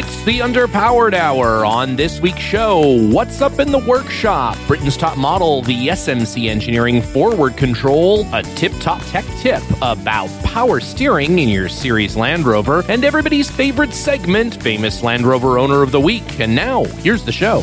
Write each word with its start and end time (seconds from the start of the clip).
It's 0.00 0.22
the 0.22 0.38
Underpowered 0.38 1.12
Hour 1.12 1.64
on 1.64 1.96
this 1.96 2.20
week's 2.20 2.38
show. 2.38 3.04
What's 3.08 3.40
up 3.40 3.58
in 3.58 3.72
the 3.72 3.80
workshop? 3.80 4.56
Britain's 4.68 4.96
top 4.96 5.18
model, 5.18 5.62
the 5.62 5.88
SMC 5.88 6.48
Engineering 6.48 7.02
Forward 7.02 7.56
Control, 7.56 8.24
a 8.32 8.44
tip 8.54 8.70
top 8.78 9.02
tech 9.06 9.24
tip 9.40 9.60
about 9.82 10.28
power 10.44 10.78
steering 10.78 11.40
in 11.40 11.48
your 11.48 11.68
series 11.68 12.16
Land 12.16 12.46
Rover, 12.46 12.84
and 12.88 13.04
everybody's 13.04 13.50
favorite 13.50 13.92
segment, 13.92 14.62
Famous 14.62 15.02
Land 15.02 15.26
Rover 15.26 15.58
Owner 15.58 15.82
of 15.82 15.90
the 15.90 16.00
Week. 16.00 16.38
And 16.38 16.54
now, 16.54 16.84
here's 16.84 17.24
the 17.24 17.32
show. 17.32 17.62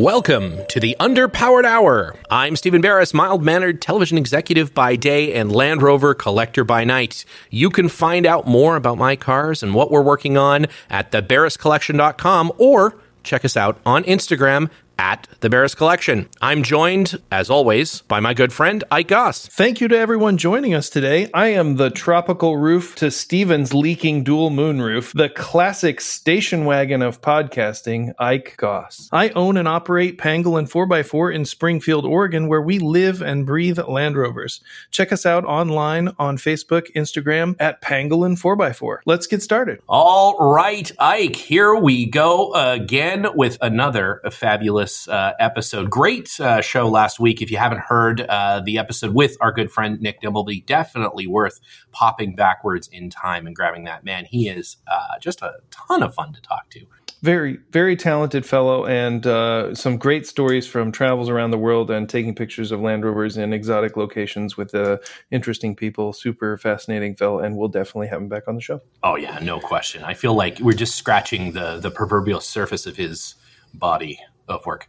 Welcome 0.00 0.64
to 0.70 0.80
the 0.80 0.96
Underpowered 0.98 1.66
Hour. 1.66 2.16
I'm 2.30 2.56
Stephen 2.56 2.80
Barris, 2.80 3.12
mild 3.12 3.42
mannered 3.42 3.82
television 3.82 4.16
executive 4.16 4.72
by 4.72 4.96
day 4.96 5.34
and 5.34 5.52
Land 5.52 5.82
Rover 5.82 6.14
collector 6.14 6.64
by 6.64 6.84
night. 6.84 7.26
You 7.50 7.68
can 7.68 7.90
find 7.90 8.24
out 8.24 8.46
more 8.46 8.76
about 8.76 8.96
my 8.96 9.14
cars 9.14 9.62
and 9.62 9.74
what 9.74 9.90
we're 9.90 10.00
working 10.00 10.38
on 10.38 10.68
at 10.88 11.12
thebarriscollection.com 11.12 12.50
or 12.56 12.96
check 13.24 13.44
us 13.44 13.58
out 13.58 13.78
on 13.84 14.02
Instagram 14.04 14.70
at 15.00 15.26
the 15.40 15.48
Barris 15.48 15.74
Collection. 15.74 16.28
I'm 16.42 16.62
joined, 16.62 17.18
as 17.32 17.48
always, 17.48 18.02
by 18.02 18.20
my 18.20 18.34
good 18.34 18.52
friend 18.52 18.84
Ike 18.90 19.08
Goss. 19.08 19.46
Thank 19.46 19.80
you 19.80 19.88
to 19.88 19.96
everyone 19.96 20.36
joining 20.36 20.74
us 20.74 20.90
today. 20.90 21.30
I 21.32 21.46
am 21.48 21.76
the 21.76 21.88
tropical 21.88 22.58
roof 22.58 22.96
to 22.96 23.10
Steven's 23.10 23.72
leaking 23.72 24.24
dual 24.24 24.50
moon 24.50 24.82
roof, 24.82 25.14
the 25.14 25.30
classic 25.30 26.02
station 26.02 26.66
wagon 26.66 27.00
of 27.00 27.22
podcasting, 27.22 28.12
Ike 28.18 28.56
Goss. 28.58 29.08
I 29.10 29.30
own 29.30 29.56
and 29.56 29.66
operate 29.66 30.18
Pangolin 30.18 30.70
4x4 30.70 31.34
in 31.34 31.46
Springfield, 31.46 32.04
Oregon, 32.04 32.46
where 32.46 32.60
we 32.60 32.78
live 32.78 33.22
and 33.22 33.46
breathe 33.46 33.78
Land 33.78 34.18
Rovers. 34.18 34.60
Check 34.90 35.12
us 35.12 35.24
out 35.24 35.46
online 35.46 36.10
on 36.18 36.36
Facebook, 36.36 36.92
Instagram 36.94 37.56
at 37.58 37.80
Pangolin 37.80 38.38
4x4. 38.38 38.98
Let's 39.06 39.26
get 39.26 39.42
started. 39.42 39.80
All 39.88 40.36
right, 40.52 40.92
Ike, 40.98 41.36
here 41.36 41.74
we 41.74 42.04
go 42.04 42.52
again 42.52 43.26
with 43.34 43.56
another 43.62 44.20
fabulous 44.30 44.89
uh, 45.08 45.32
episode. 45.38 45.90
Great 45.90 46.38
uh, 46.40 46.60
show 46.60 46.88
last 46.88 47.20
week. 47.20 47.42
If 47.42 47.50
you 47.50 47.58
haven't 47.58 47.80
heard 47.80 48.20
uh, 48.22 48.60
the 48.60 48.78
episode 48.78 49.14
with 49.14 49.36
our 49.40 49.52
good 49.52 49.70
friend 49.70 50.00
Nick 50.00 50.20
Dimbleby, 50.20 50.66
definitely 50.66 51.26
worth 51.26 51.60
popping 51.92 52.34
backwards 52.34 52.88
in 52.88 53.10
time 53.10 53.46
and 53.46 53.54
grabbing 53.54 53.84
that. 53.84 54.04
Man, 54.04 54.24
he 54.24 54.48
is 54.48 54.76
uh, 54.86 55.18
just 55.20 55.42
a 55.42 55.54
ton 55.70 56.02
of 56.02 56.14
fun 56.14 56.32
to 56.32 56.40
talk 56.40 56.70
to. 56.70 56.86
Very, 57.22 57.58
very 57.70 57.96
talented 57.96 58.46
fellow, 58.46 58.86
and 58.86 59.26
uh, 59.26 59.74
some 59.74 59.98
great 59.98 60.26
stories 60.26 60.66
from 60.66 60.90
travels 60.90 61.28
around 61.28 61.50
the 61.50 61.58
world 61.58 61.90
and 61.90 62.08
taking 62.08 62.34
pictures 62.34 62.72
of 62.72 62.80
Land 62.80 63.04
Rovers 63.04 63.36
in 63.36 63.52
exotic 63.52 63.98
locations 63.98 64.56
with 64.56 64.74
uh, 64.74 64.96
interesting 65.30 65.76
people. 65.76 66.14
Super 66.14 66.56
fascinating 66.56 67.14
fellow, 67.14 67.40
and 67.40 67.58
we'll 67.58 67.68
definitely 67.68 68.08
have 68.08 68.22
him 68.22 68.28
back 68.28 68.48
on 68.48 68.54
the 68.54 68.62
show. 68.62 68.80
Oh 69.02 69.16
yeah, 69.16 69.38
no 69.42 69.60
question. 69.60 70.02
I 70.02 70.14
feel 70.14 70.32
like 70.32 70.60
we're 70.60 70.72
just 70.72 70.94
scratching 70.94 71.52
the 71.52 71.78
the 71.78 71.90
proverbial 71.90 72.40
surface 72.40 72.86
of 72.86 72.96
his 72.96 73.34
body 73.74 74.18
of 74.50 74.66
work. 74.66 74.86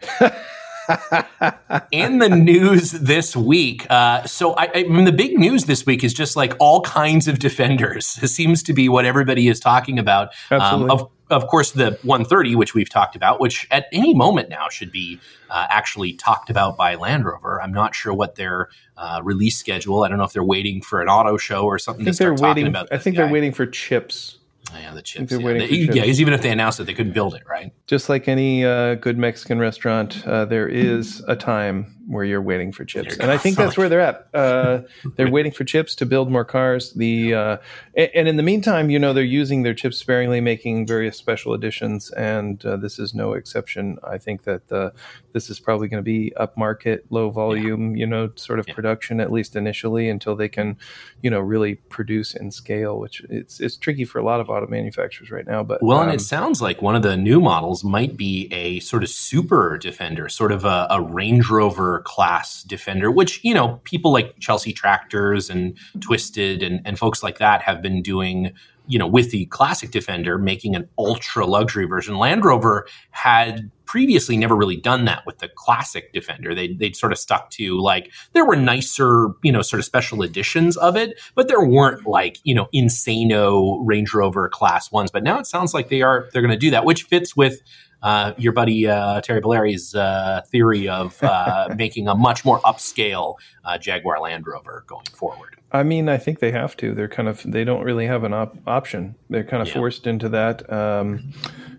in 1.91 2.19
the 2.19 2.29
news 2.29 2.91
this 2.91 3.35
week, 3.35 3.85
uh, 3.89 4.25
so 4.25 4.53
I, 4.55 4.69
I, 4.73 4.83
mean, 4.83 5.05
the 5.05 5.11
big 5.11 5.37
news 5.37 5.65
this 5.65 5.85
week 5.85 6.03
is 6.03 6.13
just 6.13 6.35
like 6.35 6.53
all 6.59 6.81
kinds 6.81 7.27
of 7.27 7.39
defenders. 7.39 8.15
This 8.21 8.35
seems 8.35 8.63
to 8.63 8.73
be 8.73 8.87
what 8.87 9.05
everybody 9.05 9.47
is 9.47 9.59
talking 9.59 9.97
about. 9.97 10.29
Um, 10.51 10.89
of, 10.91 11.09
of 11.29 11.47
course, 11.47 11.71
the 11.71 11.97
130, 12.03 12.55
which 12.55 12.73
we've 12.73 12.89
talked 12.89 13.15
about, 13.15 13.39
which 13.39 13.67
at 13.71 13.87
any 13.91 14.13
moment 14.13 14.49
now 14.49 14.69
should 14.69 14.91
be 14.91 15.19
uh, 15.49 15.65
actually 15.69 16.13
talked 16.13 16.49
about 16.49 16.77
by 16.77 16.95
Land 16.95 17.25
Rover. 17.25 17.61
I'm 17.61 17.73
not 17.73 17.95
sure 17.95 18.13
what 18.13 18.35
their 18.35 18.69
uh, 18.97 19.21
release 19.23 19.57
schedule. 19.57 20.03
I 20.03 20.09
don't 20.09 20.17
know 20.17 20.23
if 20.23 20.33
they're 20.33 20.43
waiting 20.43 20.81
for 20.81 21.01
an 21.01 21.07
auto 21.07 21.37
show 21.37 21.63
or 21.63 21.79
something. 21.79 22.03
I 22.03 22.11
think 22.11 22.17
they're 22.17 22.33
waiting. 22.35 22.75
I 22.75 22.97
think 22.97 23.15
guy. 23.15 23.23
they're 23.23 23.31
waiting 23.31 23.53
for 23.53 23.65
chips. 23.65 24.37
Yeah, 24.73 24.93
the 24.93 25.01
chips. 25.01 25.31
Yeah. 25.31 25.37
they, 25.37 25.85
for 25.85 25.93
yeah, 25.93 26.05
even 26.05 26.33
if 26.33 26.41
they 26.41 26.51
announced 26.51 26.79
it, 26.79 26.85
they 26.85 26.93
couldn't 26.93 27.13
build 27.13 27.35
it, 27.35 27.43
right? 27.47 27.73
Just 27.87 28.09
like 28.09 28.27
any 28.27 28.65
uh, 28.65 28.95
good 28.95 29.17
Mexican 29.17 29.59
restaurant, 29.59 30.25
uh, 30.27 30.45
there 30.45 30.67
is 30.67 31.23
a 31.27 31.35
time 31.35 31.95
where 32.07 32.23
you're 32.23 32.41
waiting 32.41 32.71
for 32.71 32.83
chips, 32.85 33.17
and 33.17 33.31
I 33.31 33.37
think 33.37 33.57
that's 33.57 33.77
where 33.77 33.89
they're 33.89 34.01
at. 34.01 34.27
Uh, 34.33 34.81
they're 35.15 35.31
waiting 35.31 35.51
for 35.51 35.63
chips 35.63 35.95
to 35.95 36.05
build 36.05 36.31
more 36.31 36.45
cars. 36.45 36.93
The 36.93 37.33
uh, 37.33 37.57
and 37.95 38.27
in 38.27 38.37
the 38.37 38.43
meantime, 38.43 38.89
you 38.89 38.99
know, 38.99 39.13
they're 39.13 39.23
using 39.23 39.63
their 39.63 39.73
chips 39.73 39.97
sparingly, 39.97 40.41
making 40.41 40.87
various 40.87 41.17
special 41.17 41.53
editions, 41.53 42.11
and 42.11 42.63
uh, 42.65 42.77
this 42.77 42.99
is 42.99 43.13
no 43.13 43.33
exception. 43.33 43.97
I 44.03 44.17
think 44.17 44.43
that 44.43 44.71
uh, 44.71 44.91
this 45.33 45.49
is 45.49 45.59
probably 45.59 45.87
going 45.87 46.03
to 46.03 46.09
be 46.09 46.33
upmarket, 46.39 47.01
low 47.09 47.29
volume, 47.29 47.95
yeah. 47.95 47.99
you 47.99 48.07
know, 48.07 48.31
sort 48.35 48.59
of 48.59 48.67
yeah. 48.67 48.73
production 48.73 49.19
at 49.19 49.31
least 49.31 49.55
initially, 49.55 50.09
until 50.09 50.35
they 50.35 50.49
can, 50.49 50.77
you 51.21 51.29
know, 51.29 51.39
really 51.39 51.75
produce 51.75 52.33
in 52.33 52.51
scale. 52.51 52.99
Which 52.99 53.23
it's 53.29 53.59
it's 53.59 53.77
tricky 53.77 54.05
for 54.05 54.19
a 54.19 54.23
lot 54.23 54.39
of 54.39 54.49
auto 54.49 54.67
manufacturers 54.67 55.31
right 55.31 55.45
now. 55.45 55.63
But 55.63 55.83
well, 55.83 55.99
um, 55.99 56.09
and 56.09 56.15
it 56.19 56.23
sounds 56.23 56.61
like 56.61 56.81
one 56.81 56.95
of 56.95 57.03
the 57.03 57.15
new 57.17 57.39
models 57.39 57.83
might 57.83 58.17
be 58.17 58.47
a 58.51 58.79
sort 58.79 59.03
of 59.03 59.09
super 59.09 59.77
defender, 59.77 60.29
sort 60.29 60.51
of 60.51 60.65
a, 60.65 60.87
a 60.89 61.01
Range 61.01 61.49
Rover 61.49 62.00
class 62.03 62.63
defender, 62.63 63.11
which, 63.11 63.43
you 63.43 63.53
know, 63.53 63.79
people 63.83 64.11
like 64.11 64.37
Chelsea 64.39 64.73
Tractors 64.73 65.49
and 65.49 65.77
Twisted 65.99 66.63
and, 66.63 66.81
and 66.85 66.97
folks 66.97 67.23
like 67.23 67.37
that 67.39 67.61
have 67.61 67.81
been 67.81 68.01
doing, 68.01 68.51
you 68.87 68.99
know, 68.99 69.07
with 69.07 69.31
the 69.31 69.45
classic 69.47 69.91
defender, 69.91 70.37
making 70.37 70.75
an 70.75 70.87
ultra 70.97 71.45
luxury 71.45 71.85
version. 71.85 72.17
Land 72.17 72.43
Rover 72.45 72.87
had 73.11 73.69
previously 73.91 74.37
never 74.37 74.55
really 74.55 74.77
done 74.77 75.03
that 75.03 75.21
with 75.25 75.39
the 75.39 75.49
classic 75.49 76.13
defender 76.13 76.55
they, 76.55 76.73
they'd 76.75 76.95
sort 76.95 77.11
of 77.11 77.17
stuck 77.17 77.49
to 77.49 77.77
like 77.77 78.09
there 78.31 78.45
were 78.45 78.55
nicer 78.55 79.31
you 79.43 79.51
know 79.51 79.61
sort 79.61 79.81
of 79.81 79.85
special 79.85 80.21
editions 80.21 80.77
of 80.77 80.95
it 80.95 81.19
but 81.35 81.49
there 81.49 81.61
weren't 81.61 82.07
like 82.07 82.37
you 82.45 82.55
know 82.55 82.69
insano 82.73 83.81
range 83.83 84.13
rover 84.13 84.47
class 84.47 84.93
ones 84.93 85.11
but 85.11 85.23
now 85.23 85.37
it 85.37 85.45
sounds 85.45 85.73
like 85.73 85.89
they 85.89 86.01
are 86.01 86.29
they're 86.31 86.41
going 86.41 86.53
to 86.53 86.57
do 86.57 86.71
that 86.71 86.85
which 86.85 87.03
fits 87.03 87.35
with 87.35 87.61
uh, 88.01 88.33
your 88.37 88.53
buddy 88.53 88.87
uh, 88.87 89.21
Thierry 89.21 89.41
Bolloré's 89.41 89.95
uh, 89.95 90.41
theory 90.47 90.87
of 90.87 91.21
uh, 91.23 91.69
making 91.77 92.07
a 92.07 92.15
much 92.15 92.43
more 92.43 92.59
upscale 92.61 93.35
uh, 93.63 93.77
Jaguar 93.77 94.19
Land 94.19 94.47
Rover 94.47 94.83
going 94.87 95.05
forward. 95.13 95.57
I 95.71 95.83
mean, 95.83 96.09
I 96.09 96.17
think 96.17 96.39
they 96.39 96.51
have 96.51 96.75
to. 96.77 96.93
They're 96.93 97.07
kind 97.07 97.29
of 97.29 97.41
they 97.45 97.63
don't 97.63 97.83
really 97.83 98.05
have 98.05 98.23
an 98.23 98.33
op- 98.33 98.57
option. 98.67 99.15
They're 99.29 99.43
kind 99.43 99.61
of 99.61 99.69
yeah. 99.69 99.75
forced 99.75 100.07
into 100.07 100.27
that. 100.29 100.71
Um, 100.71 101.33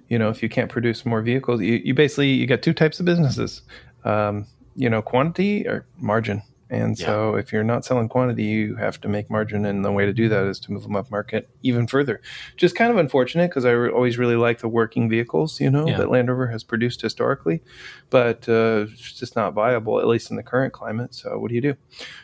you 0.09 0.19
know, 0.19 0.31
if 0.31 0.43
you 0.43 0.49
can't 0.49 0.71
produce 0.71 1.05
more 1.05 1.23
vehicles, 1.23 1.61
you, 1.61 1.81
you 1.85 1.95
basically 1.95 2.31
you 2.31 2.47
got 2.47 2.63
two 2.63 2.73
types 2.73 3.01
of 3.01 3.07
businesses. 3.07 3.63
Um, 4.05 4.47
you 4.75 4.89
know, 4.89 5.03
quantity 5.03 5.67
or 5.67 5.87
margin. 5.99 6.43
And 6.73 6.99
yeah. 6.99 7.05
so, 7.05 7.35
if 7.35 7.53
you're 7.53 7.63
not 7.65 7.85
selling 7.85 8.09
quantity, 8.09 8.45
you 8.45 8.77
have 8.77 8.99
to 9.03 9.09
make 9.09 9.29
margin, 9.29 9.67
and 9.67 9.85
the 9.85 9.93
way 9.93 10.07
to 10.07 10.13
do 10.15 10.31
that 10.31 10.47
is 10.47 10.59
to 10.61 10.73
move 10.73 10.85
them 10.85 10.97
up 10.97 11.11
market 11.11 11.51
even 11.63 11.87
further. 11.87 12.23
Just 12.57 12.75
kind 12.75 12.91
of 12.91 12.97
unfortunate 12.97 13.51
because 13.51 13.67
I 13.67 13.73
re- 13.73 13.91
always 13.91 14.17
really 14.17 14.37
like 14.37 14.61
the 14.61 14.69
working 14.69 15.11
vehicles, 15.11 15.61
you 15.61 15.69
know, 15.69 15.87
yeah. 15.87 15.99
that 15.99 16.11
Land 16.11 16.31
Rover 16.31 16.47
has 16.47 16.65
produced 16.65 17.03
historically, 17.03 17.61
but 18.09 18.49
uh, 18.49 18.87
it's 18.91 19.13
just 19.13 19.37
not 19.37 19.53
viable 19.53 20.01
at 20.01 20.07
least 20.07 20.31
in 20.31 20.37
the 20.37 20.43
current 20.43 20.73
climate. 20.73 21.15
So, 21.15 21.39
what 21.39 21.51
do 21.51 21.55
you 21.55 21.61
do? 21.61 21.77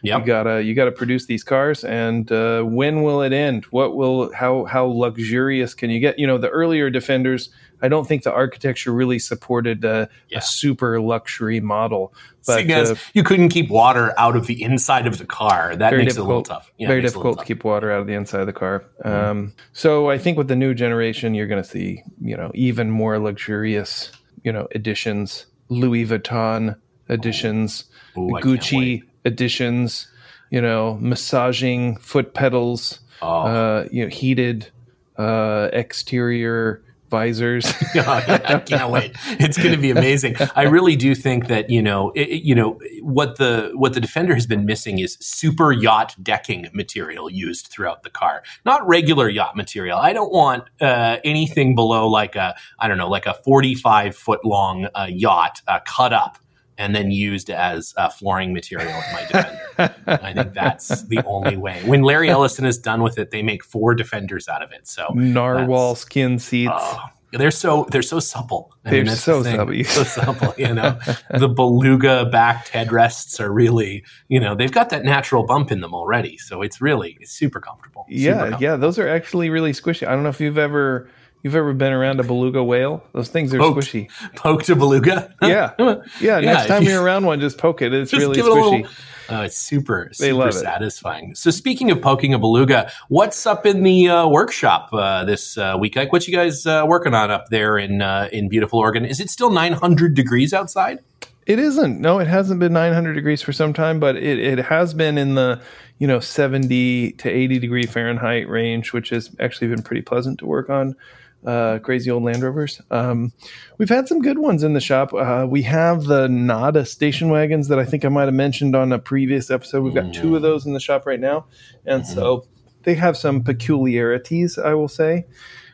Yep. 0.02 0.20
You 0.20 0.26
gotta 0.26 0.62
you 0.62 0.74
gotta 0.74 0.92
produce 0.92 1.26
these 1.26 1.44
cars, 1.44 1.84
and 1.84 2.32
uh, 2.32 2.62
when 2.62 3.02
will 3.02 3.20
it 3.20 3.34
end? 3.34 3.66
What 3.66 3.96
will 3.96 4.32
how 4.32 4.64
how 4.64 4.86
luxurious 4.86 5.74
can 5.74 5.90
you 5.90 6.00
get? 6.00 6.18
You 6.18 6.26
know, 6.26 6.38
the 6.38 6.48
earlier 6.48 6.88
Defenders 6.88 7.50
I 7.82 7.88
don't 7.88 8.06
think 8.06 8.22
the 8.22 8.32
architecture 8.32 8.92
really 8.92 9.18
supported 9.18 9.84
a, 9.84 10.08
yeah. 10.28 10.38
a 10.38 10.40
super 10.40 11.00
luxury 11.00 11.60
model. 11.60 12.12
But 12.46 12.70
uh, 12.70 12.94
you 13.12 13.22
couldn't 13.22 13.50
keep 13.50 13.68
water 13.68 14.14
out 14.18 14.34
of 14.34 14.46
the 14.46 14.62
inside 14.62 15.06
of 15.06 15.18
the 15.18 15.26
car. 15.26 15.76
That 15.76 15.92
makes 15.94 16.16
it 16.16 16.20
a 16.20 16.24
little 16.24 16.42
tough. 16.42 16.72
Yeah, 16.78 16.88
very 16.88 17.02
difficult 17.02 17.40
to 17.40 17.44
keep 17.44 17.62
water 17.62 17.92
out 17.92 18.00
of 18.00 18.06
the 18.06 18.14
inside 18.14 18.40
of 18.40 18.46
the 18.46 18.52
car. 18.52 18.84
Mm-hmm. 19.04 19.30
Um, 19.30 19.52
so 19.72 20.10
I 20.10 20.18
think 20.18 20.38
with 20.38 20.48
the 20.48 20.56
new 20.56 20.72
generation, 20.74 21.34
you're 21.34 21.46
going 21.46 21.62
to 21.62 21.68
see 21.68 22.02
you 22.20 22.36
know 22.36 22.50
even 22.54 22.90
more 22.90 23.18
luxurious 23.18 24.10
you 24.44 24.52
know 24.52 24.66
editions, 24.74 25.46
Louis 25.68 26.06
Vuitton 26.06 26.76
editions, 27.10 27.84
Ooh, 28.16 28.30
Gucci 28.40 29.02
editions. 29.24 30.08
You 30.50 30.62
know, 30.62 30.96
massaging 30.98 31.96
foot 31.98 32.32
pedals. 32.32 33.00
Oh. 33.20 33.28
Uh, 33.28 33.88
you 33.90 34.04
know, 34.04 34.08
heated 34.08 34.70
uh, 35.18 35.68
exterior 35.74 36.82
visors. 37.08 37.66
I 37.94 38.62
can't 38.64 38.90
wait. 38.90 39.16
It's 39.40 39.56
going 39.56 39.72
to 39.72 39.80
be 39.80 39.90
amazing. 39.90 40.36
I 40.54 40.64
really 40.64 40.96
do 40.96 41.14
think 41.14 41.46
that 41.48 41.70
you 41.70 41.82
know, 41.82 42.10
it, 42.14 42.42
you 42.42 42.54
know 42.54 42.78
what 43.02 43.36
the 43.36 43.70
what 43.74 43.94
the 43.94 44.00
Defender 44.00 44.34
has 44.34 44.46
been 44.46 44.64
missing 44.64 44.98
is 44.98 45.16
super 45.20 45.72
yacht 45.72 46.14
decking 46.22 46.68
material 46.72 47.30
used 47.30 47.68
throughout 47.68 48.02
the 48.02 48.10
car, 48.10 48.42
not 48.64 48.86
regular 48.86 49.28
yacht 49.28 49.56
material. 49.56 49.98
I 49.98 50.12
don't 50.12 50.32
want 50.32 50.64
uh, 50.80 51.18
anything 51.24 51.74
below 51.74 52.08
like 52.08 52.36
a 52.36 52.56
I 52.78 52.88
don't 52.88 52.98
know, 52.98 53.08
like 53.08 53.26
a 53.26 53.34
forty 53.34 53.74
five 53.74 54.16
foot 54.16 54.44
long 54.44 54.88
uh, 54.94 55.06
yacht 55.08 55.62
uh, 55.66 55.80
cut 55.84 56.12
up 56.12 56.38
and 56.78 56.94
then 56.94 57.10
used 57.10 57.50
as 57.50 57.92
uh, 57.96 58.08
flooring 58.08 58.54
material 58.54 58.88
in 58.88 59.12
my 59.12 59.26
defender. 59.26 59.94
I 60.06 60.32
think 60.32 60.54
that's 60.54 61.02
the 61.02 61.22
only 61.26 61.56
way. 61.56 61.82
When 61.84 62.02
Larry 62.02 62.30
Ellison 62.30 62.64
is 62.64 62.78
done 62.78 63.02
with 63.02 63.18
it, 63.18 63.30
they 63.30 63.42
make 63.42 63.64
four 63.64 63.94
defenders 63.94 64.48
out 64.48 64.62
of 64.62 64.72
it. 64.72 64.86
So 64.86 65.08
narwhal 65.14 65.96
skin 65.96 66.38
seats. 66.38 66.72
Oh, 66.74 67.04
they're 67.32 67.50
so 67.50 67.86
they're 67.90 68.02
so 68.02 68.20
supple. 68.20 68.72
I 68.84 68.90
they're 68.90 69.04
mean, 69.04 69.14
so 69.14 69.42
the 69.42 69.56
supple. 69.56 69.84
so 69.84 70.02
supple. 70.04 70.54
You 70.56 70.72
know, 70.72 70.98
the 71.30 71.48
beluga 71.48 72.26
backed 72.26 72.70
headrests 72.72 73.38
are 73.38 73.52
really 73.52 74.04
you 74.28 74.40
know 74.40 74.54
they've 74.54 74.72
got 74.72 74.90
that 74.90 75.04
natural 75.04 75.44
bump 75.44 75.70
in 75.70 75.80
them 75.80 75.94
already, 75.94 76.38
so 76.38 76.62
it's 76.62 76.80
really 76.80 77.18
it's 77.20 77.32
super 77.32 77.60
comfortable. 77.60 78.06
Super 78.08 78.20
yeah, 78.20 78.38
comfortable. 78.38 78.62
yeah, 78.62 78.76
those 78.76 78.98
are 78.98 79.08
actually 79.08 79.50
really 79.50 79.72
squishy. 79.72 80.06
I 80.06 80.12
don't 80.12 80.22
know 80.22 80.30
if 80.30 80.40
you've 80.40 80.58
ever 80.58 81.10
You've 81.42 81.54
ever 81.54 81.72
been 81.72 81.92
around 81.92 82.20
a 82.20 82.24
beluga 82.24 82.62
whale? 82.64 83.04
Those 83.12 83.28
things 83.28 83.54
are 83.54 83.58
Poked, 83.58 83.78
squishy. 83.80 84.10
Poked 84.34 84.68
a 84.68 84.76
beluga? 84.76 85.34
yeah. 85.42 85.72
yeah. 85.78 86.00
yeah. 86.20 86.40
Next 86.40 86.66
time 86.66 86.82
you're 86.82 87.02
around 87.02 87.26
one, 87.26 87.40
just 87.40 87.58
poke 87.58 87.80
it. 87.82 87.94
It's 87.94 88.12
really 88.12 88.36
squishy. 88.36 88.84
It 88.84 88.90
Oh, 89.30 89.42
it's 89.42 89.58
super, 89.58 90.08
super 90.12 90.50
satisfying. 90.50 91.34
So, 91.34 91.50
speaking 91.50 91.90
of 91.90 92.00
poking 92.00 92.32
a 92.32 92.38
beluga, 92.38 92.90
what's 93.08 93.46
up 93.46 93.66
in 93.66 93.82
the 93.82 94.08
uh, 94.08 94.26
workshop 94.26 94.88
uh, 94.92 95.26
this 95.26 95.58
uh, 95.58 95.76
week? 95.78 95.96
Like, 95.96 96.12
what 96.12 96.26
you 96.26 96.34
guys 96.34 96.64
uh, 96.64 96.84
working 96.86 97.12
on 97.12 97.30
up 97.30 97.48
there 97.50 97.76
in 97.76 98.00
uh, 98.00 98.30
in 98.32 98.48
beautiful 98.48 98.78
Oregon? 98.78 99.04
Is 99.04 99.20
it 99.20 99.28
still 99.28 99.50
900 99.50 100.14
degrees 100.14 100.54
outside? 100.54 101.00
It 101.44 101.58
isn't. 101.58 102.00
No, 102.00 102.20
it 102.20 102.26
hasn't 102.26 102.58
been 102.58 102.72
900 102.72 103.12
degrees 103.12 103.42
for 103.42 103.52
some 103.52 103.74
time, 103.74 104.00
but 104.00 104.16
it, 104.16 104.38
it 104.38 104.58
has 104.64 104.94
been 104.94 105.18
in 105.18 105.34
the 105.34 105.60
you 105.98 106.06
know 106.06 106.20
70 106.20 107.12
to 107.12 107.28
80 107.28 107.58
degree 107.58 107.84
Fahrenheit 107.84 108.48
range, 108.48 108.94
which 108.94 109.10
has 109.10 109.30
actually 109.40 109.68
been 109.68 109.82
pretty 109.82 110.02
pleasant 110.02 110.38
to 110.38 110.46
work 110.46 110.70
on 110.70 110.96
uh, 111.44 111.78
crazy 111.78 112.10
old 112.10 112.22
Land 112.24 112.42
Rovers. 112.42 112.80
Um, 112.90 113.32
we've 113.78 113.88
had 113.88 114.08
some 114.08 114.20
good 114.20 114.38
ones 114.38 114.62
in 114.62 114.74
the 114.74 114.80
shop. 114.80 115.12
Uh, 115.14 115.46
we 115.48 115.62
have 115.62 116.04
the 116.04 116.28
Nada 116.28 116.84
station 116.84 117.28
wagons 117.28 117.68
that 117.68 117.78
I 117.78 117.84
think 117.84 118.04
I 118.04 118.08
might 118.08 118.24
have 118.24 118.34
mentioned 118.34 118.74
on 118.74 118.92
a 118.92 118.98
previous 118.98 119.50
episode. 119.50 119.82
We've 119.82 119.94
got 119.94 120.12
two 120.12 120.36
of 120.36 120.42
those 120.42 120.66
in 120.66 120.72
the 120.72 120.80
shop 120.80 121.06
right 121.06 121.20
now, 121.20 121.46
and 121.86 122.02
mm-hmm. 122.02 122.14
so 122.14 122.46
they 122.82 122.94
have 122.94 123.16
some 123.16 123.42
peculiarities, 123.42 124.58
I 124.58 124.74
will 124.74 124.88
say. 124.88 125.26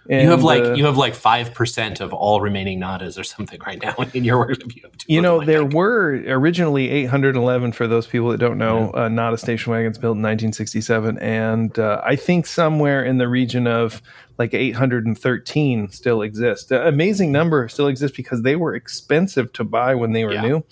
And, 0.09 0.23
you 0.23 0.29
have 0.29 0.43
like 0.43 0.63
uh, 0.63 0.75
you 0.75 0.85
have 0.85 0.99
like 0.99 1.15
five 1.15 1.55
percent 1.55 2.01
of 2.01 2.13
all 2.13 2.43
remaining 2.43 2.79
nadas 2.79 3.19
or 3.19 3.25
something 3.25 3.59
right 3.67 3.81
now 3.83 3.95
in 4.15 4.23
your 4.23 4.39
work. 4.39 4.59
You, 4.75 4.83
you 5.07 5.21
know, 5.23 5.39
like 5.39 5.47
there 5.47 5.65
that. 5.65 5.75
were 5.75 6.23
originally 6.27 6.91
811 6.91 7.73
for 7.73 7.87
those 7.87 8.07
people 8.07 8.29
that 8.29 8.39
don't 8.39 8.59
know. 8.59 8.91
Yeah. 8.95 9.05
Uh, 9.05 9.09
Nada 9.09 9.39
station 9.39 9.73
wagons 9.73 9.97
built 9.97 10.17
in 10.17 10.23
1967, 10.23 11.19
and 11.19 11.79
uh, 11.79 12.03
I 12.05 12.17
think 12.17 12.47
somewhere 12.47 13.03
in 13.03 13.17
the 13.17 13.29
region 13.29 13.67
of 13.67 14.03
like 14.37 14.53
813 14.53 15.89
still 15.89 16.21
exist. 16.21 16.69
The 16.69 16.87
amazing 16.87 17.33
number 17.33 17.67
still 17.69 17.87
exists 17.87 18.17
because 18.17 18.43
they 18.43 18.57
were 18.57 18.75
expensive 18.75 19.53
to 19.55 19.65
buy 19.65 19.95
when 19.95 20.13
they 20.13 20.25
were 20.25 20.35
yeah. 20.35 20.43
new, 20.43 20.65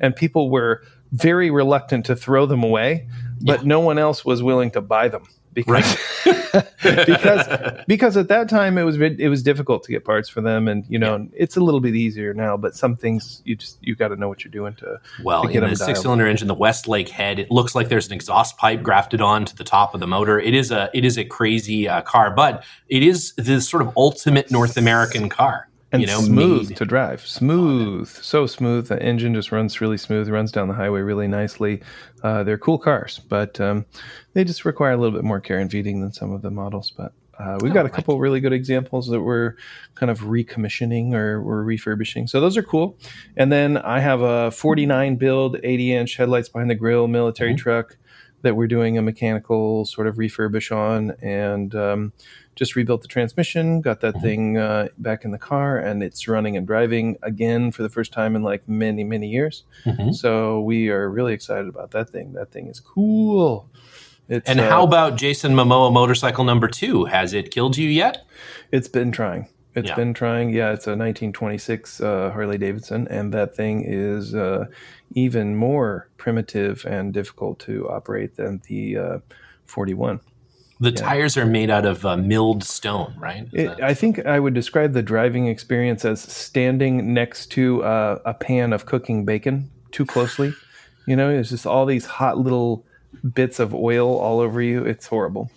and 0.00 0.16
people 0.16 0.48
were 0.48 0.82
very 1.12 1.50
reluctant 1.50 2.06
to 2.06 2.16
throw 2.16 2.46
them 2.46 2.62
away, 2.62 3.06
but 3.42 3.60
yeah. 3.60 3.68
no 3.68 3.80
one 3.80 3.98
else 3.98 4.24
was 4.24 4.42
willing 4.42 4.70
to 4.70 4.80
buy 4.80 5.08
them 5.08 5.24
because 5.58 5.98
right. 6.54 6.64
because 7.06 7.84
because 7.88 8.16
at 8.16 8.28
that 8.28 8.48
time 8.48 8.78
it 8.78 8.84
was 8.84 9.00
it 9.00 9.28
was 9.28 9.42
difficult 9.42 9.82
to 9.82 9.90
get 9.90 10.04
parts 10.04 10.28
for 10.28 10.40
them, 10.40 10.68
and 10.68 10.84
you 10.88 10.98
know 10.98 11.16
yeah. 11.16 11.24
it's 11.32 11.56
a 11.56 11.60
little 11.60 11.80
bit 11.80 11.96
easier 11.96 12.32
now. 12.32 12.56
But 12.56 12.76
some 12.76 12.94
things 12.94 13.42
you 13.44 13.56
just 13.56 13.78
you 13.80 13.96
got 13.96 14.08
to 14.08 14.16
know 14.16 14.28
what 14.28 14.44
you're 14.44 14.52
doing 14.52 14.74
to 14.74 15.00
well 15.24 15.42
to 15.42 15.52
get 15.52 15.64
in 15.64 15.70
the 15.70 15.76
six 15.76 16.00
cylinder 16.02 16.28
engine, 16.28 16.46
the 16.46 16.54
Westlake 16.54 17.08
head. 17.08 17.40
It 17.40 17.50
looks 17.50 17.74
like 17.74 17.88
there's 17.88 18.06
an 18.06 18.12
exhaust 18.12 18.56
pipe 18.56 18.82
grafted 18.82 19.20
on 19.20 19.44
to 19.46 19.56
the 19.56 19.64
top 19.64 19.94
of 19.94 20.00
the 20.00 20.06
motor. 20.06 20.38
It 20.38 20.54
is 20.54 20.70
a 20.70 20.90
it 20.94 21.04
is 21.04 21.18
a 21.18 21.24
crazy 21.24 21.88
uh, 21.88 22.02
car, 22.02 22.30
but 22.30 22.64
it 22.88 23.02
is 23.02 23.32
the 23.34 23.60
sort 23.60 23.82
of 23.82 23.92
ultimate 23.96 24.50
North 24.50 24.76
American 24.76 25.28
car 25.28 25.68
and 25.92 26.02
you 26.02 26.06
know, 26.06 26.20
smooth 26.20 26.68
made. 26.68 26.76
to 26.78 26.84
drive. 26.84 27.26
Smooth, 27.26 28.08
so 28.08 28.46
smooth. 28.46 28.88
The 28.88 29.02
engine 29.02 29.34
just 29.34 29.52
runs 29.52 29.80
really 29.80 29.96
smooth. 29.96 30.28
Runs 30.28 30.52
down 30.52 30.68
the 30.68 30.74
highway 30.74 31.00
really 31.00 31.28
nicely. 31.28 31.82
Uh, 32.22 32.42
they're 32.42 32.58
cool 32.58 32.78
cars, 32.78 33.18
but 33.18 33.60
um, 33.60 33.86
they 34.34 34.44
just 34.44 34.64
require 34.64 34.92
a 34.92 34.96
little 34.96 35.16
bit 35.16 35.24
more 35.24 35.40
care 35.40 35.58
and 35.58 35.70
feeding 35.70 36.00
than 36.00 36.12
some 36.12 36.32
of 36.32 36.42
the 36.42 36.50
models. 36.50 36.90
But 36.90 37.12
uh, 37.38 37.58
we've 37.62 37.70
oh, 37.70 37.74
got 37.74 37.86
a 37.86 37.90
couple 37.90 38.18
really 38.18 38.40
good 38.40 38.52
examples 38.52 39.06
that 39.08 39.22
we're 39.22 39.54
kind 39.94 40.10
of 40.10 40.20
recommissioning 40.20 41.14
or 41.14 41.40
we're 41.42 41.62
refurbishing. 41.62 42.26
So 42.26 42.40
those 42.40 42.56
are 42.56 42.62
cool. 42.62 42.98
And 43.36 43.52
then 43.52 43.78
I 43.78 44.00
have 44.00 44.20
a 44.20 44.50
49 44.50 45.16
build, 45.16 45.58
80 45.62 45.92
inch 45.94 46.16
headlights 46.16 46.48
behind 46.48 46.70
the 46.70 46.74
grill 46.74 47.06
military 47.06 47.52
mm-hmm. 47.52 47.58
truck 47.58 47.96
that 48.42 48.56
we're 48.56 48.68
doing 48.68 48.98
a 48.98 49.02
mechanical 49.02 49.84
sort 49.84 50.06
of 50.06 50.16
refurbish 50.16 50.74
on. 50.74 51.12
And 51.22 51.74
um, 51.74 52.12
just 52.58 52.74
rebuilt 52.74 53.02
the 53.02 53.08
transmission, 53.08 53.80
got 53.80 54.00
that 54.00 54.14
mm-hmm. 54.14 54.26
thing 54.26 54.58
uh, 54.58 54.88
back 54.98 55.24
in 55.24 55.30
the 55.30 55.38
car, 55.38 55.78
and 55.78 56.02
it's 56.02 56.26
running 56.26 56.56
and 56.56 56.66
driving 56.66 57.16
again 57.22 57.70
for 57.70 57.84
the 57.84 57.88
first 57.88 58.12
time 58.12 58.34
in 58.34 58.42
like 58.42 58.68
many, 58.68 59.04
many 59.04 59.28
years. 59.28 59.62
Mm-hmm. 59.84 60.10
So 60.10 60.60
we 60.62 60.90
are 60.90 61.08
really 61.08 61.34
excited 61.34 61.68
about 61.68 61.92
that 61.92 62.10
thing. 62.10 62.32
That 62.32 62.50
thing 62.50 62.66
is 62.66 62.80
cool. 62.80 63.70
It's, 64.28 64.48
and 64.50 64.58
uh, 64.58 64.68
how 64.68 64.82
about 64.82 65.16
Jason 65.16 65.52
Momoa 65.54 65.92
motorcycle 65.92 66.42
number 66.42 66.66
two? 66.66 67.04
Has 67.04 67.32
it 67.32 67.52
killed 67.52 67.78
you 67.78 67.88
yet? 67.88 68.26
It's 68.72 68.88
been 68.88 69.12
trying. 69.12 69.48
It's 69.76 69.90
yeah. 69.90 69.94
been 69.94 70.12
trying. 70.12 70.50
Yeah, 70.50 70.72
it's 70.72 70.88
a 70.88 70.98
1926 70.98 72.00
uh, 72.00 72.30
Harley 72.32 72.58
Davidson, 72.58 73.06
and 73.08 73.32
that 73.32 73.54
thing 73.54 73.84
is 73.86 74.34
uh, 74.34 74.66
even 75.12 75.54
more 75.54 76.08
primitive 76.16 76.84
and 76.84 77.14
difficult 77.14 77.60
to 77.60 77.88
operate 77.88 78.34
than 78.34 78.60
the 78.66 78.98
uh, 78.98 79.18
41. 79.66 80.20
The 80.80 80.90
yeah. 80.90 80.96
tires 80.96 81.36
are 81.36 81.46
made 81.46 81.70
out 81.70 81.84
of 81.84 82.06
uh, 82.06 82.16
milled 82.16 82.62
stone, 82.62 83.14
right? 83.18 83.48
It, 83.52 83.80
I 83.82 83.94
think 83.94 84.24
I 84.24 84.38
would 84.38 84.54
describe 84.54 84.92
the 84.92 85.02
driving 85.02 85.48
experience 85.48 86.04
as 86.04 86.20
standing 86.20 87.12
next 87.12 87.46
to 87.52 87.82
uh, 87.82 88.20
a 88.24 88.34
pan 88.34 88.72
of 88.72 88.86
cooking 88.86 89.24
bacon 89.24 89.70
too 89.90 90.06
closely. 90.06 90.54
You 91.06 91.16
know, 91.16 91.30
it's 91.30 91.48
just 91.48 91.66
all 91.66 91.84
these 91.84 92.06
hot 92.06 92.38
little 92.38 92.84
bits 93.34 93.58
of 93.58 93.74
oil 93.74 94.18
all 94.18 94.40
over 94.40 94.62
you. 94.62 94.84
It's 94.84 95.06
horrible. 95.06 95.50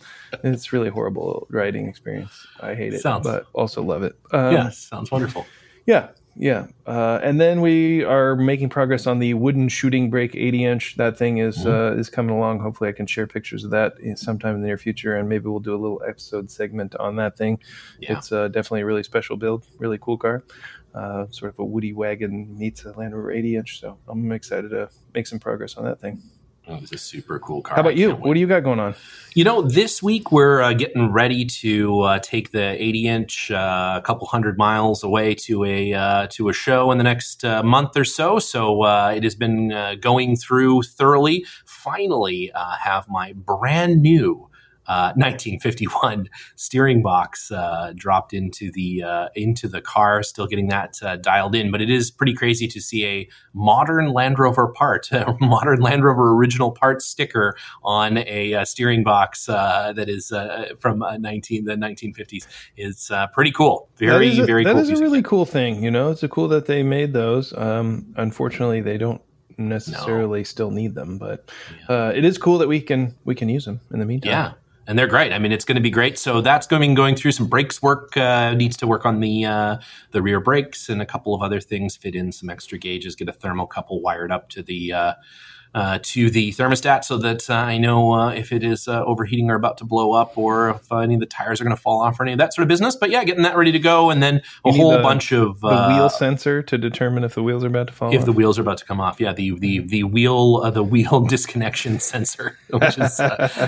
It's 0.44 0.74
really 0.74 0.90
horrible 0.90 1.46
riding 1.50 1.88
experience. 1.88 2.48
I 2.60 2.74
hate 2.74 2.94
it, 2.94 3.02
sounds, 3.02 3.28
but 3.28 3.46
also 3.54 3.84
love 3.84 4.04
it. 4.04 4.16
Um, 4.32 4.54
yeah, 4.54 4.70
sounds 4.70 5.12
wonderful. 5.12 5.46
Yeah, 5.86 6.10
yeah, 6.36 6.68
uh, 6.86 7.20
and 7.22 7.42
then 7.42 7.62
we 7.62 8.04
are 8.04 8.36
making 8.36 8.70
progress 8.70 9.06
on 9.06 9.20
the 9.20 9.34
wooden 9.34 9.68
shooting 9.68 10.10
brake 10.10 10.36
80 10.36 10.66
inch. 10.66 10.96
That 10.96 11.18
thing 11.18 11.40
is 11.40 11.60
mm-hmm. 11.60 11.70
uh, 11.70 12.00
is 12.00 12.10
coming 12.10 12.36
along. 12.36 12.60
Hopefully, 12.60 12.90
I 12.90 12.94
can 12.94 13.06
share 13.06 13.28
pictures 13.28 13.64
of 13.64 13.72
that 13.72 13.94
sometime 14.16 14.56
in 14.56 14.62
the 14.62 14.68
near 14.68 14.78
future, 14.78 15.16
and 15.16 15.28
maybe 15.28 15.50
we'll 15.50 15.60
do 15.60 15.76
a 15.76 15.78
little 15.78 16.02
episode 16.08 16.50
segment 16.50 16.96
on 16.96 17.18
that 17.18 17.38
thing. 17.38 17.60
Yeah. 18.00 18.18
It's 18.18 18.32
uh, 18.32 18.48
definitely 18.48 18.82
a 18.82 18.86
really 18.86 19.04
special 19.04 19.36
build, 19.36 19.66
really 19.78 19.98
cool 20.00 20.18
car. 20.18 20.44
Uh, 20.94 21.26
sort 21.30 21.54
of 21.54 21.60
a 21.60 21.64
woody 21.66 21.94
wagon 21.94 22.58
meets 22.58 22.84
a 22.84 22.92
Land 22.92 23.16
Rover 23.16 23.32
80 23.32 23.56
inch. 23.56 23.80
So 23.80 23.98
I'm 24.08 24.32
excited 24.32 24.70
to 24.70 24.90
make 25.14 25.28
some 25.28 25.40
progress 25.40 25.78
on 25.78 25.86
that 25.86 26.02
thing. 26.02 26.22
Oh, 26.68 26.76
it's 26.76 26.92
a 26.92 26.98
super 26.98 27.40
cool 27.40 27.62
car. 27.62 27.76
How 27.76 27.82
about 27.82 27.96
you? 27.96 28.12
What 28.12 28.36
do 28.36 28.40
you 28.40 28.46
got 28.46 28.64
going 28.64 28.80
on? 28.80 28.94
You 29.34 29.44
know, 29.44 29.64
this 29.64 30.04
week 30.04 30.32
we're 30.32 30.62
uh, 30.62 30.74
getting 30.74 31.12
ready 31.12 31.44
to 31.46 32.02
uh, 32.02 32.20
take 32.20 32.52
the 32.52 32.82
80 32.82 33.08
inch 33.08 33.52
uh, 33.52 33.96
a 33.98 34.06
couple 34.06 34.28
hundred 34.28 34.58
miles 34.58 35.04
away 35.04 35.34
to 35.36 35.66
a 35.66 35.94
uh, 35.94 36.28
to 36.32 36.50
a 36.50 36.54
show 36.54 36.92
in 36.92 37.00
the 37.00 37.04
next 37.04 37.44
uh, 37.44 37.64
month 37.64 37.98
or 37.98 38.06
so. 38.06 38.38
So 38.38 38.84
uh, 38.84 39.12
it 39.16 39.24
has 39.24 39.34
been 39.34 39.98
going 40.02 40.36
through 40.36 40.84
thoroughly. 40.84 41.46
Finally, 41.66 42.52
have 42.84 43.10
my 43.10 43.34
brand 43.34 44.02
new 44.02 44.48
1951 44.88 46.22
uh, 46.22 46.24
steering 46.56 47.02
box 47.02 47.52
uh, 47.52 47.94
dropped 47.96 48.34
into 48.34 48.72
the 48.72 49.04
uh, 49.04 49.28
into 49.36 49.68
the 49.68 49.82
car. 49.82 50.24
Still 50.24 50.48
getting 50.48 50.68
that 50.68 50.98
uh, 51.02 51.18
dialed 51.18 51.56
in, 51.56 51.72
but 51.72 51.82
it 51.82 51.90
is 51.90 52.12
pretty 52.12 52.34
crazy 52.34 52.68
to 52.68 52.82
see 52.82 53.06
a 53.06 53.30
modern 53.54 54.14
Land 54.14 54.40
Rover 54.40 54.68
part, 54.68 55.12
a 55.12 55.36
modern 55.40 55.82
Land 55.82 56.04
Rover 56.04 56.34
original 56.34 56.72
part 56.72 57.02
sticker 57.02 57.56
on 57.84 58.18
a, 58.20 58.54
a 58.54 58.66
steering 58.66 59.04
box 59.04 59.46
that 59.46 60.10
is 60.10 60.34
from 60.80 61.04
19 61.20 61.66
the 61.66 61.74
1950s. 61.74 62.48
It's 62.76 63.12
pretty 63.34 63.52
cool. 63.52 63.90
Very 63.98 64.40
a, 64.40 64.46
very. 64.46 64.64
That 64.64 64.74
cool 64.74 64.82
is 64.82 64.90
a 64.90 64.98
really 64.98 65.22
cool 65.22 65.46
thing. 65.46 65.84
You 65.84 65.92
know, 65.92 66.12
it's 66.12 66.24
a 66.24 66.30
cool 66.30 66.48
that 66.50 66.66
they 66.66 66.84
made 66.84 67.14
those. 67.14 67.56
Um, 67.58 68.14
unfortunately, 68.18 68.82
they 68.82 68.98
don't 68.98 69.22
necessarily 69.58 70.40
no. 70.40 70.44
still 70.44 70.72
need 70.72 70.96
them, 70.96 71.18
but 71.18 71.50
yeah. 71.90 71.96
uh, 72.08 72.12
it 72.16 72.26
is 72.26 72.38
cool 72.38 72.58
that 72.60 72.68
we 72.68 72.82
can 72.82 73.16
we 73.26 73.36
can 73.36 73.50
use 73.50 73.66
them 73.66 73.80
in 73.92 74.00
the 74.00 74.06
meantime. 74.06 74.32
Yeah, 74.32 74.54
and 74.92 75.00
they're 75.00 75.08
great. 75.08 75.32
I 75.32 75.40
mean, 75.40 75.54
it's 75.54 75.64
going 75.64 75.78
to 75.78 75.82
be 75.82 75.90
great. 75.90 76.20
So 76.20 76.42
that's 76.42 76.68
going 76.68 76.96
going 76.96 77.16
through 77.16 77.32
some 77.32 77.48
brakes 77.48 77.82
work. 77.82 78.18
Uh, 78.18 78.54
needs 78.54 78.76
to 78.76 78.88
work 78.88 79.06
on 79.06 79.22
the 79.22 79.46
uh, 79.46 79.78
the 80.12 80.22
rear 80.22 80.42
brakes 80.42 80.90
and 80.90 81.02
a 81.02 81.06
couple 81.06 81.34
of 81.34 81.42
other 81.42 81.62
things. 81.62 81.96
Fit 81.96 82.14
in 82.14 82.30
some 82.34 82.50
extra 82.50 82.78
gauges. 82.78 83.16
Get 83.16 83.30
a 83.30 83.32
thermocouple 83.32 84.02
wired 84.02 84.34
up 84.34 84.50
to 84.50 84.62
the 84.62 84.92
uh, 84.92 85.14
uh, 85.74 86.00
to 86.04 86.30
the 86.30 86.52
thermostat 86.52 87.06
so 87.06 87.18
that 87.18 87.50
uh, 87.50 87.54
I 87.54 87.78
know 87.78 88.12
uh, 88.12 88.32
if 88.32 88.52
it 88.52 88.64
is 88.64 88.88
uh, 88.88 89.04
overheating 89.06 89.50
or 89.50 89.56
about 89.56 89.78
to 89.78 89.86
blow 89.86 90.12
up 90.12 90.38
or 90.38 90.72
if 90.72 90.92
any 90.92 91.14
of 91.14 91.22
the 91.22 91.26
tires 91.26 91.62
are 91.62 91.64
going 91.64 91.76
to 91.76 91.82
fall 91.82 92.02
off 92.02 92.20
or 92.20 92.24
any 92.24 92.34
of 92.34 92.40
that 92.40 92.54
sort 92.54 92.64
of 92.64 92.68
business. 92.68 92.96
But 92.96 93.10
yeah, 93.10 93.24
getting 93.24 93.44
that 93.44 93.56
ready 93.56 93.72
to 93.72 93.80
go. 93.80 94.10
And 94.10 94.22
then 94.22 94.42
a 94.66 94.72
whole 94.74 94.92
the, 94.92 95.00
bunch 95.00 95.32
of. 95.32 95.62
the 95.62 95.68
wheel 95.68 96.06
uh, 96.06 96.10
sensor 96.10 96.62
to 96.64 96.78
determine 96.78 97.24
if 97.24 97.36
the 97.36 97.44
wheels 97.44 97.64
are 97.64 97.68
about 97.68 97.88
to 97.88 97.94
fall 97.94 98.14
If 98.14 98.22
off. 98.22 98.26
the 98.26 98.34
wheels 98.34 98.60
are 98.60 98.64
about 98.64 98.80
to 98.80 98.86
come 98.86 99.00
off. 99.00 99.22
Yeah, 99.22 99.32
the, 99.32 99.58
the, 99.60 99.80
the 99.80 100.04
wheel 100.04 100.62
uh, 100.64 100.72
the 100.72 100.84
wheel 100.84 101.22
disconnection 101.30 102.00
sensor, 102.00 102.58
which 102.70 102.98
is, 102.98 103.22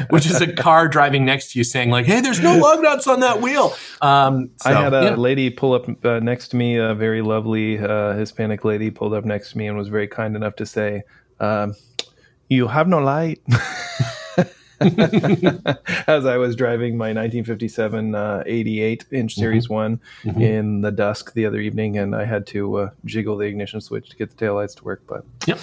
which 0.09 0.25
is 0.25 0.41
a 0.41 0.51
car 0.51 0.89
driving 0.89 1.23
next 1.23 1.53
to 1.53 1.59
you 1.59 1.63
saying, 1.63 1.89
like, 1.89 2.05
hey, 2.05 2.19
there's 2.19 2.41
no 2.41 2.57
lug 2.57 2.81
nuts 2.81 3.07
on 3.07 3.21
that 3.21 3.41
wheel. 3.41 3.73
Um, 4.01 4.51
so, 4.57 4.71
I 4.71 4.73
had 4.73 4.93
a 4.93 5.03
yeah. 5.03 5.15
lady 5.15 5.49
pull 5.49 5.73
up 5.73 5.87
next 6.03 6.49
to 6.49 6.57
me, 6.57 6.75
a 6.75 6.93
very 6.93 7.21
lovely 7.21 7.77
Hispanic 7.77 8.65
lady 8.65 8.91
pulled 8.91 9.13
up 9.13 9.23
next 9.23 9.51
to 9.51 9.57
me 9.57 9.67
and 9.67 9.77
was 9.77 9.87
very 9.87 10.07
kind 10.07 10.35
enough 10.35 10.55
to 10.57 10.65
say, 10.65 11.03
um, 11.39 11.75
you 12.49 12.67
have 12.67 12.87
no 12.87 12.99
light. 12.99 13.41
as 16.07 16.25
I 16.25 16.37
was 16.37 16.55
driving 16.55 16.97
my 16.97 17.07
1957 17.07 18.15
uh, 18.15 18.43
88 18.45 19.05
inch 19.11 19.35
Series 19.35 19.65
mm-hmm. 19.65 19.73
one 19.73 20.01
mm-hmm. 20.23 20.41
in 20.41 20.81
the 20.81 20.91
dusk 20.91 21.33
the 21.33 21.45
other 21.45 21.59
evening, 21.59 21.97
and 21.97 22.15
I 22.15 22.25
had 22.25 22.45
to 22.47 22.75
uh, 22.75 22.89
jiggle 23.05 23.37
the 23.37 23.45
ignition 23.45 23.79
switch 23.79 24.09
to 24.09 24.17
get 24.17 24.35
the 24.35 24.45
taillights 24.45 24.75
to 24.77 24.83
work. 24.83 25.03
But 25.07 25.25
yep, 25.45 25.59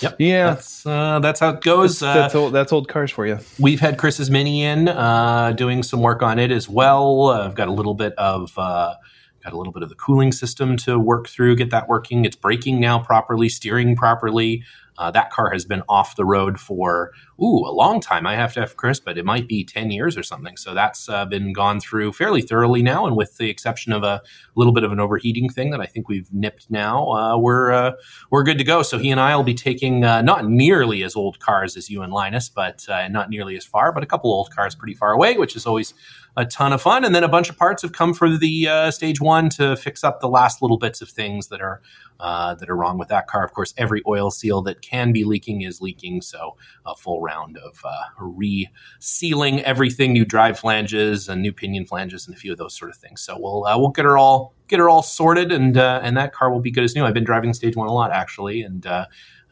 yep, 0.00 0.16
yeah, 0.18 0.50
that's 0.50 0.84
uh, 0.84 1.20
that's 1.20 1.40
how 1.40 1.50
it 1.50 1.62
goes. 1.62 2.00
That's, 2.00 2.18
that's, 2.18 2.34
uh, 2.34 2.40
old. 2.42 2.52
That's 2.52 2.72
old 2.72 2.88
cars 2.88 3.10
for 3.10 3.26
you. 3.26 3.38
We've 3.58 3.80
had 3.80 3.96
Chris's 3.96 4.30
Mini 4.30 4.64
in 4.64 4.88
uh, 4.88 5.52
doing 5.52 5.82
some 5.82 6.02
work 6.02 6.22
on 6.22 6.38
it 6.38 6.50
as 6.50 6.68
well. 6.68 7.28
I've 7.28 7.54
got 7.54 7.68
a 7.68 7.72
little 7.72 7.94
bit 7.94 8.12
of 8.14 8.54
got 8.54 9.52
a 9.52 9.56
little 9.56 9.72
bit 9.72 9.82
of 9.82 9.88
the 9.88 9.94
cooling 9.94 10.32
system 10.32 10.76
to 10.76 10.98
work 10.98 11.28
through, 11.28 11.56
get 11.56 11.70
that 11.70 11.88
working. 11.88 12.24
It's 12.24 12.36
braking 12.36 12.80
now 12.80 12.98
properly, 12.98 13.48
steering 13.48 13.96
properly. 13.96 14.64
Uh, 14.98 15.10
that 15.12 15.30
car 15.30 15.50
has 15.50 15.64
been 15.64 15.82
off 15.88 16.16
the 16.16 16.24
road 16.24 16.58
for 16.58 17.12
ooh 17.40 17.64
a 17.64 17.72
long 17.72 18.00
time. 18.00 18.26
I 18.26 18.34
have 18.34 18.52
to 18.54 18.60
have 18.60 18.76
Chris, 18.76 18.98
but 18.98 19.16
it 19.16 19.24
might 19.24 19.46
be 19.46 19.64
ten 19.64 19.90
years 19.90 20.16
or 20.16 20.24
something. 20.24 20.56
So 20.56 20.74
that's 20.74 21.08
uh, 21.08 21.24
been 21.24 21.52
gone 21.52 21.80
through 21.80 22.12
fairly 22.12 22.42
thoroughly 22.42 22.82
now, 22.82 23.06
and 23.06 23.16
with 23.16 23.36
the 23.36 23.48
exception 23.48 23.92
of 23.92 24.02
a 24.02 24.20
little 24.56 24.72
bit 24.72 24.84
of 24.84 24.90
an 24.90 24.98
overheating 24.98 25.48
thing 25.48 25.70
that 25.70 25.80
I 25.80 25.86
think 25.86 26.08
we've 26.08 26.32
nipped 26.32 26.68
now, 26.68 27.10
uh, 27.12 27.38
we're 27.38 27.70
uh, 27.70 27.92
we're 28.30 28.42
good 28.42 28.58
to 28.58 28.64
go. 28.64 28.82
So 28.82 28.98
he 28.98 29.10
and 29.10 29.20
I 29.20 29.36
will 29.36 29.44
be 29.44 29.54
taking 29.54 30.04
uh, 30.04 30.22
not 30.22 30.48
nearly 30.48 31.04
as 31.04 31.14
old 31.14 31.38
cars 31.38 31.76
as 31.76 31.88
you 31.88 32.02
and 32.02 32.12
Linus, 32.12 32.48
but 32.48 32.84
uh, 32.88 33.06
not 33.08 33.30
nearly 33.30 33.56
as 33.56 33.64
far, 33.64 33.92
but 33.92 34.02
a 34.02 34.06
couple 34.06 34.32
old 34.32 34.50
cars 34.50 34.74
pretty 34.74 34.94
far 34.94 35.12
away, 35.12 35.36
which 35.36 35.54
is 35.54 35.64
always 35.64 35.94
a 36.36 36.44
ton 36.44 36.72
of 36.72 36.82
fun. 36.82 37.04
And 37.04 37.14
then 37.14 37.24
a 37.24 37.28
bunch 37.28 37.48
of 37.48 37.56
parts 37.56 37.82
have 37.82 37.92
come 37.92 38.14
for 38.14 38.36
the 38.36 38.90
stage 38.90 39.20
one 39.20 39.48
to 39.50 39.76
fix 39.76 40.04
up 40.04 40.20
the 40.20 40.28
last 40.28 40.62
little 40.62 40.78
bits 40.78 41.00
of 41.00 41.08
things 41.08 41.48
that 41.48 41.60
are 41.60 41.80
uh, 42.20 42.54
that 42.54 42.68
are 42.68 42.76
wrong 42.76 42.98
with 42.98 43.08
that 43.08 43.26
car. 43.26 43.44
Of 43.44 43.52
course, 43.52 43.74
every 43.76 44.02
oil 44.06 44.30
seal 44.30 44.62
that 44.62 44.82
can 44.82 45.12
be 45.12 45.24
leaking 45.24 45.62
is 45.62 45.80
leaking. 45.80 46.22
So 46.22 46.56
a 46.84 46.94
full 46.94 47.20
round 47.20 47.58
of 47.58 47.80
uh, 47.84 48.04
re-sealing 48.18 49.60
everything, 49.60 50.12
new 50.12 50.24
drive 50.24 50.58
flanges 50.58 51.28
and 51.28 51.42
new 51.42 51.52
pinion 51.52 51.86
flanges, 51.86 52.26
and 52.26 52.36
a 52.36 52.38
few 52.38 52.52
of 52.52 52.58
those 52.58 52.76
sort 52.76 52.90
of 52.90 52.96
things. 52.96 53.20
So 53.20 53.36
we'll 53.38 53.66
uh, 53.66 53.78
we'll 53.78 53.90
get 53.90 54.04
her 54.04 54.18
all 54.18 54.54
get 54.68 54.78
her 54.78 54.88
all 54.88 55.02
sorted, 55.02 55.52
and 55.52 55.76
uh, 55.76 56.00
and 56.02 56.16
that 56.16 56.32
car 56.32 56.52
will 56.52 56.60
be 56.60 56.70
good 56.70 56.84
as 56.84 56.94
new. 56.94 57.04
I've 57.04 57.14
been 57.14 57.24
driving 57.24 57.54
Stage 57.54 57.76
One 57.76 57.88
a 57.88 57.92
lot 57.92 58.12
actually, 58.12 58.62
and 58.62 58.86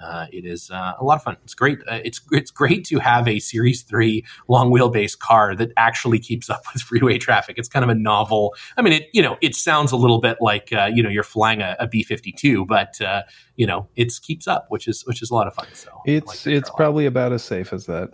uh, 0.01 0.27
it 0.33 0.45
is 0.45 0.71
uh, 0.71 0.93
a 0.99 1.05
lot 1.05 1.17
of 1.17 1.23
fun. 1.23 1.37
It's 1.45 1.55
great. 1.55 1.79
Uh, 1.89 2.01
it's 2.05 2.21
it's 2.31 2.51
great 2.51 2.85
to 2.87 2.99
have 2.99 3.27
a 3.27 3.39
Series 3.39 3.83
Three 3.83 4.25
long 4.49 4.71
wheelbase 4.71 5.19
car 5.19 5.55
that 5.57 5.73
actually 5.77 6.19
keeps 6.19 6.51
up 6.51 6.63
with 6.73 6.83
freeway 6.83 7.19
traffic. 7.19 7.57
It's 7.59 7.69
kind 7.69 7.85
of 7.85 7.89
a 7.89 7.95
novel. 7.95 8.55
I 8.77 8.83
mean, 8.83 8.93
it 8.93 9.09
you 9.13 9.23
know 9.23 9.37
it 9.41 9.55
sounds 9.55 9.93
a 9.93 9.97
little 9.97 10.21
bit 10.21 10.39
like 10.41 10.73
uh, 10.73 10.91
you 10.93 11.03
know 11.03 11.09
you're 11.09 11.23
flying 11.23 11.63
a 11.63 11.77
a 11.79 11.87
B 11.87 12.03
fifty 12.03 12.33
two, 12.33 12.65
but 12.67 13.01
uh, 13.01 13.23
you 13.57 13.67
know 13.67 13.89
it 13.97 14.13
keeps 14.23 14.47
up, 14.47 14.67
which 14.69 14.89
is 14.89 15.05
which 15.07 15.23
is 15.23 15.31
a 15.31 15.35
lot 15.35 15.47
of 15.47 15.55
fun. 15.55 15.67
So 15.73 15.91
it's 16.07 16.47
like 16.47 16.55
it's 16.55 16.71
probably 16.71 17.07
about 17.07 17.33
as 17.33 17.43
safe 17.43 17.73
as 17.73 17.87
that. 17.87 18.13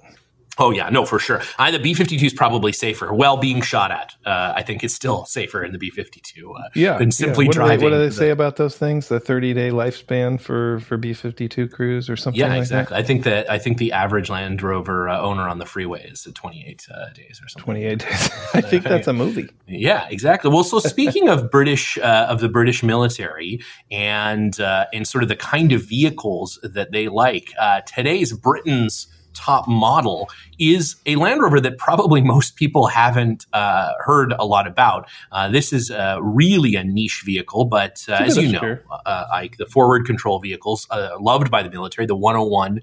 Oh 0.59 0.71
yeah, 0.71 0.90
no, 0.90 1.06
for 1.06 1.18
sure. 1.18 1.40
I, 1.59 1.71
the 1.71 1.78
B 1.78 1.94
fifty 1.94 2.18
two 2.18 2.26
is 2.26 2.35
probably 2.35 2.73
safer. 2.73 3.12
Well, 3.12 3.38
being 3.38 3.62
shot 3.62 3.90
at, 3.90 4.14
uh, 4.26 4.52
I 4.54 4.62
think 4.62 4.85
it's 4.85 4.92
still 4.92 5.25
safer 5.25 5.64
in 5.64 5.73
the 5.73 5.78
B 5.78 5.88
fifty 5.88 6.21
two. 6.21 6.52
Uh, 6.52 6.68
yeah, 6.75 6.99
than 6.99 7.11
simply 7.11 7.47
yeah. 7.47 7.49
What 7.49 7.54
driving. 7.54 7.78
Do 7.78 7.80
they, 7.80 7.85
what 7.87 7.90
do 7.97 7.99
they 8.00 8.09
the, 8.09 8.14
say 8.14 8.30
about 8.30 8.56
those 8.56 8.76
things? 8.76 9.09
The 9.09 9.18
thirty 9.18 9.54
day 9.54 9.71
lifespan 9.71 10.38
for 10.38 10.80
for 10.80 10.99
B 10.99 11.14
fifty 11.14 11.49
two 11.49 11.68
crews 11.68 12.11
or 12.11 12.16
something. 12.16 12.38
Yeah, 12.38 12.49
like 12.49 12.59
exactly. 12.59 12.94
That? 12.94 13.02
I 13.02 13.06
think 13.06 13.25
that 13.25 13.50
I 13.50 13.59
think 13.59 13.78
the 13.78 13.92
average 13.92 14.28
Land 14.28 14.62
Rover 14.62 15.09
uh, 15.09 15.23
owner 15.23 15.49
on 15.49 15.59
the 15.59 15.64
freeway 15.64 16.04
is 16.04 16.28
twenty 16.35 16.66
eight 16.68 16.87
uh, 16.94 17.11
days 17.14 17.40
or 17.42 17.49
something. 17.49 17.64
Twenty 17.64 17.85
eight 17.85 18.00
days. 18.00 18.30
I 18.54 18.61
think 18.61 18.85
that's 18.85 19.09
a 19.09 19.14
movie. 19.14 19.49
Yeah, 19.66 20.06
exactly. 20.11 20.50
Well, 20.50 20.64
so 20.64 20.80
speaking 20.80 21.30
of 21.30 21.50
British 21.50 21.97
uh, 21.97 22.26
of 22.28 22.40
the 22.40 22.50
British 22.50 22.82
military 22.82 23.62
and 23.90 24.61
uh, 24.61 24.85
and 24.92 25.09
sort 25.09 25.23
of 25.23 25.28
the 25.30 25.37
kind 25.37 25.73
of 25.73 25.82
vehicles 25.82 26.59
that 26.62 26.92
they 26.92 27.09
like, 27.09 27.52
today's 27.87 28.35
Britain's 28.35 29.06
top 29.35 29.69
model 29.69 30.29
is 30.59 30.97
a 31.07 31.17
Land 31.17 31.43
Rover 31.43 31.61
that 31.61 31.79
probably 31.79 32.21
most 32.35 32.57
people 32.57 32.87
haven't 32.87 33.47
uh, 33.53 33.93
heard 34.01 34.33
a 34.39 34.45
lot 34.45 34.67
about. 34.67 35.09
Uh, 35.31 35.49
this 35.49 35.73
is 35.73 35.91
uh, 35.91 36.19
really 36.21 36.77
a 36.77 36.85
niche 36.85 37.23
vehicle, 37.25 37.65
but 37.65 38.05
uh, 38.09 38.15
as 38.15 38.37
you 38.37 38.53
know, 38.53 38.79
uh, 39.07 39.25
Ike, 39.33 39.57
the 39.57 39.67
forward 39.67 40.07
control 40.07 40.39
vehicles 40.39 40.87
uh, 40.91 41.11
loved 41.21 41.51
by 41.51 41.62
the 41.62 41.71
military, 41.71 42.07
the 42.07 42.17
101 42.17 42.81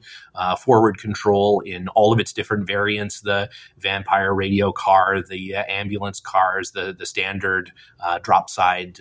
forward 0.60 0.98
control 0.98 1.62
in 1.62 1.88
all 1.90 2.14
of 2.14 2.20
its 2.20 2.34
different 2.34 2.66
variants, 2.66 3.22
the 3.22 3.50
Vampire 3.78 4.34
radio 4.34 4.72
car, 4.72 5.22
the 5.22 5.56
ambulance 5.56 6.20
cars, 6.20 6.72
the 6.72 6.94
the 6.98 7.06
standard 7.06 7.72
drop 8.22 8.50
side 8.50 9.00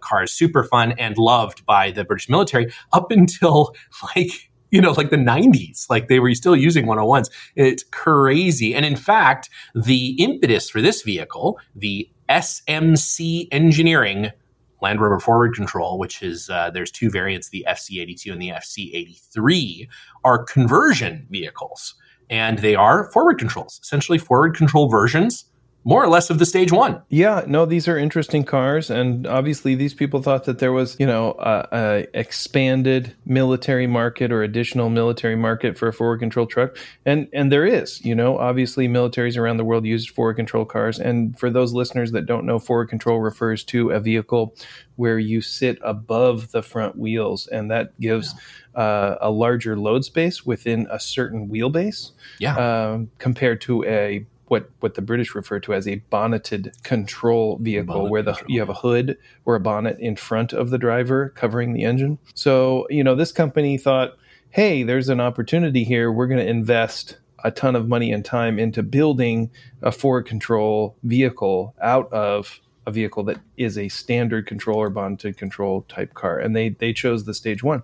cars, 0.00 0.32
super 0.32 0.64
fun 0.64 0.92
and 0.92 1.16
loved 1.18 1.64
by 1.66 1.90
the 1.90 2.04
British 2.04 2.28
military 2.28 2.72
up 2.92 3.10
until 3.10 3.74
like 4.16 4.50
you 4.72 4.80
know, 4.80 4.92
like 4.92 5.10
the 5.10 5.16
90s. 5.16 5.88
Like 5.88 6.08
they 6.08 6.18
were 6.18 6.34
still 6.34 6.56
using 6.56 6.86
101s. 6.86 7.30
It's 7.54 7.84
crazy. 7.84 8.74
And 8.74 8.84
in 8.84 8.96
fact, 8.96 9.48
the 9.74 10.16
impetus 10.18 10.68
for 10.68 10.80
this 10.80 11.02
vehicle, 11.02 11.60
the 11.76 12.08
SMC 12.28 13.46
Engineering 13.52 14.30
Land 14.80 15.00
Rover 15.00 15.20
Forward 15.20 15.54
Control, 15.54 15.98
which 15.98 16.22
is 16.22 16.50
uh, 16.50 16.70
there's 16.70 16.90
two 16.90 17.10
variants, 17.10 17.50
the 17.50 17.64
FC82 17.68 18.32
and 18.32 18.42
the 18.42 18.48
FC83, 18.48 19.88
are 20.24 20.42
conversion 20.42 21.26
vehicles. 21.30 21.94
And 22.30 22.58
they 22.58 22.74
are 22.74 23.10
forward 23.12 23.38
controls, 23.38 23.78
essentially 23.82 24.18
forward 24.18 24.56
control 24.56 24.88
versions 24.88 25.44
more 25.84 26.02
or 26.02 26.08
less 26.08 26.30
of 26.30 26.38
the 26.38 26.46
stage 26.46 26.70
one. 26.70 27.02
Yeah, 27.08 27.42
no, 27.46 27.66
these 27.66 27.88
are 27.88 27.98
interesting 27.98 28.44
cars, 28.44 28.88
and 28.88 29.26
obviously 29.26 29.74
these 29.74 29.94
people 29.94 30.22
thought 30.22 30.44
that 30.44 30.60
there 30.60 30.72
was, 30.72 30.96
you 31.00 31.06
know, 31.06 31.32
a, 31.38 31.68
a, 31.72 32.06
expanded 32.14 33.14
military 33.26 33.86
market 33.86 34.30
or 34.30 34.42
additional 34.42 34.90
military 34.90 35.34
market 35.34 35.76
for 35.76 35.88
a 35.88 35.92
forward 35.92 36.20
control 36.20 36.46
truck, 36.46 36.76
and 37.04 37.28
and 37.32 37.50
there 37.50 37.66
is, 37.66 38.04
you 38.04 38.14
know, 38.14 38.38
obviously 38.38 38.86
militaries 38.86 39.36
around 39.36 39.56
the 39.56 39.64
world 39.64 39.84
use 39.84 40.06
forward 40.08 40.34
control 40.34 40.64
cars, 40.64 41.00
and 41.00 41.38
for 41.38 41.50
those 41.50 41.72
listeners 41.72 42.12
that 42.12 42.26
don't 42.26 42.46
know, 42.46 42.58
forward 42.58 42.88
control 42.88 43.18
refers 43.18 43.64
to 43.64 43.90
a 43.90 43.98
vehicle 43.98 44.54
where 44.96 45.18
you 45.18 45.40
sit 45.40 45.78
above 45.82 46.52
the 46.52 46.62
front 46.62 46.96
wheels, 46.96 47.46
and 47.48 47.70
that 47.70 47.98
gives. 48.00 48.34
Uh, 48.74 49.18
a 49.20 49.30
larger 49.30 49.76
load 49.76 50.02
space 50.02 50.46
within 50.46 50.86
a 50.90 50.98
certain 50.98 51.46
wheelbase, 51.46 52.12
yeah, 52.38 52.56
um, 52.56 53.10
compared 53.18 53.60
to 53.60 53.84
a 53.84 54.24
what 54.46 54.70
what 54.80 54.94
the 54.94 55.02
British 55.02 55.34
refer 55.34 55.60
to 55.60 55.74
as 55.74 55.88
a 55.88 55.96
bonneted 56.10 56.72
control 56.82 57.58
vehicle, 57.60 57.94
bonnet 57.94 58.10
where 58.10 58.22
the 58.22 58.32
control. 58.32 58.50
you 58.50 58.60
have 58.60 58.68
a 58.68 58.74
hood 58.74 59.16
or 59.44 59.54
a 59.54 59.60
bonnet 59.60 59.98
in 59.98 60.16
front 60.16 60.52
of 60.52 60.70
the 60.70 60.78
driver 60.78 61.30
covering 61.30 61.72
the 61.72 61.84
engine. 61.84 62.18
So 62.34 62.86
you 62.90 63.02
know 63.02 63.14
this 63.14 63.32
company 63.32 63.78
thought, 63.78 64.16
hey, 64.50 64.82
there's 64.82 65.08
an 65.08 65.20
opportunity 65.20 65.84
here. 65.84 66.12
We're 66.12 66.26
going 66.26 66.40
to 66.40 66.48
invest 66.48 67.18
a 67.44 67.50
ton 67.50 67.74
of 67.74 67.88
money 67.88 68.12
and 68.12 68.24
time 68.24 68.58
into 68.58 68.82
building 68.82 69.50
a 69.82 69.90
forward 69.90 70.26
control 70.26 70.96
vehicle 71.02 71.74
out 71.80 72.12
of 72.12 72.60
a 72.86 72.90
vehicle 72.90 73.22
that 73.24 73.38
is 73.56 73.78
a 73.78 73.88
standard 73.88 74.46
control 74.46 74.78
or 74.78 74.90
bonneted 74.90 75.36
control 75.36 75.82
type 75.88 76.14
car, 76.14 76.38
and 76.38 76.54
they 76.54 76.70
they 76.70 76.92
chose 76.92 77.24
the 77.24 77.34
stage 77.34 77.62
one, 77.62 77.82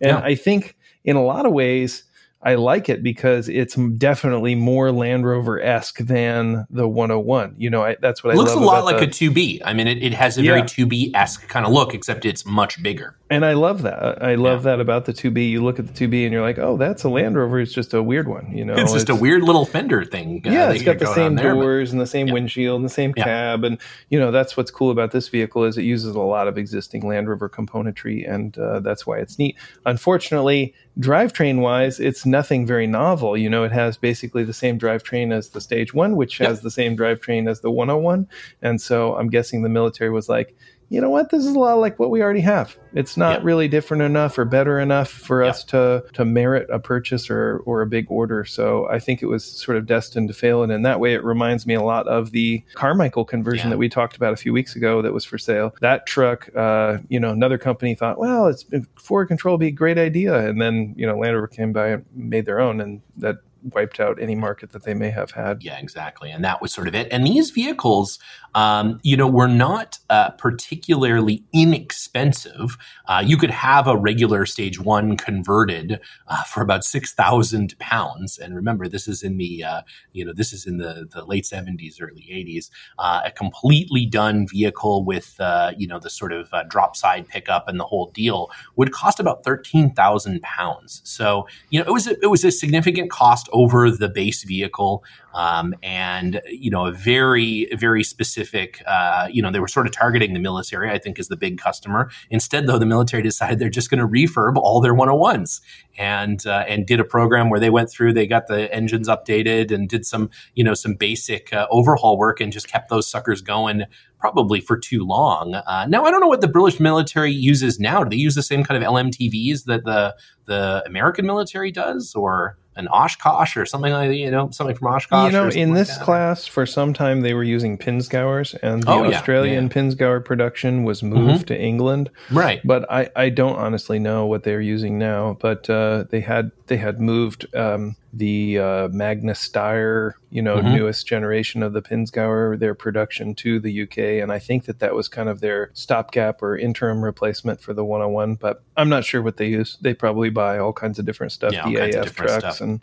and 0.00 0.18
yeah. 0.18 0.20
I 0.20 0.34
think 0.34 0.76
in 1.04 1.16
a 1.16 1.24
lot 1.24 1.46
of 1.46 1.52
ways 1.52 2.04
I 2.42 2.54
like 2.54 2.88
it 2.88 3.02
because 3.02 3.50
it's 3.50 3.74
definitely 3.74 4.54
more 4.54 4.92
Land 4.92 5.26
Rover 5.26 5.60
esque 5.60 5.98
than 5.98 6.66
the 6.70 6.88
101. 6.88 7.56
You 7.58 7.68
know, 7.68 7.84
I, 7.84 7.96
that's 8.00 8.24
what 8.24 8.30
it 8.30 8.34
I 8.34 8.36
looks 8.38 8.52
a 8.52 8.58
lot 8.58 8.84
like 8.84 8.98
the, 8.98 9.04
a 9.04 9.30
2B. 9.30 9.60
I 9.62 9.74
mean, 9.74 9.86
it, 9.86 10.02
it 10.02 10.14
has 10.14 10.38
a 10.38 10.42
yeah. 10.42 10.52
very 10.52 10.62
2B 10.62 11.14
esque 11.14 11.46
kind 11.48 11.66
of 11.66 11.72
look, 11.72 11.92
except 11.92 12.24
it's 12.24 12.46
much 12.46 12.82
bigger. 12.82 13.14
And 13.28 13.44
I 13.44 13.52
love 13.52 13.82
that. 13.82 14.22
I 14.22 14.36
love 14.36 14.60
yeah. 14.60 14.72
that 14.72 14.80
about 14.80 15.04
the 15.04 15.12
2B. 15.12 15.50
You 15.50 15.62
look 15.62 15.78
at 15.78 15.94
the 15.94 16.08
2B 16.08 16.24
and 16.24 16.32
you're 16.32 16.42
like, 16.42 16.58
oh, 16.58 16.78
that's 16.78 17.04
a 17.04 17.10
Land 17.10 17.36
Rover. 17.36 17.60
It's 17.60 17.72
just 17.72 17.92
a 17.92 18.02
weird 18.02 18.26
one. 18.26 18.50
You 18.56 18.64
know, 18.64 18.74
it's 18.74 18.92
just 18.92 19.10
it's, 19.10 19.18
a 19.18 19.20
weird 19.20 19.42
little 19.42 19.66
fender 19.66 20.02
thing. 20.04 20.42
Uh, 20.44 20.50
yeah, 20.50 20.72
it's 20.72 20.82
got 20.82 20.98
the 20.98 21.14
same 21.14 21.34
there, 21.34 21.52
doors 21.52 21.90
but, 21.90 21.92
and 21.92 22.00
the 22.00 22.06
same 22.06 22.28
yeah. 22.28 22.32
windshield 22.32 22.80
and 22.80 22.84
the 22.84 22.92
same 22.92 23.12
cab. 23.12 23.64
And 23.64 23.78
you 24.08 24.18
know, 24.18 24.30
that's 24.30 24.56
what's 24.56 24.70
cool 24.70 24.90
about 24.90 25.12
this 25.12 25.28
vehicle 25.28 25.64
is 25.64 25.76
it 25.76 25.82
uses 25.82 26.14
a 26.14 26.20
lot 26.20 26.48
of 26.48 26.56
existing 26.56 27.06
Land 27.06 27.28
Rover 27.28 27.50
componentry, 27.50 28.28
and 28.28 28.56
uh, 28.58 28.80
that's 28.80 29.06
why 29.06 29.18
it's 29.18 29.38
neat. 29.38 29.56
Unfortunately, 29.84 30.74
drivetrain 30.98 31.60
wise, 31.60 32.00
it's 32.00 32.26
nothing 32.30 32.66
very 32.66 32.86
novel. 32.86 33.36
You 33.36 33.50
know, 33.50 33.64
it 33.64 33.72
has 33.72 33.96
basically 33.96 34.44
the 34.44 34.52
same 34.52 34.78
drivetrain 34.78 35.32
as 35.32 35.50
the 35.50 35.60
Stage 35.60 35.92
One, 35.92 36.16
which 36.16 36.40
yep. 36.40 36.48
has 36.48 36.60
the 36.62 36.70
same 36.70 36.96
drivetrain 36.96 37.48
as 37.48 37.60
the 37.60 37.70
101. 37.70 38.28
And 38.62 38.80
so 38.80 39.16
I'm 39.16 39.28
guessing 39.28 39.62
the 39.62 39.68
military 39.68 40.10
was 40.10 40.28
like, 40.28 40.56
you 40.90 41.00
know 41.00 41.08
what? 41.08 41.30
This 41.30 41.46
is 41.46 41.54
a 41.54 41.58
lot 41.58 41.74
like 41.74 42.00
what 42.00 42.10
we 42.10 42.20
already 42.20 42.40
have. 42.40 42.76
It's 42.94 43.16
not 43.16 43.44
really 43.44 43.68
different 43.68 44.02
enough 44.02 44.36
or 44.36 44.44
better 44.44 44.80
enough 44.80 45.08
for 45.08 45.44
us 45.44 45.62
to 45.66 46.04
to 46.14 46.24
merit 46.24 46.68
a 46.68 46.80
purchase 46.80 47.30
or 47.30 47.62
or 47.64 47.80
a 47.80 47.86
big 47.86 48.06
order. 48.10 48.44
So 48.44 48.88
I 48.88 48.98
think 48.98 49.22
it 49.22 49.26
was 49.26 49.44
sort 49.44 49.78
of 49.78 49.86
destined 49.86 50.26
to 50.28 50.34
fail. 50.34 50.64
And 50.64 50.72
in 50.72 50.82
that 50.82 50.98
way, 50.98 51.14
it 51.14 51.22
reminds 51.22 51.64
me 51.64 51.74
a 51.74 51.82
lot 51.82 52.08
of 52.08 52.32
the 52.32 52.64
Carmichael 52.74 53.24
conversion 53.24 53.68
yeah. 53.68 53.70
that 53.70 53.78
we 53.78 53.88
talked 53.88 54.16
about 54.16 54.32
a 54.32 54.36
few 54.36 54.52
weeks 54.52 54.74
ago 54.74 55.00
that 55.00 55.12
was 55.12 55.24
for 55.24 55.38
sale. 55.38 55.76
That 55.80 56.06
truck, 56.06 56.50
uh, 56.56 56.98
you 57.08 57.20
know, 57.20 57.30
another 57.30 57.56
company 57.56 57.94
thought, 57.94 58.18
well, 58.18 58.48
it's 58.48 58.64
forward 58.96 59.28
control 59.28 59.54
would 59.54 59.60
be 59.60 59.68
a 59.68 59.70
great 59.70 59.96
idea, 59.96 60.48
and 60.48 60.60
then 60.60 60.94
you 60.96 61.06
know 61.06 61.16
Land 61.16 61.36
Rover 61.36 61.46
came 61.46 61.72
by 61.72 61.90
and 61.90 62.04
made 62.12 62.46
their 62.46 62.58
own, 62.58 62.80
and 62.80 63.00
that 63.18 63.36
wiped 63.62 64.00
out 64.00 64.20
any 64.20 64.34
market 64.34 64.72
that 64.72 64.84
they 64.84 64.94
may 64.94 65.10
have 65.10 65.30
had. 65.30 65.62
Yeah, 65.62 65.78
exactly. 65.78 66.30
And 66.30 66.44
that 66.44 66.60
was 66.62 66.72
sort 66.72 66.88
of 66.88 66.94
it. 66.94 67.08
And 67.10 67.26
these 67.26 67.50
vehicles, 67.50 68.18
um, 68.54 69.00
you 69.02 69.16
know, 69.16 69.28
were 69.28 69.48
not 69.48 69.98
uh, 70.08 70.30
particularly 70.30 71.44
inexpensive. 71.52 72.76
Uh, 73.06 73.22
you 73.24 73.36
could 73.36 73.50
have 73.50 73.86
a 73.86 73.96
regular 73.96 74.46
stage 74.46 74.80
one 74.80 75.16
converted 75.16 76.00
uh, 76.26 76.42
for 76.44 76.62
about 76.62 76.84
six 76.84 77.12
thousand 77.12 77.78
pounds. 77.78 78.38
And 78.38 78.54
remember, 78.54 78.88
this 78.88 79.06
is 79.06 79.22
in 79.22 79.36
the 79.36 79.62
uh, 79.64 79.82
you 80.12 80.24
know 80.24 80.32
this 80.32 80.52
is 80.52 80.66
in 80.66 80.78
the 80.78 81.08
the 81.10 81.24
late 81.24 81.46
seventies, 81.46 82.00
early 82.00 82.26
eighties. 82.30 82.70
Uh, 82.98 83.20
a 83.24 83.30
completely 83.30 84.06
done 84.06 84.46
vehicle 84.48 85.04
with 85.04 85.36
uh, 85.38 85.72
you 85.76 85.86
know 85.86 85.98
the 85.98 86.10
sort 86.10 86.32
of 86.32 86.50
drop 86.68 86.96
side 86.96 87.28
pickup 87.28 87.68
and 87.68 87.78
the 87.78 87.84
whole 87.84 88.10
deal 88.10 88.50
would 88.76 88.92
cost 88.92 89.20
about 89.20 89.44
thirteen 89.44 89.92
thousand 89.94 90.42
pounds. 90.42 91.02
So 91.04 91.46
you 91.70 91.78
know 91.78 91.86
it 91.86 91.92
was 91.92 92.06
a, 92.06 92.20
it 92.20 92.30
was 92.30 92.44
a 92.44 92.50
significant 92.50 93.10
cost 93.10 93.48
over 93.52 93.90
the 93.90 94.08
base 94.08 94.42
vehicle, 94.42 95.04
um, 95.34 95.74
and 95.82 96.40
you 96.48 96.70
know 96.70 96.86
a 96.86 96.92
very 96.92 97.68
very 97.76 98.02
specific. 98.02 98.39
Uh, 98.86 99.28
you 99.30 99.42
know 99.42 99.50
they 99.50 99.60
were 99.60 99.68
sort 99.68 99.86
of 99.86 99.92
targeting 99.92 100.34
the 100.34 100.40
military. 100.40 100.90
I 100.90 100.98
think 100.98 101.18
is 101.18 101.28
the 101.28 101.36
big 101.36 101.58
customer. 101.58 102.10
Instead, 102.30 102.66
though, 102.66 102.78
the 102.78 102.86
military 102.86 103.22
decided 103.22 103.58
they're 103.58 103.68
just 103.70 103.90
going 103.90 104.00
to 104.00 104.06
refurb 104.06 104.56
all 104.56 104.80
their 104.80 104.94
101s 104.94 105.60
and 105.98 106.46
uh, 106.46 106.64
and 106.68 106.86
did 106.86 107.00
a 107.00 107.04
program 107.04 107.50
where 107.50 107.60
they 107.60 107.70
went 107.70 107.90
through, 107.90 108.12
they 108.12 108.26
got 108.26 108.46
the 108.46 108.72
engines 108.74 109.08
updated 109.08 109.70
and 109.70 109.88
did 109.88 110.06
some 110.06 110.30
you 110.54 110.64
know 110.64 110.74
some 110.74 110.94
basic 110.94 111.52
uh, 111.52 111.66
overhaul 111.70 112.18
work 112.18 112.40
and 112.40 112.52
just 112.52 112.68
kept 112.68 112.88
those 112.88 113.08
suckers 113.08 113.42
going 113.42 113.84
probably 114.18 114.60
for 114.60 114.78
too 114.78 115.04
long. 115.04 115.54
Uh, 115.54 115.86
now 115.88 116.04
I 116.04 116.10
don't 116.10 116.20
know 116.20 116.28
what 116.28 116.40
the 116.40 116.48
British 116.48 116.78
military 116.80 117.32
uses 117.32 117.80
now. 117.80 118.04
Do 118.04 118.10
they 118.10 118.16
use 118.16 118.34
the 118.34 118.42
same 118.42 118.64
kind 118.64 118.82
of 118.82 118.88
LMTVs 118.88 119.64
that 119.64 119.84
the 119.84 120.14
the 120.46 120.82
American 120.86 121.26
military 121.26 121.70
does, 121.70 122.14
or 122.14 122.58
an 122.76 122.88
Oshkosh 122.88 123.56
or 123.56 123.66
something 123.66 123.92
like 123.92 124.10
that, 124.10 124.16
you 124.16 124.30
know, 124.30 124.50
something 124.50 124.76
from 124.76 124.88
Oshkosh. 124.88 125.32
You 125.32 125.38
know, 125.38 125.48
in 125.48 125.74
this 125.74 125.96
like 125.96 126.04
class, 126.04 126.46
for 126.46 126.66
some 126.66 126.92
time 126.92 127.20
they 127.20 127.34
were 127.34 127.44
using 127.44 127.76
Pinzgauers, 127.76 128.56
and 128.62 128.82
the 128.82 128.90
oh, 128.90 129.12
Australian 129.12 129.70
yeah, 129.74 129.92
yeah. 129.98 130.18
Production 130.24 130.84
was 130.84 131.02
moved 131.02 131.20
mm-hmm. 131.20 131.44
to 131.44 131.60
England. 131.60 132.10
Right. 132.30 132.60
But 132.64 132.90
I, 132.90 133.10
I 133.16 133.28
don't 133.28 133.56
honestly 133.56 133.98
know 133.98 134.26
what 134.26 134.44
they're 134.44 134.60
using 134.60 134.98
now. 134.98 135.36
But 135.40 135.68
uh, 135.68 136.04
they 136.10 136.20
had 136.20 136.52
they 136.68 136.76
had 136.76 137.00
moved 137.00 137.52
um, 137.54 137.96
the 138.12 138.58
uh, 138.58 138.88
Magna 138.88 139.32
Steyr, 139.32 140.12
you 140.30 140.42
know, 140.42 140.56
mm-hmm. 140.56 140.74
newest 140.74 141.06
generation 141.06 141.62
of 141.62 141.72
the 141.72 141.82
Pinzgauer, 141.82 142.58
their 142.58 142.74
production 142.74 143.34
to 143.36 143.60
the 143.60 143.82
UK, 143.82 143.98
and 144.22 144.32
I 144.32 144.38
think 144.38 144.64
that 144.64 144.80
that 144.80 144.94
was 144.94 145.08
kind 145.08 145.28
of 145.28 145.40
their 145.40 145.70
stopgap 145.74 146.42
or 146.42 146.56
interim 146.56 147.04
replacement 147.04 147.60
for 147.60 147.72
the 147.72 147.84
101. 147.84 148.34
But 148.34 148.62
I'm 148.76 148.88
not 148.88 149.04
sure 149.04 149.22
what 149.22 149.36
they 149.36 149.46
use. 149.46 149.78
They 149.80 149.94
probably 149.94 150.30
buy 150.30 150.58
all 150.58 150.72
kinds 150.72 150.98
of 150.98 151.04
different 151.04 151.32
stuff, 151.32 151.52
yeah, 151.52 151.64
DAF 151.64 152.14
trucks 152.14 152.32
stuff. 152.38 152.60
and 152.60 152.80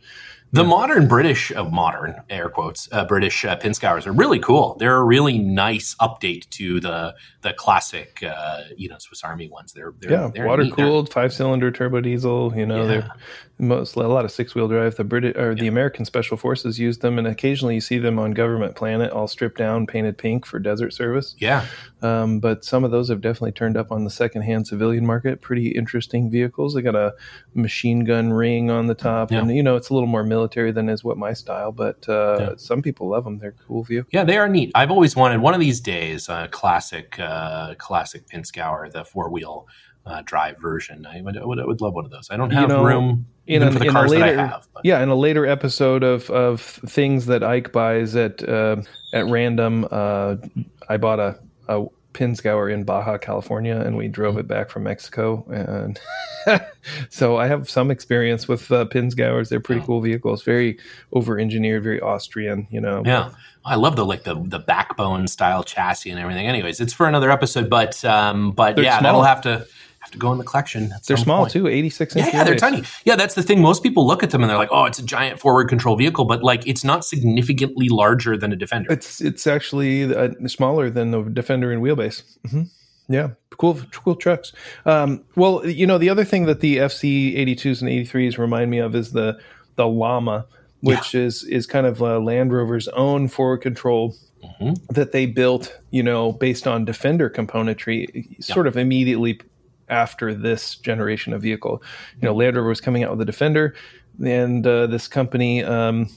the 0.54 0.64
yeah. 0.64 0.70
modern 0.70 1.08
British, 1.08 1.52
uh, 1.52 1.66
modern 1.66 2.16
air 2.30 2.50
quotes, 2.50 2.88
uh, 2.94 3.04
British 3.06 3.44
uh, 3.44 3.58
Pinzgauers 3.58 4.08
are 4.08 4.14
really 4.14 4.40
cool. 4.40 4.78
They're 4.80 4.96
a 4.96 5.04
really 5.04 5.38
nice 5.38 5.96
update 5.96 6.50
to 6.52 6.80
the 6.80 7.16
the 7.42 7.54
classic, 7.54 8.24
uh, 8.24 8.64
you 8.76 8.90
know, 8.90 8.98
Swiss 8.98 9.24
Army 9.24 9.50
ones. 9.50 9.74
They're, 9.74 9.94
they're 10.00 10.12
yeah, 10.12 10.32
they're 10.34 10.48
water 10.48 10.68
cooled, 10.70 11.12
five 11.12 11.34
cylinder 11.34 11.72
turbo 11.72 12.02
diesel. 12.02 12.54
You 12.56 12.66
know, 12.66 12.84
yeah. 12.84 12.88
they're 12.88 13.12
most 13.60 13.96
a 13.96 14.08
lot 14.08 14.24
of 14.24 14.32
six 14.32 14.56
wheel 14.56 14.68
drive. 14.68 14.96
The 14.96 15.04
British 15.04 15.36
or 15.36 15.52
yeah. 15.52 15.62
the 15.62 15.68
American 15.68 16.06
Special 16.06 16.38
Forces 16.38 16.80
use 16.80 17.00
them, 17.00 17.18
and 17.18 17.28
occasionally 17.28 17.76
you 17.76 17.82
see 17.82 17.98
them 17.98 18.18
on 18.18 18.32
Government 18.32 18.76
Planet, 18.76 19.12
all 19.12 19.28
stripped 19.28 19.58
down, 19.58 19.86
painted 19.86 20.18
pink 20.18 20.46
for 20.46 20.60
desert 20.60 20.94
service. 20.94 21.36
Yeah, 21.40 21.66
um, 22.02 22.40
but 22.40 22.64
some 22.64 22.84
of 22.84 22.92
those 22.92 23.10
have 23.10 23.22
definitely 23.22 23.52
turned 23.54 23.76
up 23.76 23.92
on 23.92 24.06
the 24.06 24.10
secondhand 24.10 24.68
civilian 24.68 25.06
market. 25.06 25.42
Pretty 25.42 25.70
interesting 25.70 26.30
vehicles. 26.30 26.74
They 26.74 26.82
got 26.82 26.96
a 26.96 27.14
machine 27.54 28.06
gun 28.06 28.32
ring 28.32 28.70
on 28.72 28.88
the 28.88 28.96
top, 28.96 29.32
and 29.32 29.54
you 29.54 29.64
know, 29.64 29.76
it's 29.76 29.90
a 29.90 29.94
little 29.94 30.08
more 30.08 30.24
military 30.24 30.37
than 30.46 30.90
is 30.90 31.04
what 31.04 31.18
my 31.18 31.34
style, 31.34 31.72
but 31.72 32.08
uh, 32.08 32.38
yeah. 32.40 32.50
some 32.58 32.82
people 32.82 33.10
love 33.10 33.24
them. 33.24 33.40
They're 33.40 33.56
cool 33.68 33.84
view. 33.84 34.06
Yeah, 34.12 34.24
they 34.24 34.38
are 34.38 34.48
neat. 34.48 34.72
I've 34.76 34.92
always 34.92 35.16
wanted 35.16 35.42
one 35.42 35.54
of 35.54 35.60
these 35.60 35.80
days 35.80 36.30
a 36.30 36.48
classic, 36.52 37.18
uh, 37.20 37.74
classic 37.76 38.28
Pinzgauer, 38.28 38.92
the 38.92 39.04
four 39.04 39.30
wheel 39.30 39.68
uh, 40.06 40.22
drive 40.26 40.58
version. 40.60 41.06
I 41.06 41.22
would, 41.22 41.38
I 41.38 41.46
would, 41.46 41.60
I 41.60 41.66
would 41.66 41.82
love 41.82 41.94
one 41.94 42.06
of 42.06 42.12
those. 42.12 42.30
I 42.30 42.38
don't 42.38 42.52
have 42.52 42.64
you 42.64 42.68
know, 42.76 42.84
room 42.84 43.26
in 43.46 43.64
a, 43.64 43.72
for 43.72 43.80
the 43.80 43.90
cars 43.90 44.12
later, 44.12 44.26
that 44.26 44.40
I 44.40 44.48
have. 44.48 44.68
But. 44.74 44.86
Yeah, 44.86 45.02
in 45.02 45.10
a 45.10 45.16
later 45.16 45.46
episode 45.46 46.04
of 46.04 46.30
of 46.30 46.62
things 46.62 47.26
that 47.28 47.44
Ike 47.44 47.72
buys 47.72 48.16
at 48.16 48.48
uh, 48.48 48.82
at 49.14 49.26
random, 49.26 49.88
uh, 49.90 50.36
I 50.90 50.98
bought 50.98 51.20
a, 51.20 51.40
a 51.68 51.86
Pinzgauer 52.14 52.72
in 52.72 52.84
Baja 52.84 53.18
California, 53.18 53.76
and 53.76 53.96
we 53.96 54.08
drove 54.08 54.34
mm-hmm. 54.34 54.42
it 54.42 54.48
back 54.48 54.70
from 54.70 54.84
Mexico. 54.84 55.46
And 55.50 56.00
so 57.10 57.38
I 57.38 57.48
have 57.48 57.70
some 57.70 57.92
experience 57.92 58.48
with 58.48 58.72
uh, 58.72 58.86
Pinzgauers. 58.86 59.50
They're 59.50 59.60
pretty 59.60 59.82
cool 59.82 60.02
vehicles, 60.02 60.44
very 60.44 60.80
over 61.14 61.40
engineered, 61.40 61.84
very 61.84 62.02
Austrian. 62.02 62.68
You 62.72 62.82
know. 62.82 63.04
Yeah, 63.06 63.32
I 63.66 63.76
love 63.76 63.96
the 63.96 64.06
like 64.06 64.24
the 64.24 64.36
the 64.36 64.60
backbone 64.60 65.28
style 65.28 65.64
chassis 65.64 66.10
and 66.10 66.20
everything. 66.20 66.48
Anyways, 66.48 66.80
it's 66.80 66.94
for 66.94 67.08
another 67.08 67.32
episode, 67.32 67.70
but 67.70 68.04
um, 68.06 68.52
but 68.52 68.76
They're 68.76 68.86
yeah, 68.86 69.00
small. 69.00 69.22
that'll 69.22 69.24
have 69.24 69.42
to 69.42 69.68
have 70.08 70.14
to 70.14 70.18
go 70.18 70.32
in 70.32 70.38
the 70.38 70.44
collection. 70.44 70.92
They're 71.06 71.18
small 71.18 71.44
point. 71.44 71.52
too, 71.52 71.68
86 71.68 72.16
inch. 72.16 72.26
Yeah, 72.28 72.38
yeah 72.38 72.44
they're 72.44 72.56
tiny. 72.56 72.84
Yeah, 73.04 73.16
that's 73.16 73.36
the 73.36 73.44
thing. 73.44 73.62
Most 73.62 73.84
people 73.84 74.08
look 74.08 74.24
at 74.24 74.32
them 74.32 74.42
and 74.42 74.50
they're 74.50 74.58
like, 74.58 74.72
"Oh, 74.72 74.86
it's 74.86 75.00
a 75.00 75.06
giant 75.06 75.40
forward 75.40 75.70
control 75.70 75.96
vehicle," 75.96 76.26
but 76.26 76.44
like 76.44 76.66
it's 76.66 76.84
not 76.84 77.06
significantly 77.06 77.90
larger 77.90 78.38
than 78.38 78.52
a 78.52 78.56
Defender. 78.56 78.92
It's 78.92 79.22
it's 79.22 79.46
actually 79.46 80.16
uh, 80.16 80.30
smaller 80.48 80.90
than 80.90 81.12
the 81.12 81.24
Defender 81.24 81.72
in 81.72 81.82
wheelbase. 81.82 82.24
Mm-hmm. 82.48 82.64
Yeah, 83.10 83.32
cool, 83.58 83.80
cool 83.92 84.16
trucks. 84.16 84.54
Um, 84.86 85.24
well, 85.36 85.66
you 85.66 85.86
know, 85.86 85.98
the 85.98 86.10
other 86.10 86.26
thing 86.26 86.46
that 86.46 86.60
the 86.60 86.78
FC 86.78 87.38
82s 87.38 87.82
and 87.82 87.90
83s 87.90 88.38
remind 88.38 88.72
me 88.72 88.80
of 88.80 88.96
is 88.96 89.12
the 89.12 89.40
the 89.76 89.88
Llama, 89.88 90.46
which 90.82 91.14
yeah. 91.14 91.22
is 91.22 91.44
is 91.44 91.68
kind 91.68 91.86
of 91.86 92.02
uh, 92.02 92.20
Land 92.20 92.54
Rover's 92.54 92.88
own 92.90 93.28
forward 93.28 93.60
control 93.60 94.16
mm-hmm. 94.44 94.74
that 94.94 95.12
they 95.12 95.26
built, 95.26 95.78
you 95.92 96.04
know, 96.04 96.32
based 96.32 96.68
on 96.68 96.86
Defender 96.86 97.30
componentry, 97.30 98.42
sort 98.44 98.68
of 98.68 98.78
immediately 98.78 99.40
after 99.90 100.34
this 100.34 100.76
generation 100.76 101.34
of 101.34 101.42
vehicle. 101.42 101.82
You 102.22 102.28
know, 102.28 102.36
Land 102.36 102.56
Rover 102.56 102.70
was 102.70 102.82
coming 102.82 103.04
out 103.04 103.12
with 103.12 103.22
a 103.22 103.26
Defender, 103.26 103.76
and 104.24 104.66
uh, 104.66 104.88
this 104.88 105.08
company 105.08 105.64
um, 105.64 106.10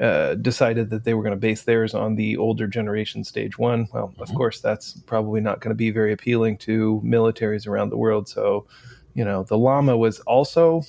uh, 0.00 0.34
decided 0.34 0.90
that 0.90 1.04
they 1.04 1.14
were 1.14 1.22
going 1.22 1.34
to 1.34 1.40
base 1.40 1.62
theirs 1.62 1.94
on 1.94 2.16
the 2.16 2.36
older 2.36 2.66
generation 2.66 3.24
Stage 3.24 3.58
One. 3.58 3.88
Well, 3.92 4.08
mm-hmm. 4.08 4.22
of 4.22 4.34
course, 4.34 4.60
that's 4.60 4.94
probably 5.06 5.40
not 5.40 5.60
going 5.60 5.70
to 5.70 5.76
be 5.76 5.90
very 5.90 6.12
appealing 6.12 6.58
to 6.58 7.00
militaries 7.04 7.66
around 7.66 7.90
the 7.90 7.96
world. 7.96 8.28
So, 8.28 8.66
you 9.14 9.24
know, 9.24 9.44
the 9.44 9.58
Llama 9.58 9.96
was 9.96 10.20
also, 10.20 10.82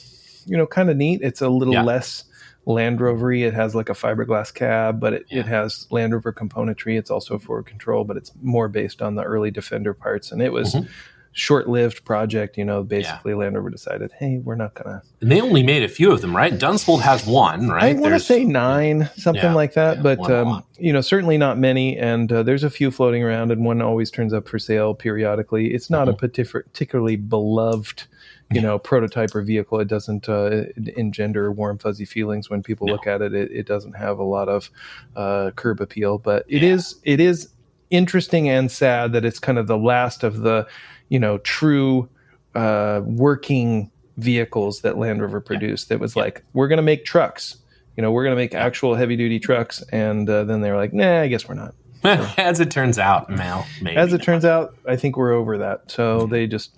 you 0.46 0.58
know, 0.58 0.68
kind 0.68 0.90
of 0.90 0.98
neat. 0.98 1.22
It's 1.22 1.42
a 1.42 1.50
little 1.50 1.74
yeah. 1.74 1.84
less. 1.84 2.24
Land 2.68 3.00
Rovery. 3.00 3.44
It 3.44 3.54
has 3.54 3.76
like 3.76 3.90
a 3.90 3.94
fiberglass 3.94 4.52
cab, 4.52 5.00
but 5.00 5.14
it, 5.14 5.26
yeah. 5.30 5.42
it 5.42 5.46
has 5.46 5.86
Land 5.92 6.14
Rover 6.14 6.34
componentry. 6.34 6.98
It's 6.98 7.12
also 7.12 7.38
forward 7.38 7.68
control, 7.68 8.06
but 8.06 8.18
it's 8.18 8.32
more 8.42 8.68
based 8.68 9.04
on 9.04 9.14
the 9.14 9.22
early 9.22 9.52
Defender 9.52 9.94
parts. 9.94 10.32
And 10.32 10.42
it 10.42 10.52
was 10.52 10.74
mm-hmm 10.74 10.90
short-lived 11.36 12.04
project. 12.06 12.58
You 12.58 12.66
know, 12.66 12.82
basically 12.82 13.34
yeah. 13.34 13.38
Land 13.38 13.56
Rover 13.56 13.70
decided, 13.70 14.12
hey, 14.18 14.40
we're 14.40 14.56
not 14.56 14.74
gonna. 14.74 15.04
And 15.22 15.32
they 15.32 15.40
only 15.40 15.62
made 15.62 15.84
a 15.84 15.88
few 15.88 16.12
of 16.12 16.22
them, 16.22 16.36
right? 16.36 16.54
Dunsfold 16.54 17.02
has 17.02 17.28
one, 17.28 17.68
right? 17.68 17.96
I 17.96 18.00
want 18.00 18.16
to 18.16 18.20
say 18.20 18.44
nine, 18.44 19.10
something 19.18 19.44
yeah, 19.44 19.54
like 19.54 19.74
that, 19.74 19.98
yeah, 19.98 20.04
but 20.04 20.32
um, 20.32 20.64
you 20.80 20.92
know, 20.92 21.02
certainly 21.02 21.38
not 21.38 21.60
many. 21.60 21.98
And 21.98 22.32
uh, 22.32 22.42
there's 22.42 22.64
a 22.64 22.70
few 22.70 22.90
floating 22.90 23.24
around, 23.24 23.52
and 23.52 23.64
one 23.64 23.82
always 23.82 24.10
turns 24.10 24.34
up 24.34 24.48
for 24.48 24.58
sale 24.58 24.96
periodically. 24.96 25.74
It's 25.74 25.90
not 25.90 26.08
mm-hmm. 26.08 26.26
a 26.26 26.30
particularly 26.30 27.18
beloved 27.18 28.04
you 28.52 28.62
know 28.62 28.78
prototype 28.78 29.34
or 29.34 29.42
vehicle 29.42 29.80
it 29.80 29.88
doesn't 29.88 30.30
uh, 30.30 30.66
engender 30.98 31.52
warm 31.52 31.80
fuzzy 31.80 32.06
feelings 32.06 32.48
when 32.48 32.62
people 32.62 32.86
no. 32.86 32.94
look 32.94 33.08
at 33.08 33.20
it. 33.20 33.34
it. 33.34 33.52
it 33.52 33.66
doesn't 33.66 33.94
have 33.94 34.20
a 34.20 34.24
lot 34.24 34.48
of 34.48 34.70
uh, 35.16 35.50
curb 35.56 35.82
appeal 35.82 36.20
but 36.20 36.46
it 36.48 36.62
is 36.62 36.98
it 37.02 37.20
is 37.20 37.50
interesting 37.90 38.48
and 38.48 38.72
sad 38.72 39.14
that 39.14 39.26
it's 39.26 39.40
kind 39.40 39.58
of 39.58 39.66
the 39.66 39.78
last 39.78 40.24
of 40.24 40.42
the 40.42 40.68
you 41.10 41.20
know, 41.20 41.38
true 41.40 42.10
uh, 42.56 43.02
working 43.04 43.92
vehicles 44.18 44.82
that 44.82 44.98
Land 44.98 45.22
Rover 45.22 45.42
produced. 45.42 45.90
Yeah. 45.90 45.96
That 45.96 46.02
was 46.02 46.16
yeah. 46.16 46.24
like, 46.24 46.44
we're 46.54 46.68
going 46.68 46.78
to 46.78 46.84
make 46.84 47.06
trucks. 47.06 47.58
You 47.98 48.02
know, 48.02 48.12
we're 48.12 48.24
going 48.24 48.36
to 48.36 48.42
make 48.42 48.54
actual 48.54 48.96
heavy 48.96 49.16
duty 49.16 49.40
trucks. 49.40 49.82
And 49.92 50.30
uh, 50.30 50.44
then 50.44 50.62
they 50.62 50.72
were 50.72 50.78
like, 50.78 50.94
nah, 50.94 51.22
I 51.22 51.28
guess 51.28 51.48
we're 51.48 51.56
not. 51.56 51.76
So, 52.04 52.28
as 52.38 52.60
it 52.60 52.72
turns 52.72 53.00
out, 53.00 53.30
Mal. 53.30 53.66
as 53.88 54.14
it 54.14 54.18
not. 54.18 54.24
turns 54.24 54.46
out, 54.46 54.76
I 54.88 54.96
think 54.96 55.18
we're 55.18 55.34
over 55.34 55.58
that. 55.60 55.90
So 55.90 56.28
they 56.28 56.46
just 56.46 56.78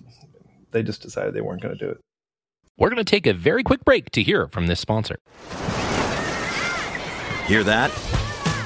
they 0.70 0.82
just 0.82 1.02
decided 1.02 1.34
they 1.34 1.40
weren't 1.40 1.60
going 1.60 1.76
to 1.76 1.84
do 1.84 1.90
it. 1.90 1.98
We're 2.78 2.90
going 2.90 3.04
to 3.04 3.04
take 3.04 3.26
a 3.26 3.34
very 3.34 3.62
quick 3.62 3.84
break 3.84 4.10
to 4.12 4.22
hear 4.22 4.46
from 4.46 4.68
this 4.68 4.80
sponsor. 4.80 5.18
Hear 7.46 7.64
that? 7.64 7.90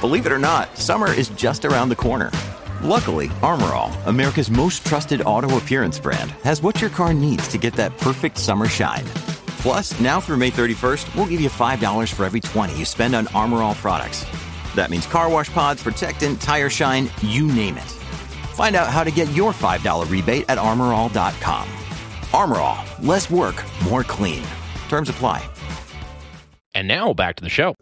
Believe 0.01 0.25
it 0.25 0.31
or 0.31 0.39
not, 0.39 0.77
summer 0.77 1.11
is 1.11 1.29
just 1.29 1.65
around 1.65 1.89
the 1.89 1.95
corner. 1.95 2.29
Luckily, 2.83 3.31
Armor 3.41 3.73
All, 3.73 3.93
America's 4.07 4.51
most 4.51 4.85
trusted 4.85 5.21
auto 5.21 5.55
appearance 5.57 5.97
brand, 5.97 6.31
has 6.43 6.61
what 6.61 6.81
your 6.81 6.89
car 6.89 7.13
needs 7.13 7.47
to 7.47 7.57
get 7.57 7.75
that 7.75 7.97
perfect 7.97 8.37
summer 8.37 8.65
shine. 8.67 9.05
Plus, 9.61 9.97
now 10.01 10.19
through 10.19 10.35
May 10.35 10.49
31st, 10.51 11.15
we'll 11.15 11.25
give 11.25 11.39
you 11.39 11.49
$5 11.49 12.11
for 12.11 12.25
every 12.25 12.41
20 12.41 12.77
you 12.77 12.83
spend 12.83 13.15
on 13.15 13.27
Armor 13.27 13.61
All 13.61 13.75
products. 13.75 14.25
That 14.75 14.89
means 14.91 15.07
car 15.07 15.29
wash 15.29 15.49
pods, 15.49 15.81
protectant, 15.81 16.41
tire 16.41 16.69
shine, 16.69 17.09
you 17.21 17.47
name 17.47 17.77
it. 17.77 17.89
Find 18.53 18.75
out 18.75 18.89
how 18.89 19.05
to 19.05 19.11
get 19.11 19.31
your 19.31 19.53
$5 19.53 20.09
rebate 20.09 20.43
at 20.49 20.57
armorall.com. 20.57 21.69
Armor 22.33 22.57
All, 22.57 22.83
less 23.01 23.29
work, 23.31 23.63
more 23.85 24.03
clean. 24.03 24.43
Terms 24.89 25.07
apply. 25.07 25.47
And 26.75 26.89
now 26.89 27.13
back 27.13 27.37
to 27.37 27.43
the 27.43 27.49
show. 27.49 27.75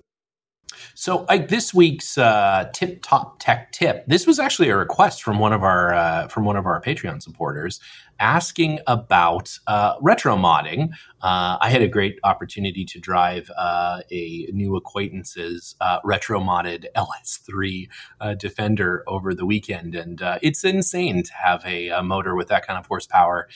So, 1.01 1.25
like 1.27 1.47
this 1.47 1.73
week's 1.73 2.15
uh, 2.15 2.69
tip 2.75 3.01
top 3.01 3.39
tech 3.39 3.71
tip, 3.71 4.05
this 4.05 4.27
was 4.27 4.37
actually 4.37 4.69
a 4.69 4.77
request 4.77 5.23
from 5.23 5.39
one 5.39 5.51
of 5.51 5.63
our 5.63 5.95
uh, 5.95 6.27
from 6.27 6.45
one 6.45 6.57
of 6.57 6.67
our 6.67 6.79
Patreon 6.79 7.23
supporters, 7.23 7.79
asking 8.19 8.77
about 8.85 9.57
uh, 9.65 9.95
retro 9.99 10.35
modding. 10.35 10.89
Uh, 11.21 11.57
I 11.61 11.69
had 11.69 11.81
a 11.81 11.87
great 11.87 12.19
opportunity 12.23 12.83
to 12.85 12.99
drive 12.99 13.51
uh, 13.55 14.01
a 14.11 14.47
new 14.51 14.75
acquaintance's 14.75 15.75
uh, 15.79 15.99
retro 16.03 16.39
modded 16.39 16.85
LS3 16.95 17.87
uh, 18.21 18.33
Defender 18.33 19.03
over 19.07 19.33
the 19.33 19.45
weekend, 19.45 19.95
and 19.95 20.21
uh, 20.21 20.39
it's 20.41 20.63
insane 20.63 21.23
to 21.23 21.33
have 21.33 21.63
a, 21.65 21.89
a, 21.89 22.01
motor 22.01 22.35
with 22.35 22.47
that 22.47 22.65
kind 22.65 22.79
of 22.79 22.87
horsepower 22.87 23.47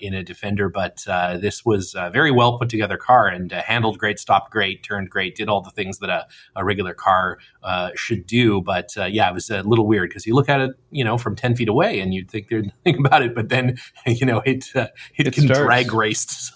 in 0.00 0.14
a 0.14 0.22
Defender. 0.22 0.68
But 0.68 1.04
this 1.40 1.64
was 1.64 1.94
a 1.94 2.10
very 2.10 2.30
well 2.30 2.58
put 2.58 2.68
together 2.68 2.96
car 2.96 3.28
and 3.28 3.50
handled 3.50 3.98
great, 3.98 4.18
stopped 4.18 4.52
great, 4.52 4.82
turned 4.82 5.10
great, 5.10 5.34
did 5.34 5.48
all 5.48 5.62
the 5.62 5.70
things 5.70 5.98
that 5.98 6.10
a, 6.10 6.26
a 6.54 6.64
regular 6.64 6.94
car 6.94 7.38
should 7.94 8.26
do. 8.26 8.60
But 8.60 8.92
yeah, 8.96 9.28
it 9.30 9.34
was 9.34 9.50
a 9.50 9.62
little 9.62 9.86
weird 9.86 10.10
because 10.10 10.26
you 10.26 10.34
look 10.34 10.48
at 10.48 10.60
it, 10.60 10.72
you 10.90 11.04
know, 11.04 11.16
from 11.16 11.34
ten 11.34 11.56
feet 11.56 11.68
away, 11.68 12.00
and 12.00 12.12
you'd 12.12 12.30
think 12.30 12.48
there's 12.48 12.66
nothing 12.66 12.98
about 13.06 13.22
it, 13.22 13.34
but 13.34 13.48
then 13.48 13.78
you 14.06 14.26
know 14.26 14.42
it 14.44 14.66
uh, 14.74 14.88
it, 15.16 15.26
it, 15.26 15.34
can 15.34 15.44
starts. 15.44 15.62
drag 15.62 15.92
race 15.92 16.52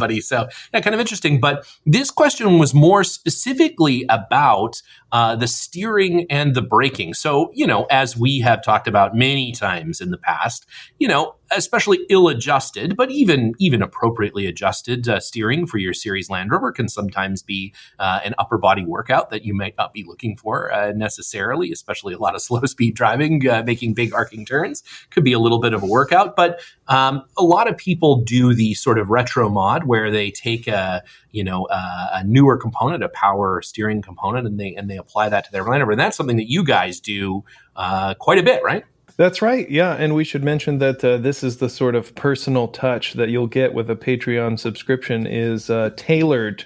somebody. 0.00 0.20
So 0.20 0.48
yeah, 0.72 0.80
kind 0.80 0.94
of 0.94 1.00
interesting. 1.00 1.40
But 1.40 1.66
this 1.84 2.10
question 2.10 2.58
was 2.58 2.74
more 2.74 3.04
specifically 3.04 4.04
about 4.08 4.82
uh, 5.12 5.36
the 5.36 5.46
steering 5.46 6.26
and 6.30 6.54
the 6.54 6.62
braking. 6.62 7.14
So 7.14 7.50
you 7.54 7.66
know, 7.66 7.86
as 7.90 8.16
we 8.16 8.40
have 8.40 8.62
talked 8.62 8.88
about 8.88 9.14
many 9.14 9.52
times 9.52 10.00
in 10.00 10.10
the 10.10 10.18
past, 10.18 10.66
you 10.98 11.08
know, 11.08 11.34
especially 11.50 12.06
ill-adjusted, 12.08 12.96
but 12.96 13.10
even 13.10 13.54
even 13.58 13.82
appropriately 13.82 14.46
adjusted 14.46 15.08
uh, 15.08 15.20
steering 15.20 15.66
for 15.66 15.78
your 15.78 15.92
series 15.92 16.30
Land 16.30 16.50
Rover 16.50 16.72
can 16.72 16.88
sometimes 16.88 17.42
be 17.42 17.74
uh, 17.98 18.20
an 18.24 18.34
upper 18.38 18.58
body 18.58 18.84
workout 18.84 19.30
that 19.30 19.44
you 19.44 19.54
might 19.54 19.74
not 19.76 19.92
be 19.92 20.04
looking 20.04 20.36
for 20.36 20.72
uh, 20.72 20.92
necessarily. 20.92 21.72
Especially 21.72 22.14
a 22.14 22.18
lot 22.18 22.34
of 22.34 22.42
slow 22.50 22.62
speed 22.64 22.94
driving, 22.94 23.48
uh, 23.48 23.62
making 23.66 23.94
big 23.94 24.14
arcing 24.14 24.44
turns 24.44 24.82
could 25.10 25.24
be 25.24 25.32
a 25.32 25.38
little 25.38 25.60
bit 25.60 25.72
of 25.72 25.82
a 25.82 25.86
workout. 25.86 26.36
But 26.36 26.60
um, 26.88 27.24
a 27.36 27.42
lot 27.42 27.68
of 27.68 27.76
people 27.76 28.22
do 28.22 28.54
the 28.54 28.74
sort 28.74 28.98
of 28.98 29.10
retro 29.10 29.48
mod 29.48 29.84
where 29.84 30.10
they 30.10 30.30
take 30.30 30.66
a 30.66 31.02
you 31.32 31.44
know 31.44 31.66
a 31.70 32.24
newer 32.24 32.56
component, 32.56 33.02
a 33.02 33.08
power 33.08 33.62
steering 33.62 34.02
component, 34.02 34.46
and 34.46 34.58
they 34.58 34.74
and 34.74 34.90
they 34.90 34.96
apply 34.96 35.28
that 35.28 35.44
to 35.44 35.52
their 35.52 35.64
Land 35.64 35.82
Rover. 35.82 35.92
And 35.92 36.00
that's 36.00 36.16
something 36.16 36.36
that 36.36 36.50
you 36.50 36.64
guys 36.64 37.00
do 37.00 37.44
uh, 37.76 38.14
quite 38.14 38.38
a 38.38 38.42
bit, 38.42 38.62
right? 38.62 38.84
That's 39.20 39.42
right. 39.42 39.68
Yeah. 39.68 39.92
And 39.92 40.14
we 40.14 40.24
should 40.24 40.42
mention 40.42 40.78
that 40.78 41.04
uh, 41.04 41.18
this 41.18 41.44
is 41.44 41.58
the 41.58 41.68
sort 41.68 41.94
of 41.94 42.14
personal 42.14 42.68
touch 42.68 43.12
that 43.12 43.28
you'll 43.28 43.48
get 43.48 43.74
with 43.74 43.90
a 43.90 43.94
Patreon 43.94 44.58
subscription 44.58 45.26
is 45.26 45.68
uh, 45.68 45.90
tailored 45.94 46.64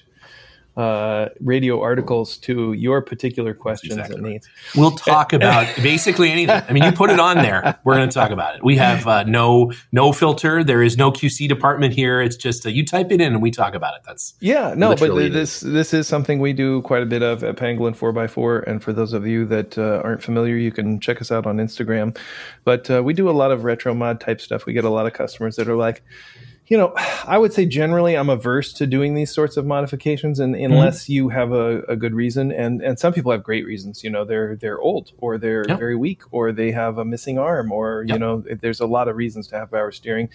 uh, 0.77 1.29
radio 1.41 1.81
articles 1.81 2.37
to 2.39 2.73
your 2.73 3.01
particular 3.01 3.55
questions 3.55 3.93
exactly 3.93 4.17
and 4.17 4.25
needs. 4.25 4.49
We'll 4.77 4.93
talk 4.93 5.33
about 5.39 5.67
basically 5.77 6.31
anything. 6.31 6.63
I 6.69 6.73
mean, 6.73 6.83
you 6.83 6.93
put 6.93 7.11
it 7.11 7.21
on 7.21 7.39
there, 7.39 7.79
we're 7.85 7.95
going 7.95 8.09
to 8.09 8.15
talk 8.15 8.31
about 8.31 8.57
it. 8.57 8.65
We 8.65 8.77
have 8.77 9.07
uh, 9.07 9.25
no 9.25 9.73
no 9.93 10.13
filter. 10.13 10.65
There 10.65 10.83
is 10.83 10.97
no 10.97 11.11
QC 11.13 11.49
department 11.49 11.95
here. 11.95 12.21
It's 12.21 12.37
just 12.37 12.67
uh, 12.67 12.71
you 12.71 12.85
type 12.85 13.13
it 13.13 13.21
in 13.21 13.35
and 13.35 13.43
we 13.43 13.51
talk 13.51 13.75
about 13.75 13.95
it. 13.95 14.03
That's 14.05 14.35
yeah, 14.41 14.75
no, 14.77 14.97
but 14.97 15.15
this 15.15 15.61
this 15.61 15.95
is 15.95 16.09
something 16.09 16.41
we 16.41 16.53
do 16.53 16.83
quite 16.83 17.03
a 17.03 17.07
bit 17.07 17.23
of 17.23 17.45
at 17.45 17.57
Pangolin 17.57 17.95
Four 17.95 18.19
x 18.19 18.33
Four. 18.33 18.61
And 18.61 18.83
for 18.83 18.93
those 18.93 19.13
of 19.13 19.27
you 19.27 19.47
that 19.47 19.79
uh, 19.79 20.03
aren't 20.05 20.23
familiar, 20.23 20.57
you 20.57 20.73
can 20.73 21.01
check 21.01 21.21
us 21.21 21.31
out 21.31 21.47
on 21.47 21.59
Instagram. 21.59 22.17
But 22.65 22.91
uh, 22.91 23.03
we 23.03 23.15
do 23.15 23.29
a 23.29 23.33
lot 23.33 23.51
of 23.51 23.65
retro 23.65 23.95
mod 23.95 24.21
type 24.21 24.41
stuff. 24.41 24.67
We 24.67 24.73
get 24.73 24.85
a 24.85 24.91
lot 24.91 25.07
of 25.07 25.13
customers 25.13 25.57
that 25.57 25.69
are 25.69 25.77
like 25.77 26.03
you 26.67 26.79
know, 26.79 26.95
I 27.27 27.37
would 27.37 27.53
say 27.53 27.67
generally 27.67 28.17
I'm 28.17 28.31
averse 28.31 28.73
to 28.75 28.87
doing 28.87 29.15
these 29.15 29.33
sorts 29.33 29.57
of 29.57 29.67
modifications, 29.67 30.41
and 30.41 30.55
unless 30.55 31.05
mm-hmm. 31.05 31.13
you 31.13 31.29
have 31.29 31.53
a, 31.53 31.83
a, 31.83 31.97
good 31.97 32.15
reason, 32.15 32.53
and 32.53 32.81
and 32.83 32.99
some 32.99 33.13
people 33.13 33.33
have 33.33 33.43
great 33.43 33.67
reasons. 33.67 34.03
You 34.03 34.11
know, 34.11 34.25
they're 34.25 34.57
they're 34.57 34.81
old, 34.81 35.13
or 35.19 35.37
they're 35.37 35.67
yep. 35.69 35.79
very 35.79 35.97
weak, 35.97 36.23
or 36.31 36.53
they 36.53 36.73
have 36.73 36.99
a 36.99 37.05
missing 37.05 37.39
arm, 37.39 37.71
or 37.71 38.05
yep. 38.07 38.15
you 38.15 38.19
know, 38.19 38.43
there's 38.61 38.81
a 38.81 38.87
lot 38.87 39.09
of 39.09 39.17
reasons 39.17 39.47
to 39.49 39.57
have 39.57 39.71
power 39.71 39.93
steering. 39.93 40.31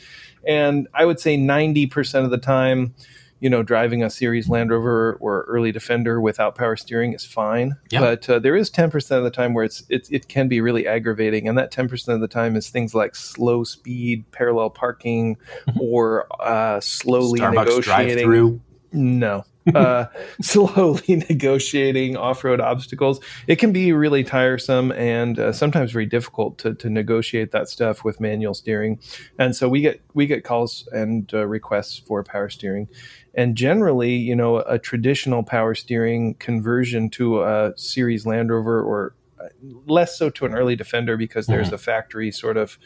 And 0.47 0.87
I 0.93 1.05
would 1.05 1.19
say 1.19 1.37
90% 1.37 2.23
of 2.23 2.31
the 2.31 2.37
time, 2.37 2.93
you 3.39 3.49
know, 3.49 3.63
driving 3.63 4.03
a 4.03 4.09
series 4.09 4.49
Land 4.49 4.71
Rover 4.71 5.17
or 5.19 5.45
early 5.47 5.71
Defender 5.71 6.19
without 6.19 6.55
power 6.55 6.75
steering 6.75 7.13
is 7.13 7.25
fine. 7.25 7.75
Yeah. 7.89 8.01
But 8.01 8.29
uh, 8.29 8.39
there 8.39 8.55
is 8.55 8.69
10% 8.69 9.11
of 9.11 9.23
the 9.23 9.31
time 9.31 9.53
where 9.53 9.63
it's 9.63 9.83
it, 9.89 10.07
it 10.11 10.27
can 10.27 10.47
be 10.47 10.61
really 10.61 10.87
aggravating. 10.87 11.47
And 11.47 11.57
that 11.57 11.71
10% 11.71 12.07
of 12.09 12.21
the 12.21 12.27
time 12.27 12.55
is 12.55 12.69
things 12.69 12.93
like 12.93 13.15
slow 13.15 13.63
speed, 13.63 14.29
parallel 14.31 14.69
parking, 14.71 15.37
or 15.79 16.27
uh, 16.41 16.79
slowly 16.81 17.39
Starbucks 17.39 17.65
negotiating. 17.65 18.61
No. 18.91 19.45
Uh, 19.73 20.05
slowly 20.41 21.23
negotiating 21.29 22.17
off-road 22.17 22.59
obstacles. 22.59 23.19
It 23.47 23.57
can 23.57 23.71
be 23.71 23.91
really 23.93 24.23
tiresome 24.23 24.91
and 24.93 25.39
uh, 25.39 25.53
sometimes 25.53 25.91
very 25.91 26.05
difficult 26.05 26.57
to, 26.59 26.73
to 26.75 26.89
negotiate 26.89 27.51
that 27.51 27.69
stuff 27.69 28.03
with 28.03 28.19
manual 28.19 28.53
steering. 28.53 28.99
And 29.37 29.55
so 29.55 29.69
we 29.69 29.81
get 29.81 30.01
we 30.13 30.25
get 30.25 30.43
calls 30.43 30.87
and 30.91 31.31
uh, 31.33 31.45
requests 31.47 31.99
for 31.99 32.23
power 32.23 32.49
steering. 32.49 32.87
And 33.35 33.55
generally, 33.55 34.15
you 34.15 34.35
know, 34.35 34.57
a 34.57 34.79
traditional 34.79 35.43
power 35.43 35.75
steering 35.75 36.33
conversion 36.35 37.09
to 37.11 37.43
a 37.43 37.73
series 37.77 38.25
Land 38.25 38.49
Rover 38.51 38.81
or 38.81 39.15
uh, 39.39 39.47
less 39.85 40.17
so 40.17 40.29
to 40.29 40.45
an 40.45 40.53
early 40.53 40.75
defender 40.75 41.15
because 41.15 41.47
there's 41.47 41.67
mm-hmm. 41.67 41.75
a 41.75 41.79
factory 41.79 42.31
sort 42.31 42.57
of 42.57 42.77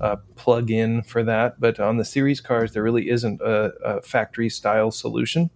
uh, 0.00 0.16
plug 0.34 0.70
in 0.70 1.02
for 1.02 1.22
that. 1.22 1.60
But 1.60 1.78
on 1.78 1.98
the 1.98 2.04
series 2.04 2.40
cars, 2.40 2.72
there 2.72 2.82
really 2.82 3.10
isn't 3.10 3.40
a, 3.40 3.72
a, 3.84 4.02
factory 4.02 4.48
style 4.48 4.90
solution. 4.90 5.50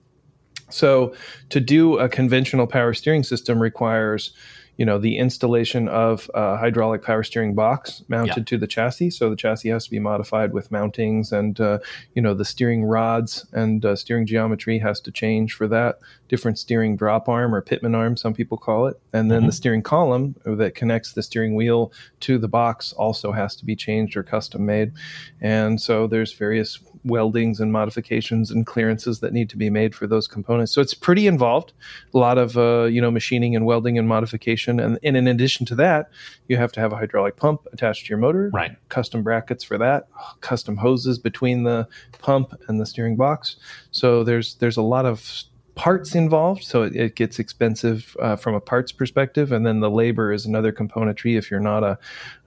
So 0.75 1.15
to 1.51 1.61
do 1.61 1.99
a 1.99 2.09
conventional 2.09 2.67
power 2.67 2.95
steering 2.95 3.23
system 3.23 3.63
requires 3.63 4.33
you 4.77 4.85
know 4.85 4.99
the 4.99 5.19
installation 5.19 5.89
of 5.89 6.29
a 6.35 6.57
hydraulic 6.57 7.03
power 7.03 7.23
steering 7.23 7.55
box 7.55 8.03
mounted 8.09 8.39
yeah. 8.39 8.45
to 8.45 8.59
the 8.59 8.67
chassis 8.67 9.11
so 9.11 9.31
the 9.31 9.37
chassis 9.37 9.69
has 9.69 9.85
to 9.85 9.91
be 9.91 9.99
modified 9.99 10.53
with 10.53 10.71
mountings 10.71 11.33
and 11.33 11.61
uh, 11.61 11.79
you 12.15 12.23
know 12.23 12.35
the 12.35 12.45
steering 12.45 12.85
rods 12.85 13.47
and 13.53 13.85
uh, 13.85 13.95
steering 13.95 14.27
geometry 14.27 14.79
has 14.79 15.01
to 15.01 15.13
change 15.13 15.53
for 15.53 15.69
that 15.69 15.99
different 16.29 16.59
steering 16.59 16.97
drop 16.97 17.29
arm 17.29 17.55
or 17.55 17.63
pitman 17.63 17.95
arm 17.95 18.17
some 18.17 18.35
people 18.35 18.59
call 18.59 18.87
it 18.87 19.01
and 19.13 19.31
then 19.31 19.41
mm-hmm. 19.41 19.47
the 19.47 19.53
steering 19.53 19.83
column 19.83 20.35
that 20.45 20.75
connects 20.75 21.13
the 21.13 21.23
steering 21.23 21.55
wheel 21.55 21.93
to 22.21 22.39
the 22.39 22.49
box 22.49 22.93
also 22.95 23.31
has 23.31 23.55
to 23.55 23.65
be 23.65 23.77
changed 23.77 24.17
or 24.17 24.23
custom 24.23 24.67
made 24.67 24.93
and 25.41 25.81
so 25.81 26.07
there's 26.07 26.33
various 26.33 26.81
weldings 27.05 27.61
and 27.61 27.71
modifications 27.73 28.51
and 28.51 28.67
clearances 28.67 29.21
that 29.21 29.33
need 29.33 29.51
to 29.51 29.57
be 29.57 29.71
made 29.71 29.95
for 29.95 30.07
those 30.07 30.27
components. 30.27 30.73
So 30.73 30.81
it's 30.81 30.95
pretty 30.95 31.27
involved. 31.27 31.73
A 32.15 32.19
lot 32.19 32.39
of 32.39 32.57
uh, 32.57 32.85
you 32.85 33.01
know 33.01 33.11
machining 33.11 33.55
and 33.55 33.67
welding 33.67 33.99
and 33.99 34.09
modification, 34.09 34.81
and, 34.81 34.99
and, 35.03 35.17
in 35.17 35.27
addition 35.27 35.67
to 35.67 35.75
that, 35.77 36.11
you 36.49 36.57
have 36.57 36.73
to 36.73 36.81
have 36.81 36.93
a 36.93 36.97
hydraulic 36.97 37.37
pump 37.37 37.67
attached 37.73 38.07
to 38.07 38.11
your 38.11 38.19
motor. 38.19 38.51
Right. 38.53 38.77
Custom 38.89 39.23
brackets 39.23 39.63
for 39.65 39.79
that. 39.79 40.09
Custom 40.41 40.77
hoses 40.77 41.19
between 41.19 41.65
the 41.65 41.87
pump 42.19 42.55
and 42.69 42.81
the 42.81 42.87
steering 42.87 43.17
box. 43.17 43.57
So 43.91 44.25
there's 44.25 44.55
there's 44.57 44.77
a 44.77 44.83
lot 44.83 45.07
of 45.07 45.45
parts 45.75 46.15
involved, 46.15 46.65
so 46.65 46.83
it, 46.83 46.97
it 46.97 47.17
gets 47.17 47.39
expensive 47.39 48.17
uh, 48.21 48.37
from 48.37 48.55
a 48.55 48.61
parts 48.61 48.93
perspective, 48.93 49.53
and 49.53 49.67
then 49.67 49.81
the 49.81 49.91
labor 49.91 50.33
is 50.33 50.47
another 50.47 50.73
componentry. 50.73 51.37
If 51.37 51.51
you're 51.51 51.61
not 51.61 51.83
a, 51.83 51.99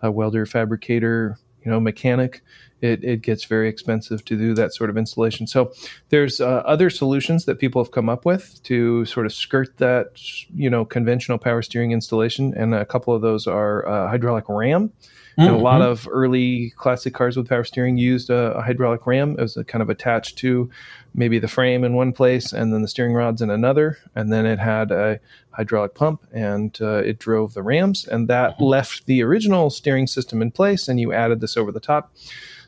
a 0.02 0.12
welder, 0.12 0.46
fabricator, 0.46 1.38
you 1.64 1.72
know, 1.72 1.80
mechanic, 1.80 2.42
it, 2.82 3.04
it 3.04 3.22
gets 3.22 3.46
very 3.46 3.70
expensive 3.70 4.24
to 4.26 4.36
do 4.36 4.54
that 4.54 4.74
sort 4.74 4.90
of 4.90 4.98
installation. 4.98 5.48
So 5.48 5.72
there's 6.10 6.40
uh, 6.40 6.64
other 6.66 6.90
solutions 6.90 7.46
that 7.46 7.60
people 7.60 7.84
have 7.84 7.92
come 7.92 8.10
up 8.10 8.26
with 8.26 8.62
to 8.64 9.06
sort 9.06 9.26
of 9.26 9.34
skirt 9.34 9.78
that, 9.78 10.22
you 10.54 10.70
know, 10.70 10.86
conventional 10.86 11.38
power 11.38 11.62
steering 11.62 11.92
installation, 11.92 12.54
and 12.56 12.76
a 12.76 12.86
couple 12.86 13.14
of 13.14 13.22
those 13.22 13.48
are 13.48 13.88
uh, 13.88 14.10
hydraulic 14.10 14.46
ram. 14.50 14.92
Mm-hmm. 15.38 15.50
And 15.50 15.56
a 15.56 15.60
lot 15.60 15.84
of 15.84 16.08
early 16.12 16.72
classic 16.78 17.14
cars 17.14 17.38
with 17.38 17.48
power 17.48 17.64
steering 17.64 18.00
used 18.00 18.32
a, 18.32 18.54
a 18.54 18.62
hydraulic 18.64 19.06
ram 19.06 19.36
as 19.38 19.56
a 19.56 19.64
kind 19.64 19.84
of 19.84 19.90
attached 19.90 20.40
to 20.40 20.68
maybe 21.14 21.38
the 21.38 21.48
frame 21.48 21.84
in 21.84 21.94
one 21.94 22.12
place 22.12 22.54
and 22.54 22.74
then 22.74 22.82
the 22.82 22.88
steering 22.88 23.14
rods 23.14 23.40
in 23.42 23.52
another, 23.52 24.00
and 24.16 24.34
then 24.34 24.48
it 24.48 24.58
had 24.58 24.92
a 24.92 25.20
hydraulic 25.52 25.94
pump 25.94 26.26
and 26.32 26.80
uh, 26.82 27.04
it 27.06 27.20
drove 27.20 27.54
the 27.54 27.62
rams, 27.62 28.08
and 28.08 28.28
that 28.28 28.54
mm-hmm. 28.54 28.64
left 28.64 29.06
the 29.06 29.22
original 29.22 29.70
steering 29.70 30.08
system 30.08 30.42
in 30.42 30.50
place, 30.50 30.88
and 30.88 31.00
you 31.00 31.14
added 31.14 31.40
this 31.40 31.56
over 31.56 31.72
the 31.72 31.80
top. 31.80 32.12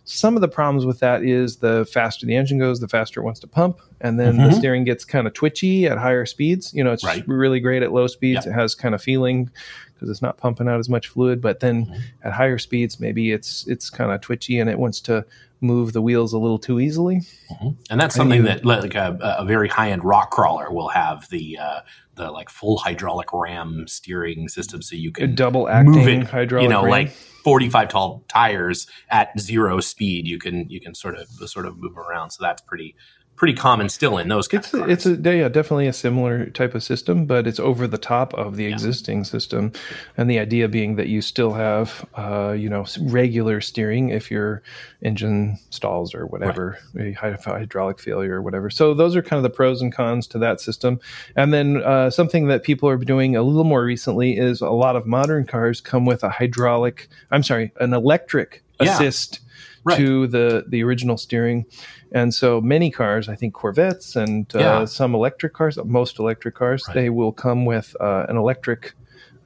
Some 0.10 0.36
of 0.36 0.42
the 0.42 0.48
problems 0.48 0.86
with 0.86 1.00
that 1.00 1.24
is 1.24 1.58
the 1.58 1.86
faster 1.86 2.26
the 2.26 2.36
engine 2.36 2.58
goes, 2.58 2.80
the 2.80 2.88
faster 2.88 3.22
it 3.22 3.24
wants 3.24 3.40
to 3.42 3.48
pump, 3.48 3.80
and 4.02 4.20
then 4.20 4.38
mm-hmm. 4.38 4.50
the 4.50 4.54
steering 4.54 4.84
gets 4.84 5.06
kind 5.06 5.28
of 5.28 5.34
twitchy 5.34 5.86
at 5.86 6.00
higher 6.00 6.26
speeds. 6.26 6.74
You 6.74 6.84
know, 6.84 6.92
it's 6.92 7.04
right. 7.04 7.24
really 7.28 7.60
great 7.60 7.84
at 7.84 7.92
low 7.92 8.08
speeds. 8.08 8.48
It 8.48 8.54
has 8.54 8.74
kind 8.74 8.96
of 8.96 9.04
feeling 9.04 9.52
because 9.94 10.10
it's 10.10 10.22
not 10.22 10.38
pumping 10.38 10.68
out 10.68 10.80
as 10.80 10.90
much 10.90 11.10
fluid, 11.10 11.42
but 11.42 11.60
then 11.60 11.86
mm-hmm. 11.86 12.00
at 12.24 12.34
higher 12.34 12.58
speeds, 12.58 13.00
maybe 13.00 13.32
it's 13.32 13.68
it's 13.68 13.90
kind 13.90 14.12
of 14.12 14.22
twitchy 14.22 14.60
and 14.60 14.70
it 14.70 14.80
wants 14.80 15.00
to 15.02 15.26
move 15.62 15.94
the 15.94 16.02
wheels 16.02 16.34
a 16.34 16.40
little 16.40 16.58
too 16.58 16.80
easily. 16.80 17.18
Mm-hmm. 17.52 17.70
And 17.90 18.02
that's 18.02 18.16
something 18.16 18.44
that 18.44 18.66
like 18.66 18.96
a, 18.96 19.18
a 19.38 19.46
very 19.46 19.68
high 19.68 19.92
end 19.92 20.04
rock 20.04 20.32
crawler 20.32 20.72
will 20.72 20.90
have 20.90 21.30
the 21.30 21.58
uh, 21.60 21.82
the 22.16 22.32
like 22.32 22.50
full 22.50 22.78
hydraulic 22.78 23.32
ram 23.34 23.88
steering 23.88 24.48
system, 24.48 24.82
so 24.82 24.96
you 24.96 25.12
can 25.12 25.36
double 25.36 25.70
acting 25.70 25.92
move 25.92 26.08
it, 26.08 26.24
hydraulic. 26.24 26.64
You 26.64 26.70
know, 26.70 26.84
ram. 26.84 26.92
like 26.92 27.12
45 27.44 27.90
tall 27.90 28.24
tires 28.28 28.88
at 29.10 29.38
zero 29.40 29.80
speed. 29.80 30.28
You 30.28 30.40
can 30.40 30.70
you 30.70 30.80
can 30.80 30.94
sort 30.94 31.16
of 31.16 31.28
sort 31.50 31.66
of 31.66 31.78
move 31.78 31.98
around. 31.98 32.32
So 32.32 32.44
that's 32.44 32.62
pretty 32.62 32.96
pretty 33.40 33.54
common 33.54 33.88
still 33.88 34.18
in 34.18 34.28
those. 34.28 34.50
it's 34.50 34.74
a, 34.74 34.84
it's 34.84 35.06
a 35.06 35.16
yeah 35.16 35.48
definitely 35.48 35.88
a 35.88 35.94
similar 35.94 36.48
type 36.48 36.76
of 36.76 36.84
system, 36.84 37.26
but 37.26 37.48
it's 37.48 37.60
over 37.60 37.88
the 37.88 37.98
top 37.98 38.34
of 38.34 38.58
the 38.58 38.66
yeah. 38.66 38.70
existing 38.70 39.24
system, 39.24 39.72
and 40.18 40.30
the 40.30 40.38
idea 40.38 40.68
being 40.68 40.98
that 40.98 41.08
you 41.08 41.22
still 41.22 41.54
have 41.54 42.06
uh, 42.16 42.52
you 42.52 42.70
know 42.70 42.86
regular 43.00 43.62
steering 43.62 44.10
if 44.10 44.30
your 44.30 44.62
engine 45.02 45.58
stalls 45.70 46.14
or 46.14 46.28
whatever, 46.28 46.78
right. 46.94 47.16
hydraulic 47.16 48.00
failure 48.00 48.36
or 48.36 48.42
whatever. 48.42 48.70
So 48.70 48.94
those 48.94 49.16
are 49.16 49.22
kind 49.22 49.38
of 49.38 49.44
the 49.44 49.56
pros 49.56 49.82
and 49.82 49.94
cons 49.94 50.28
to 50.28 50.40
that 50.40 50.60
system. 50.60 51.00
And 51.38 51.54
then 51.54 51.78
uh, 51.78 52.10
something 52.10 52.48
that 52.48 52.64
people 52.64 52.90
are 52.90 52.98
doing 52.98 53.38
a 53.38 53.42
little 53.42 53.64
more 53.64 53.86
recently 53.86 54.38
is 54.38 54.60
a 54.60 54.70
lot 54.70 54.98
of 54.98 55.08
modern 55.08 55.46
cars 55.46 55.80
come 55.80 56.06
with 56.06 56.24
a 56.24 56.30
hydraulic. 56.30 57.08
I'm 57.32 57.44
sorry, 57.44 57.72
an 57.80 57.94
electric 57.94 58.64
yeah. 58.82 58.94
assist. 58.94 59.40
Right. 59.86 59.98
to 59.98 60.28
the 60.28 60.66
the 60.68 60.84
original 60.84 61.18
steering 61.18 61.66
and 62.12 62.34
so 62.34 62.60
many 62.60 62.90
cars, 62.90 63.30
I 63.30 63.36
think 63.36 63.54
Corvettes 63.54 64.16
and 64.16 64.54
uh, 64.56 64.60
yeah. 64.60 64.86
some 64.86 65.14
electric 65.14 65.54
cars, 65.54 65.78
most 65.86 66.20
electric 66.20 66.56
cars, 66.56 66.84
right. 66.88 66.96
they 66.96 67.10
will 67.10 67.32
come 67.32 67.66
with 67.66 67.96
uh, 68.00 68.26
an 68.28 68.38
electric 68.38 68.94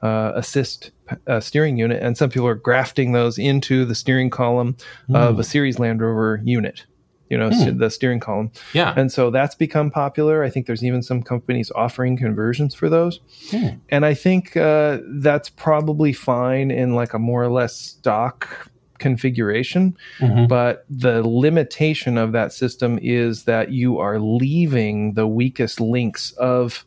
uh, 0.02 0.32
assist 0.34 0.90
uh, 1.26 1.40
steering 1.40 1.76
unit. 1.76 2.02
And 2.02 2.16
some 2.16 2.30
people 2.30 2.46
are 2.46 2.54
grafting 2.54 3.12
those 3.12 3.38
into 3.38 3.84
the 3.84 3.94
steering 3.94 4.30
column 4.30 4.76
mm. 5.08 5.16
of 5.16 5.38
a 5.38 5.44
series 5.44 5.78
Land 5.78 6.00
Rover 6.00 6.40
unit. 6.44 6.86
You 7.30 7.38
know, 7.38 7.48
mm. 7.48 7.78
the 7.78 7.90
steering 7.90 8.20
column. 8.20 8.52
Yeah. 8.74 8.92
And 8.96 9.10
so 9.10 9.30
that's 9.30 9.54
become 9.54 9.90
popular. 9.90 10.44
I 10.44 10.50
think 10.50 10.66
there's 10.66 10.84
even 10.84 11.02
some 11.02 11.22
companies 11.22 11.72
offering 11.74 12.18
conversions 12.18 12.74
for 12.74 12.90
those. 12.90 13.18
Mm. 13.48 13.80
And 13.88 14.04
I 14.04 14.12
think 14.12 14.56
uh, 14.56 14.98
that's 15.06 15.48
probably 15.48 16.12
fine 16.12 16.70
in 16.70 16.94
like 16.94 17.14
a 17.14 17.18
more 17.18 17.42
or 17.42 17.50
less 17.50 17.74
stock 17.74 18.70
configuration. 19.04 19.94
Mm-hmm. 20.18 20.46
But 20.46 20.86
the 20.88 21.22
limitation 21.22 22.16
of 22.16 22.32
that 22.32 22.54
system 22.54 22.98
is 23.02 23.44
that 23.44 23.70
you 23.70 23.98
are 23.98 24.18
leaving 24.18 25.12
the 25.12 25.26
weakest 25.26 25.78
links 25.78 26.32
of 26.38 26.86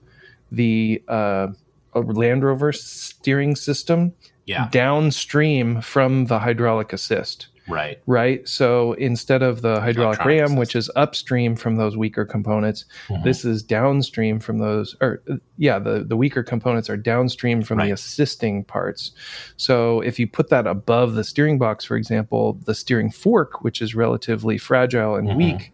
the 0.51 1.03
uh, 1.07 1.49
Land 1.93 2.43
Rover 2.43 2.71
steering 2.73 3.55
system 3.55 4.13
yeah. 4.47 4.67
downstream 4.71 5.79
from 5.81 6.25
the 6.25 6.39
hydraulic 6.39 6.91
assist. 6.91 7.49
Right. 7.67 7.99
Right. 8.05 8.47
So 8.47 8.93
instead 8.93 9.43
of 9.43 9.61
the 9.61 9.81
hydraulic 9.81 10.23
ram, 10.23 10.55
which 10.55 10.75
is 10.75 10.89
upstream 10.95 11.55
from 11.55 11.75
those 11.75 11.97
weaker 11.97 12.25
components, 12.25 12.85
mm-hmm. 13.07 13.23
this 13.23 13.43
is 13.43 13.61
downstream 13.61 14.39
from 14.39 14.59
those, 14.59 14.95
or 15.01 15.21
yeah, 15.57 15.77
the, 15.79 16.03
the 16.03 16.15
weaker 16.15 16.43
components 16.43 16.89
are 16.89 16.97
downstream 16.97 17.61
from 17.61 17.79
right. 17.79 17.87
the 17.87 17.91
assisting 17.91 18.63
parts. 18.63 19.11
So 19.57 20.01
if 20.01 20.17
you 20.17 20.27
put 20.27 20.49
that 20.49 20.65
above 20.65 21.15
the 21.15 21.23
steering 21.23 21.57
box, 21.57 21.83
for 21.83 21.97
example, 21.97 22.53
the 22.65 22.75
steering 22.75 23.11
fork, 23.11 23.63
which 23.63 23.81
is 23.81 23.95
relatively 23.95 24.57
fragile 24.57 25.15
and 25.15 25.27
mm-hmm. 25.27 25.37
weak, 25.37 25.73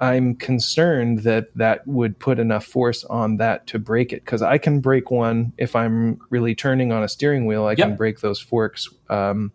I'm 0.00 0.34
concerned 0.34 1.20
that 1.20 1.56
that 1.56 1.86
would 1.86 2.18
put 2.18 2.38
enough 2.38 2.66
force 2.66 3.04
on 3.04 3.38
that 3.38 3.66
to 3.68 3.78
break 3.78 4.12
it 4.12 4.24
because 4.24 4.42
I 4.42 4.58
can 4.58 4.80
break 4.80 5.10
one 5.10 5.52
if 5.56 5.76
I'm 5.76 6.18
really 6.30 6.54
turning 6.54 6.92
on 6.92 7.02
a 7.02 7.08
steering 7.08 7.46
wheel. 7.46 7.64
I 7.64 7.70
yep. 7.70 7.78
can 7.78 7.96
break 7.96 8.20
those 8.20 8.40
forks 8.40 8.88
um, 9.08 9.52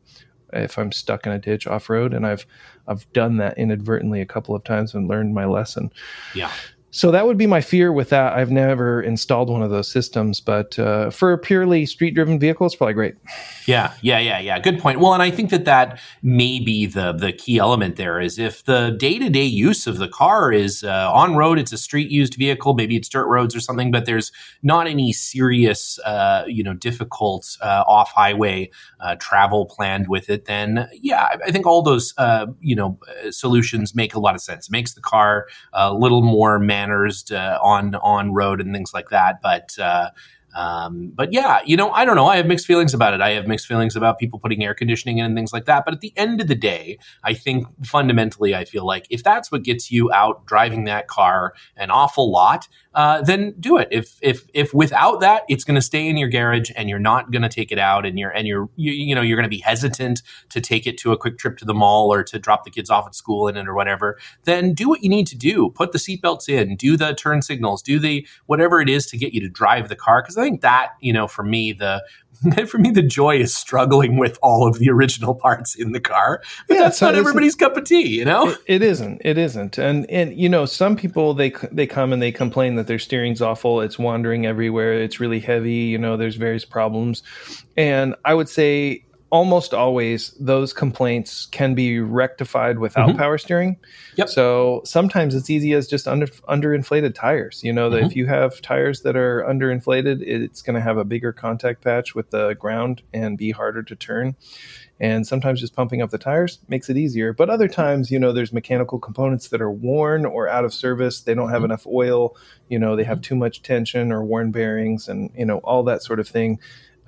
if 0.54 0.78
I'm 0.78 0.92
stuck 0.92 1.26
in 1.26 1.32
a 1.32 1.40
ditch 1.40 1.68
off 1.68 1.90
road, 1.90 2.14
and 2.14 2.26
I've 2.26 2.46
I've 2.88 3.12
done 3.14 3.38
that 3.38 3.58
inadvertently 3.58 4.22
a 4.22 4.26
couple 4.26 4.56
of 4.56 4.64
times 4.64 4.94
and 4.94 5.08
learned 5.08 5.34
my 5.34 5.46
lesson. 5.46 5.92
Yeah. 6.34 6.52
So 6.92 7.12
that 7.12 7.28
would 7.28 7.38
be 7.38 7.46
my 7.46 7.62
fear 7.62 7.94
with 7.94 8.10
that. 8.10 8.34
I've 8.34 8.50
never 8.50 9.02
installed 9.02 9.50
one 9.50 9.62
of 9.62 9.70
those 9.70 9.92
systems, 9.92 10.42
but 10.42 10.78
uh, 10.80 11.12
for 11.12 11.32
a 11.32 11.38
purely 11.38 11.86
street 11.86 12.16
driven 12.16 12.40
vehicle, 12.40 12.66
it's 12.66 12.76
probably 12.76 12.96
great. 12.96 13.16
Yeah, 13.68 13.94
yeah, 14.02 14.18
yeah, 14.18 14.40
yeah. 14.40 14.58
Good 14.60 14.80
point. 14.80 15.00
Well, 15.00 15.14
and 15.14 15.22
I 15.22 15.30
think 15.30 15.52
that 15.52 15.66
that 15.66 16.00
may 16.24 16.60
be 16.60 16.88
the 16.88 17.14
the 17.14 17.32
key 17.32 17.60
element 17.60 17.96
there 17.96 18.20
is 18.20 18.40
if 18.40 18.64
the 18.66 18.90
day 18.90 19.20
to 19.20 19.30
day 19.30 19.44
use 19.44 19.86
of 19.86 20.00
the 20.00 20.08
car 20.08 20.52
is 20.52 20.84
uh, 20.84 21.12
on 21.14 21.36
road, 21.36 21.60
it's 21.60 21.72
a 21.72 21.78
street 21.78 22.10
used 22.10 22.34
vehicle, 22.34 22.74
maybe 22.74 22.96
it's 22.96 23.08
dirt 23.08 23.28
roads 23.28 23.56
or 23.56 23.60
something, 23.60 23.92
but 23.92 24.06
there's 24.06 24.32
not 24.64 24.88
any 24.88 25.14
serious, 25.14 26.00
uh, 26.00 26.44
you 26.48 26.64
know, 26.64 26.74
difficult 26.74 27.56
uh, 27.62 27.84
off 27.86 28.12
highway 28.12 28.72
uh, 29.00 29.16
travel 29.20 29.68
planned 29.68 30.08
with 30.08 30.30
it. 30.32 30.46
Then, 30.46 30.90
yeah, 30.94 31.38
I 31.46 31.52
think 31.52 31.68
all 31.68 31.84
those 31.84 32.16
uh, 32.18 32.48
you 32.62 32.76
know 32.76 32.98
solutions 33.30 33.94
make 33.94 34.16
a 34.16 34.20
lot 34.20 34.34
of 34.34 34.42
sense. 34.42 34.68
It 34.68 34.72
makes 34.72 34.96
the 34.96 35.02
car 35.02 35.48
a 35.74 35.94
little 35.94 36.24
more 36.24 36.58
manners 36.80 37.32
on 37.32 37.96
on 37.96 38.34
road 38.34 38.62
and 38.62 38.74
things 38.74 38.94
like 38.94 39.10
that, 39.10 39.42
but 39.42 39.78
uh, 39.80 40.10
um, 40.56 41.12
but 41.14 41.32
yeah, 41.32 41.60
you 41.66 41.78
know, 41.78 41.92
I 41.92 42.06
don't 42.06 42.16
know. 42.16 42.26
I 42.26 42.38
have 42.38 42.46
mixed 42.46 42.66
feelings 42.66 42.94
about 42.94 43.14
it. 43.14 43.22
I 43.22 43.32
have 43.32 43.48
mixed 43.48 43.68
feelings 43.68 43.96
about 43.96 44.18
people 44.18 44.40
putting 44.40 44.64
air 44.64 44.74
conditioning 44.74 45.20
in 45.20 45.26
and 45.26 45.36
things 45.36 45.54
like 45.54 45.66
that. 45.66 45.86
But 45.86 45.94
at 45.94 46.02
the 46.02 46.14
end 46.16 46.42
of 46.42 46.48
the 46.48 46.56
day, 46.56 46.98
I 47.24 47.34
think 47.34 47.68
fundamentally, 47.86 48.56
I 48.56 48.66
feel 48.66 48.86
like 48.86 49.06
if 49.10 49.24
that's 49.24 49.52
what 49.52 49.64
gets 49.64 49.92
you 49.92 50.12
out 50.12 50.46
driving 50.46 50.86
that 50.86 51.08
car 51.08 51.54
an 51.78 51.92
awful 51.92 52.32
lot, 52.32 52.68
uh, 52.96 53.22
then 53.22 53.54
do 53.60 53.78
it. 53.78 53.88
If 53.92 54.18
if 54.22 54.48
if 54.54 54.74
without 54.74 55.20
that, 55.20 55.44
it's 55.48 55.64
going 55.64 55.76
to 55.76 55.82
stay 55.82 56.08
in 56.08 56.18
your 56.18 56.30
garage 56.30 56.72
and 56.76 56.90
you're 56.90 57.00
not 57.00 57.32
going 57.32 57.44
to 57.44 57.50
take 57.50 57.72
it 57.72 57.78
out, 57.78 58.06
and 58.06 58.18
you're 58.18 58.32
and 58.32 58.48
you're 58.48 58.70
you, 58.76 58.92
you 58.92 59.14
know 59.14 59.22
you're 59.22 59.38
going 59.38 59.44
to 59.44 59.50
be 59.50 59.62
hesitant 59.62 60.24
to 60.50 60.60
take 60.60 60.88
it 60.88 60.98
to 61.00 61.12
a 61.12 61.18
quick 61.18 61.38
trip 61.38 61.58
to 61.60 61.66
the 61.66 61.74
mall 61.74 62.12
or 62.12 62.24
to 62.24 62.40
drop 62.40 62.64
the 62.64 62.72
kids 62.72 62.90
off 62.90 63.06
at 63.06 63.14
school 63.14 63.48
in 63.48 63.58
it 63.58 63.68
or 63.68 63.76
whatever. 63.76 64.18
Then 64.46 64.74
do 64.74 64.90
what 64.90 65.04
you 65.04 65.10
need 65.10 65.28
to 65.28 65.38
do. 65.38 65.70
Put 65.70 65.92
the 65.92 66.00
seatbelts 66.00 66.50
in. 66.50 66.76
Do 66.76 66.98
the 66.98 67.14
turn 67.14 67.44
signals. 67.44 67.84
Do 67.84 68.00
the 68.00 68.28
whatever 68.48 68.82
it 68.82 68.90
is 68.90 69.06
to 69.08 69.18
get 69.18 69.34
you 69.34 69.42
to 69.42 69.50
drive 69.50 69.90
the 69.90 69.96
car. 69.96 70.24
Because 70.24 70.36
I 70.40 70.44
think 70.44 70.62
that 70.62 70.90
you 71.02 71.14
know 71.14 71.28
for 71.28 71.44
me 71.44 71.74
the 71.74 72.04
for 72.68 72.78
me, 72.78 72.92
the 72.92 73.02
joy 73.02 73.38
is 73.38 73.54
struggling 73.54 74.18
with 74.18 74.38
all 74.42 74.68
of 74.68 74.80
the 74.80 74.90
original 74.90 75.36
parts 75.36 75.76
in 75.76 75.92
the 75.92 76.00
car. 76.00 76.42
But 76.68 76.76
yeah, 76.76 76.84
that's 76.84 77.02
not 77.02 77.16
everybody's 77.16 77.56
cup 77.56 77.76
of 77.76 77.84
tea, 77.84 78.08
you 78.08 78.26
know. 78.26 78.50
It, 78.50 78.58
it 78.68 78.82
isn't. 78.82 79.22
It 79.26 79.38
isn't. 79.38 79.78
And 79.78 80.10
and 80.10 80.38
you 80.40 80.48
know, 80.48 80.66
some 80.66 80.96
people 80.96 81.34
they 81.34 81.54
they 81.72 81.86
come 81.86 82.14
and 82.14 82.22
they 82.22 82.32
complain 82.32 82.76
that 82.76 82.88
their 82.88 83.00
steering's 83.00 83.42
awful. 83.42 83.82
It's 83.82 84.00
wandering 84.00 84.46
everywhere. 84.46 84.94
It's 84.94 85.20
really 85.20 85.40
heavy. 85.40 85.74
You 85.74 85.98
know, 85.98 86.16
there's 86.16 86.36
various 86.36 86.66
problems. 86.66 87.24
And 87.76 88.16
I 88.24 88.34
would 88.34 88.50
say 88.50 89.04
almost 89.32 89.74
always 89.74 90.32
those 90.40 90.74
complaints 90.74 91.46
can 91.48 91.76
be 91.76 92.00
rectified 92.00 92.80
without 92.80 93.10
mm-hmm. 93.10 93.20
power 93.20 93.38
steering. 93.38 93.78
Yep. 94.16 94.30
So 94.30 94.82
sometimes 94.86 95.36
it's 95.36 95.50
easy 95.50 95.74
as 95.74 95.88
just 95.88 96.08
under 96.08 96.28
underinflated 96.28 97.14
tires. 97.16 97.64
You 97.64 97.74
know 97.74 97.90
that 97.90 97.98
mm-hmm. 97.98 98.08
if 98.08 98.16
you 98.16 98.26
have 98.26 98.62
tires 98.62 99.02
that 99.02 99.16
are 99.16 99.44
underinflated, 99.48 100.22
it's 100.22 100.62
going 100.62 100.76
to 100.76 100.82
have 100.82 100.98
a 100.98 101.06
bigger 101.06 101.32
contact 101.32 101.84
patch 101.84 102.16
with 102.16 102.32
the 102.32 102.54
ground 102.54 103.02
and 103.14 103.38
be 103.38 103.52
harder 103.52 103.84
to 103.84 103.96
turn. 103.96 104.36
And 105.02 105.26
sometimes 105.26 105.62
just 105.62 105.76
pumping 105.76 106.02
up 106.02 106.10
the 106.10 106.18
tires 106.18 106.60
makes 106.68 106.90
it 106.90 106.98
easier. 106.98 107.32
But 107.32 107.50
other 107.50 107.70
times, 107.70 108.12
you 108.12 108.20
know, 108.20 108.34
there's 108.34 108.52
mechanical 108.52 109.00
components 109.00 109.48
that 109.50 109.62
are 109.62 109.72
worn 109.72 110.26
or 110.26 110.50
out 110.50 110.66
of 110.66 110.74
service. 110.74 111.22
They 111.22 111.34
don't 111.34 111.50
have 111.50 111.60
mm-hmm. 111.60 111.66
enough 111.66 111.88
oil. 111.88 112.36
You 112.68 112.80
know, 112.80 112.98
they 112.98 113.06
have 113.06 113.20
mm-hmm. 113.20 113.22
too 113.22 113.36
much 113.36 113.62
tension 113.62 114.12
or 114.12 114.26
worn 114.26 114.52
bearings, 114.52 115.08
and 115.08 115.32
you 115.38 115.46
know 115.46 115.60
all 115.60 115.84
that 115.84 116.04
sort 116.04 116.20
of 116.20 116.28
thing 116.28 116.60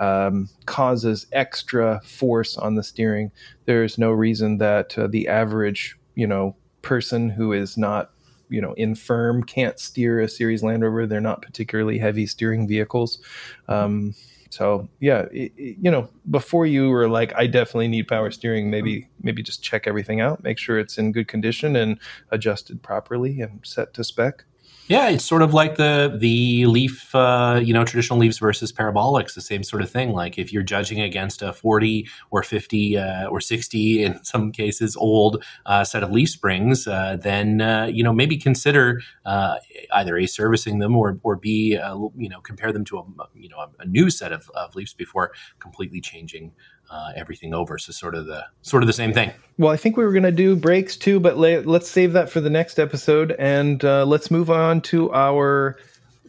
um, 0.02 0.50
causes 0.66 1.28
extra 1.32 2.02
force 2.04 2.58
on 2.58 2.74
the 2.76 2.84
steering. 2.84 3.32
There's 3.66 4.00
no 4.00 4.12
reason 4.12 4.58
that 4.58 4.98
uh, 4.98 5.08
the 5.08 5.28
average, 5.28 5.96
you 6.16 6.26
know, 6.26 6.56
person 6.82 7.30
who 7.30 7.54
is 7.54 7.78
not, 7.78 8.12
you 8.50 8.60
know, 8.60 8.74
infirm 8.74 9.44
can't 9.44 9.80
steer 9.80 10.20
a 10.20 10.28
series 10.28 10.64
Land 10.64 10.84
Rover. 10.84 11.06
They're 11.06 11.22
not 11.22 11.44
particularly 11.44 12.00
heavy 12.00 12.26
steering 12.26 12.68
vehicles. 12.68 13.22
Um, 13.68 14.16
so 14.50 14.90
yeah, 15.00 15.28
it, 15.32 15.54
it, 15.56 15.78
you 15.80 15.92
know, 15.92 16.10
before 16.32 16.66
you 16.66 16.90
were 16.90 17.08
like, 17.08 17.32
I 17.36 17.46
definitely 17.46 17.88
need 17.88 18.08
power 18.08 18.32
steering. 18.32 18.72
Maybe 18.72 19.08
maybe 19.22 19.44
just 19.44 19.62
check 19.64 19.88
everything 19.88 20.20
out, 20.20 20.44
make 20.44 20.58
sure 20.58 20.80
it's 20.80 20.98
in 20.98 21.12
good 21.12 21.28
condition 21.28 21.76
and 21.76 22.00
adjusted 22.32 22.82
properly 22.82 23.40
and 23.40 23.60
set 23.64 23.94
to 23.94 24.04
spec. 24.04 24.46
Yeah, 24.88 25.08
it's 25.10 25.24
sort 25.24 25.41
of 25.41 25.54
like 25.54 25.78
the 25.78 26.17
the 26.20 26.65
leaf, 26.65 27.15
uh, 27.15 27.62
you 27.63 27.74
know, 27.74 27.86
traditional 27.86 28.20
leaves 28.20 28.39
versus 28.39 28.74
parabolics, 28.74 29.36
the 29.36 29.41
same 29.41 29.63
sort 29.63 29.82
of 29.82 29.89
thing. 29.89 30.12
Like 30.12 30.38
if 30.38 30.52
you're 30.52 30.63
judging 30.63 31.00
against 31.00 31.41
a 31.41 31.54
40 31.54 32.10
or 32.30 32.44
50 32.44 32.98
uh, 32.98 33.28
or 33.28 33.39
60, 33.39 34.04
in 34.04 34.22
some 34.26 34.52
cases, 34.52 34.98
old 34.98 35.44
uh, 35.65 35.86
set 35.86 36.04
of 36.04 36.12
leaf 36.12 36.30
springs, 36.30 36.88
uh, 36.88 37.17
then 37.22 37.62
uh, 37.62 37.86
you 37.86 38.04
know 38.04 38.12
maybe 38.12 38.36
consider 38.36 39.02
uh, 39.26 39.56
either 39.94 40.17
a 40.17 40.28
servicing 40.28 40.80
them 40.80 40.98
or 40.98 41.17
or 41.24 41.38
b 41.38 41.80
you 42.17 42.30
know 42.30 42.41
compare 42.41 42.74
them 42.74 42.84
to 42.84 42.98
a 42.98 43.04
you 43.34 43.48
know 43.48 43.67
a, 43.80 43.86
new 43.86 44.10
set 44.10 44.34
of, 44.34 44.50
of 44.56 44.76
leaves 44.76 44.94
before 44.94 45.32
completely 45.60 46.02
changing 46.02 46.52
uh, 46.91 47.13
everything 47.15 47.54
over. 47.54 47.77
So 47.77 47.91
sort 47.91 48.15
of 48.15 48.25
the 48.25 48.45
sort 48.62 48.84
of 48.84 48.88
the 48.88 48.93
same 48.93 49.13
thing. 49.13 49.32
Well, 49.58 49.71
I 49.71 49.77
think 49.77 49.97
we 49.97 50.04
were 50.04 50.12
going 50.12 50.23
to 50.23 50.32
do 50.32 50.56
breaks 50.56 50.97
too, 50.97 51.19
but 51.19 51.38
la- 51.38 51.62
let's 51.63 51.89
save 51.89 52.13
that 52.13 52.30
for 52.30 52.41
the 52.41 52.49
next 52.49 52.80
episode, 52.80 53.36
and 53.39 53.84
uh, 53.84 54.06
let's 54.06 54.30
move 54.30 54.49
on 54.49 54.82
to 54.82 55.12
our 55.13 55.77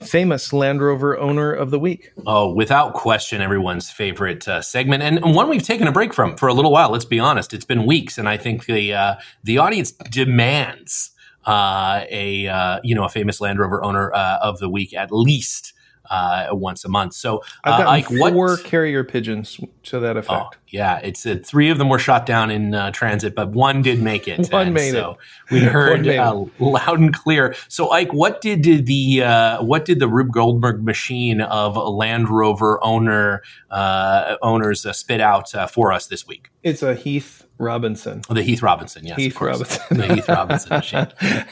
famous 0.00 0.52
Land 0.52 0.80
Rover 0.80 1.18
owner 1.18 1.52
of 1.52 1.70
the 1.70 1.78
week. 1.78 2.12
Oh, 2.26 2.52
without 2.52 2.94
question, 2.94 3.40
everyone's 3.40 3.90
favorite 3.90 4.46
uh, 4.46 4.62
segment, 4.62 5.02
and 5.02 5.34
one 5.34 5.48
we've 5.48 5.62
taken 5.62 5.88
a 5.88 5.92
break 5.92 6.14
from 6.14 6.36
for 6.36 6.48
a 6.48 6.54
little 6.54 6.72
while. 6.72 6.90
Let's 6.90 7.04
be 7.04 7.18
honest; 7.18 7.52
it's 7.52 7.64
been 7.64 7.84
weeks, 7.84 8.18
and 8.18 8.28
I 8.28 8.36
think 8.36 8.66
the 8.66 8.94
uh, 8.94 9.14
the 9.42 9.58
audience 9.58 9.92
demands 9.92 11.10
uh, 11.44 12.04
a 12.08 12.46
uh, 12.46 12.80
you 12.84 12.94
know 12.94 13.04
a 13.04 13.08
famous 13.08 13.40
Land 13.40 13.58
Rover 13.58 13.82
owner 13.82 14.12
uh, 14.12 14.38
of 14.42 14.58
the 14.58 14.68
week 14.68 14.94
at 14.94 15.10
least 15.10 15.72
uh, 16.10 16.48
once 16.50 16.84
a 16.84 16.88
month. 16.88 17.14
So, 17.14 17.42
I've 17.64 17.80
uh, 17.80 18.00
got 18.00 18.04
four 18.06 18.30
what? 18.50 18.64
carrier 18.64 19.04
pigeons 19.04 19.58
to 19.84 20.00
that 20.00 20.16
Oh, 20.16 20.20
effect. 20.20 20.58
yeah, 20.68 20.98
it's 20.98 21.24
uh, 21.26 21.36
three 21.44 21.70
of 21.70 21.78
them 21.78 21.88
were 21.88 21.98
shot 21.98 22.26
down 22.26 22.50
in 22.50 22.74
uh, 22.74 22.90
transit, 22.90 23.34
but 23.34 23.50
one 23.50 23.82
did 23.82 24.02
make 24.02 24.28
it. 24.28 24.46
One 24.52 24.66
And 24.66 24.74
made 24.74 24.92
so 24.92 25.16
We 25.50 25.60
heard 25.64 26.06
uh, 26.08 26.44
loud 26.58 26.98
and 26.98 27.14
clear. 27.14 27.54
So, 27.68 27.90
Ike, 27.90 28.12
what 28.12 28.40
did 28.40 28.62
the 28.86 29.22
uh, 29.22 29.62
what 29.62 29.84
did 29.84 29.98
the 30.00 30.08
Rube 30.08 30.32
Goldberg 30.32 30.82
machine 30.84 31.40
of 31.40 31.76
Land 31.76 32.28
Rover 32.28 32.78
owner 32.84 33.42
uh, 33.70 34.36
owners 34.42 34.84
uh, 34.84 34.92
spit 34.92 35.20
out 35.20 35.54
uh, 35.54 35.66
for 35.66 35.92
us 35.92 36.06
this 36.08 36.26
week? 36.26 36.50
It's 36.62 36.82
a 36.82 36.94
Heath 36.94 37.46
Robinson. 37.58 38.22
The 38.28 38.42
Heath 38.42 38.62
Robinson, 38.62 39.06
yes, 39.06 39.16
Heath. 39.16 39.40
Robinson. 39.40 39.96
the 39.96 40.14
Heath 40.14 40.28
Robinson 40.28 40.70
machine. 40.70 41.06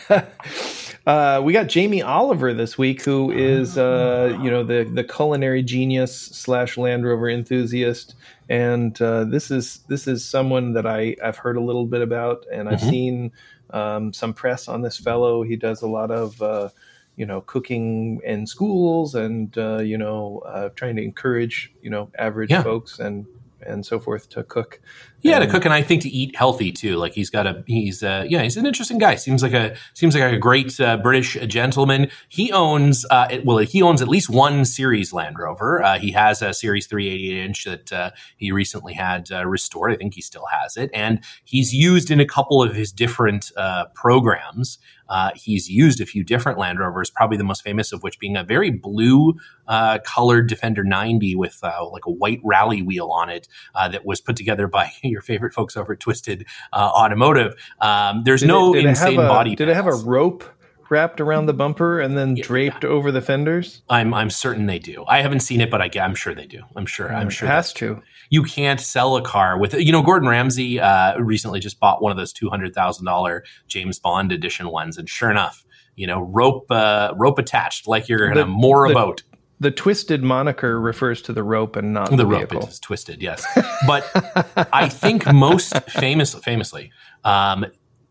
Uh, 1.06 1.40
we 1.42 1.52
got 1.52 1.66
Jamie 1.66 2.02
Oliver 2.02 2.52
this 2.52 2.76
week, 2.76 3.02
who 3.02 3.30
is 3.30 3.78
uh, 3.78 4.36
you 4.42 4.50
know 4.50 4.62
the 4.62 4.84
the 4.84 5.02
culinary 5.02 5.62
genius 5.62 6.14
slash 6.14 6.76
Land 6.76 7.04
Rover 7.06 7.28
enthusiast, 7.28 8.14
and 8.48 9.00
uh, 9.00 9.24
this 9.24 9.50
is 9.50 9.80
this 9.88 10.06
is 10.06 10.24
someone 10.28 10.74
that 10.74 10.86
I 10.86 11.16
I've 11.24 11.38
heard 11.38 11.56
a 11.56 11.60
little 11.62 11.86
bit 11.86 12.02
about, 12.02 12.44
and 12.52 12.68
I've 12.68 12.80
Mhm. 12.80 12.90
seen 12.90 13.32
um, 13.70 14.12
some 14.12 14.34
press 14.34 14.68
on 14.68 14.82
this 14.82 14.98
fellow. 14.98 15.42
He 15.42 15.56
does 15.56 15.80
a 15.82 15.88
lot 15.88 16.10
of 16.10 16.40
uh, 16.42 16.68
you 17.16 17.24
know 17.24 17.40
cooking 17.40 18.20
in 18.22 18.46
schools, 18.46 19.14
and 19.14 19.56
uh, 19.56 19.78
you 19.78 19.96
know 19.96 20.42
uh, 20.46 20.68
trying 20.76 20.96
to 20.96 21.02
encourage 21.02 21.72
you 21.80 21.88
know 21.90 22.10
average 22.18 22.50
Yeah. 22.50 22.62
folks 22.62 22.98
and 22.98 23.26
and 23.66 23.84
so 23.86 23.98
forth 24.00 24.28
to 24.30 24.44
cook. 24.44 24.80
Yeah, 25.22 25.38
to 25.40 25.46
cook 25.46 25.64
and 25.64 25.74
I 25.74 25.82
think 25.82 26.02
to 26.02 26.08
eat 26.08 26.34
healthy 26.36 26.72
too. 26.72 26.96
Like 26.96 27.12
he's 27.12 27.30
got 27.30 27.46
a 27.46 27.62
he's 27.66 28.02
uh 28.02 28.24
yeah 28.28 28.42
he's 28.42 28.56
an 28.56 28.66
interesting 28.66 28.98
guy. 28.98 29.16
Seems 29.16 29.42
like 29.42 29.52
a 29.52 29.76
seems 29.94 30.14
like 30.14 30.32
a 30.32 30.38
great 30.38 30.78
uh, 30.80 30.96
British 30.96 31.34
gentleman. 31.46 32.10
He 32.28 32.52
owns 32.52 33.04
uh 33.10 33.26
it- 33.30 33.44
well 33.44 33.58
he 33.58 33.82
owns 33.82 34.00
at 34.02 34.08
least 34.08 34.30
one 34.30 34.64
Series 34.64 35.12
Land 35.12 35.36
Rover. 35.38 35.82
Uh, 35.82 35.98
he 35.98 36.12
has 36.12 36.42
a 36.42 36.54
Series 36.54 36.86
388 36.86 37.44
inch 37.44 37.64
that 37.64 37.92
uh, 37.92 38.10
he 38.36 38.52
recently 38.52 38.94
had 38.94 39.30
uh, 39.30 39.46
restored. 39.46 39.92
I 39.92 39.96
think 39.96 40.14
he 40.14 40.22
still 40.22 40.46
has 40.46 40.76
it, 40.76 40.90
and 40.94 41.20
he's 41.44 41.74
used 41.74 42.10
in 42.10 42.20
a 42.20 42.26
couple 42.26 42.62
of 42.62 42.74
his 42.74 42.92
different 42.92 43.52
uh, 43.56 43.86
programs. 43.94 44.78
Uh, 45.08 45.32
he's 45.34 45.68
used 45.68 46.00
a 46.00 46.06
few 46.06 46.22
different 46.22 46.56
Land 46.56 46.78
Rovers, 46.78 47.10
probably 47.10 47.36
the 47.36 47.42
most 47.42 47.64
famous 47.64 47.92
of 47.92 48.04
which 48.04 48.20
being 48.20 48.36
a 48.36 48.44
very 48.44 48.70
blue 48.70 49.34
uh, 49.66 49.98
colored 50.04 50.48
Defender 50.48 50.84
90 50.84 51.34
with 51.34 51.58
uh, 51.64 51.84
like 51.90 52.06
a 52.06 52.12
white 52.12 52.40
rally 52.44 52.80
wheel 52.80 53.10
on 53.10 53.28
it 53.28 53.48
uh, 53.74 53.88
that 53.88 54.06
was 54.06 54.20
put 54.20 54.36
together 54.36 54.68
by 54.68 54.92
your 55.10 55.20
favorite 55.22 55.52
folks 55.52 55.76
over 55.76 55.92
at 55.92 56.00
Twisted 56.00 56.46
uh, 56.72 56.90
Automotive. 56.94 57.54
Um, 57.80 58.22
there's 58.24 58.40
Did 58.40 58.48
no 58.48 58.74
it, 58.74 58.84
insane 58.84 59.18
a, 59.18 59.22
body. 59.28 59.54
Did 59.56 59.68
it 59.68 59.74
have 59.74 59.86
a 59.86 59.94
rope 59.94 60.44
wrapped 60.88 61.20
around 61.20 61.46
the 61.46 61.52
bumper 61.54 62.00
and 62.00 62.18
then 62.18 62.36
Yeah, 62.36 62.42
draped 62.42 62.84
over 62.84 63.12
the 63.12 63.20
fenders? 63.20 63.82
I'm 63.88 64.12
I'm 64.14 64.30
certain 64.30 64.66
they 64.66 64.78
do. 64.80 65.04
I 65.06 65.22
haven't 65.22 65.40
seen 65.40 65.60
it, 65.60 65.70
but 65.70 65.80
I, 65.80 65.90
am 66.02 66.14
sure 66.14 66.34
they 66.34 66.46
do. 66.46 66.62
I'm 66.76 66.86
sure. 66.86 67.12
I'm 67.14 67.30
sure. 67.30 67.46
It 67.46 67.50
has 67.52 67.72
to. 67.74 68.02
you 68.30 68.42
can't 68.42 68.80
sell 68.80 69.16
a 69.16 69.22
car 69.22 69.58
with 69.58 69.74
you 69.74 69.92
know 69.92 70.02
Gordon 70.02 70.28
Ramsay 70.28 70.80
uh, 70.80 71.18
recently 71.18 71.60
just 71.60 71.78
bought 71.78 72.02
one 72.02 72.10
of 72.10 72.18
those 72.18 72.32
two 72.32 72.48
hundred 72.50 72.74
thousand 72.74 73.04
dollar 73.06 73.44
James 73.68 73.98
Bond 74.00 74.32
edition 74.32 74.70
ones, 74.70 74.98
and 74.98 75.08
sure 75.08 75.30
enough, 75.30 75.64
you 75.94 76.06
know 76.08 76.20
rope 76.22 76.66
uh, 76.70 77.12
rope 77.16 77.38
attached 77.38 77.86
like 77.86 78.08
you're 78.08 78.26
in 78.28 78.34
The- 78.34 78.42
a 78.42 78.46
moor 78.46 78.92
boat. 78.92 79.22
The 79.60 79.70
twisted 79.70 80.22
moniker 80.22 80.80
refers 80.80 81.20
to 81.22 81.32
the 81.34 81.42
rope 81.44 81.76
and 81.76 81.92
not 81.92 82.10
the, 82.10 82.16
The 82.16 82.26
rope 82.26 82.50
vehicle. 82.50 82.68
is 82.68 82.80
twisted, 82.80 83.20
yes. 83.22 83.44
But 83.86 84.10
I 84.72 84.88
think 84.88 85.30
most 85.32 85.76
famous, 85.90 86.34
famously, 86.34 86.90
um, 87.24 87.66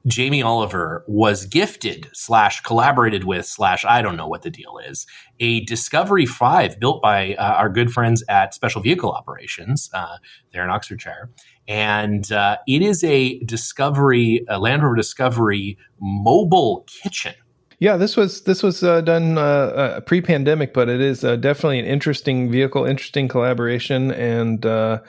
Jamie 0.07 0.41
Oliver 0.41 1.03
was 1.07 1.45
gifted 1.45 2.09
slash 2.13 2.61
collaborated 2.61 3.25
with 3.25 3.45
slash 3.45 3.83
I 3.83 4.01
don't 4.01 4.15
know 4.15 4.27
what 4.27 4.43
the 4.43 4.49
deal 4.49 4.77
is 4.77 5.05
a 5.39 5.61
Discovery 5.65 6.25
Five 6.25 6.79
built 6.79 7.01
by 7.01 7.35
uh, 7.35 7.43
our 7.55 7.69
good 7.69 7.91
friends 7.91 8.23
at 8.29 8.53
Special 8.53 8.81
Vehicle 8.81 9.11
Operations. 9.11 9.89
Uh, 9.93 10.17
there 10.53 10.63
in 10.63 10.69
Oxfordshire, 10.69 11.29
and 11.67 12.31
uh, 12.31 12.57
it 12.67 12.81
is 12.81 13.03
a 13.03 13.39
Discovery 13.39 14.45
a 14.47 14.57
Land 14.59 14.83
Rover 14.83 14.95
Discovery 14.95 15.77
mobile 15.99 16.85
kitchen. 16.87 17.33
Yeah, 17.79 17.95
this 17.95 18.17
was 18.17 18.41
this 18.41 18.61
was 18.61 18.83
uh, 18.83 18.99
done 18.99 19.37
uh, 19.37 19.41
uh, 19.41 19.99
pre-pandemic, 20.01 20.73
but 20.73 20.89
it 20.89 20.99
is 20.99 21.23
uh, 21.23 21.37
definitely 21.37 21.79
an 21.79 21.85
interesting 21.85 22.51
vehicle, 22.51 22.85
interesting 22.85 23.29
collaboration, 23.29 24.11
and 24.11 24.65
uh, 24.65 24.99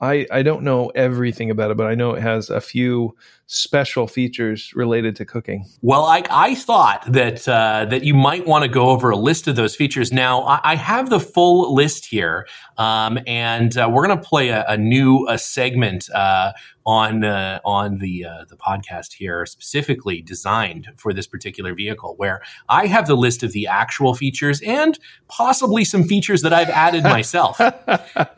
I 0.00 0.26
I 0.30 0.42
don't 0.42 0.62
know 0.62 0.90
everything 0.94 1.50
about 1.50 1.72
it, 1.72 1.76
but 1.76 1.88
I 1.88 1.96
know 1.96 2.14
it 2.14 2.22
has 2.22 2.48
a 2.48 2.60
few 2.60 3.16
special 3.46 4.06
features 4.06 4.72
related 4.74 5.16
to 5.16 5.24
cooking. 5.24 5.66
Well, 5.82 6.04
I, 6.04 6.22
I 6.30 6.54
thought 6.54 7.04
that 7.12 7.48
uh, 7.48 7.86
that 7.86 8.04
you 8.04 8.14
might 8.14 8.46
want 8.46 8.62
to 8.62 8.68
go 8.68 8.90
over 8.90 9.10
a 9.10 9.16
list 9.16 9.48
of 9.48 9.56
those 9.56 9.74
features. 9.74 10.12
Now, 10.12 10.42
I, 10.42 10.60
I 10.62 10.76
have 10.76 11.10
the 11.10 11.18
full 11.18 11.74
list 11.74 12.06
here, 12.06 12.46
um, 12.78 13.18
and 13.26 13.74
we're 13.74 14.06
going 14.06 14.16
to 14.16 14.24
play 14.24 14.50
a, 14.50 14.64
a 14.68 14.76
new 14.76 15.26
a 15.28 15.38
segment 15.38 16.08
on 16.84 17.24
uh, 17.24 17.60
on 17.64 17.98
the 17.98 18.24
uh, 18.24 18.44
the 18.48 18.56
podcast 18.56 19.14
here, 19.14 19.46
specifically 19.46 20.20
designed 20.20 20.88
for 20.96 21.12
this 21.12 21.26
particular 21.26 21.74
vehicle, 21.74 22.14
where 22.16 22.42
I 22.68 22.86
have 22.86 23.06
the 23.06 23.16
list 23.16 23.42
of 23.42 23.52
the 23.52 23.66
actual 23.66 24.14
features 24.14 24.60
and 24.62 24.98
possibly 25.28 25.84
some 25.84 26.04
features 26.04 26.42
that 26.42 26.52
I've 26.52 26.70
added 26.70 27.02
myself. 27.04 27.60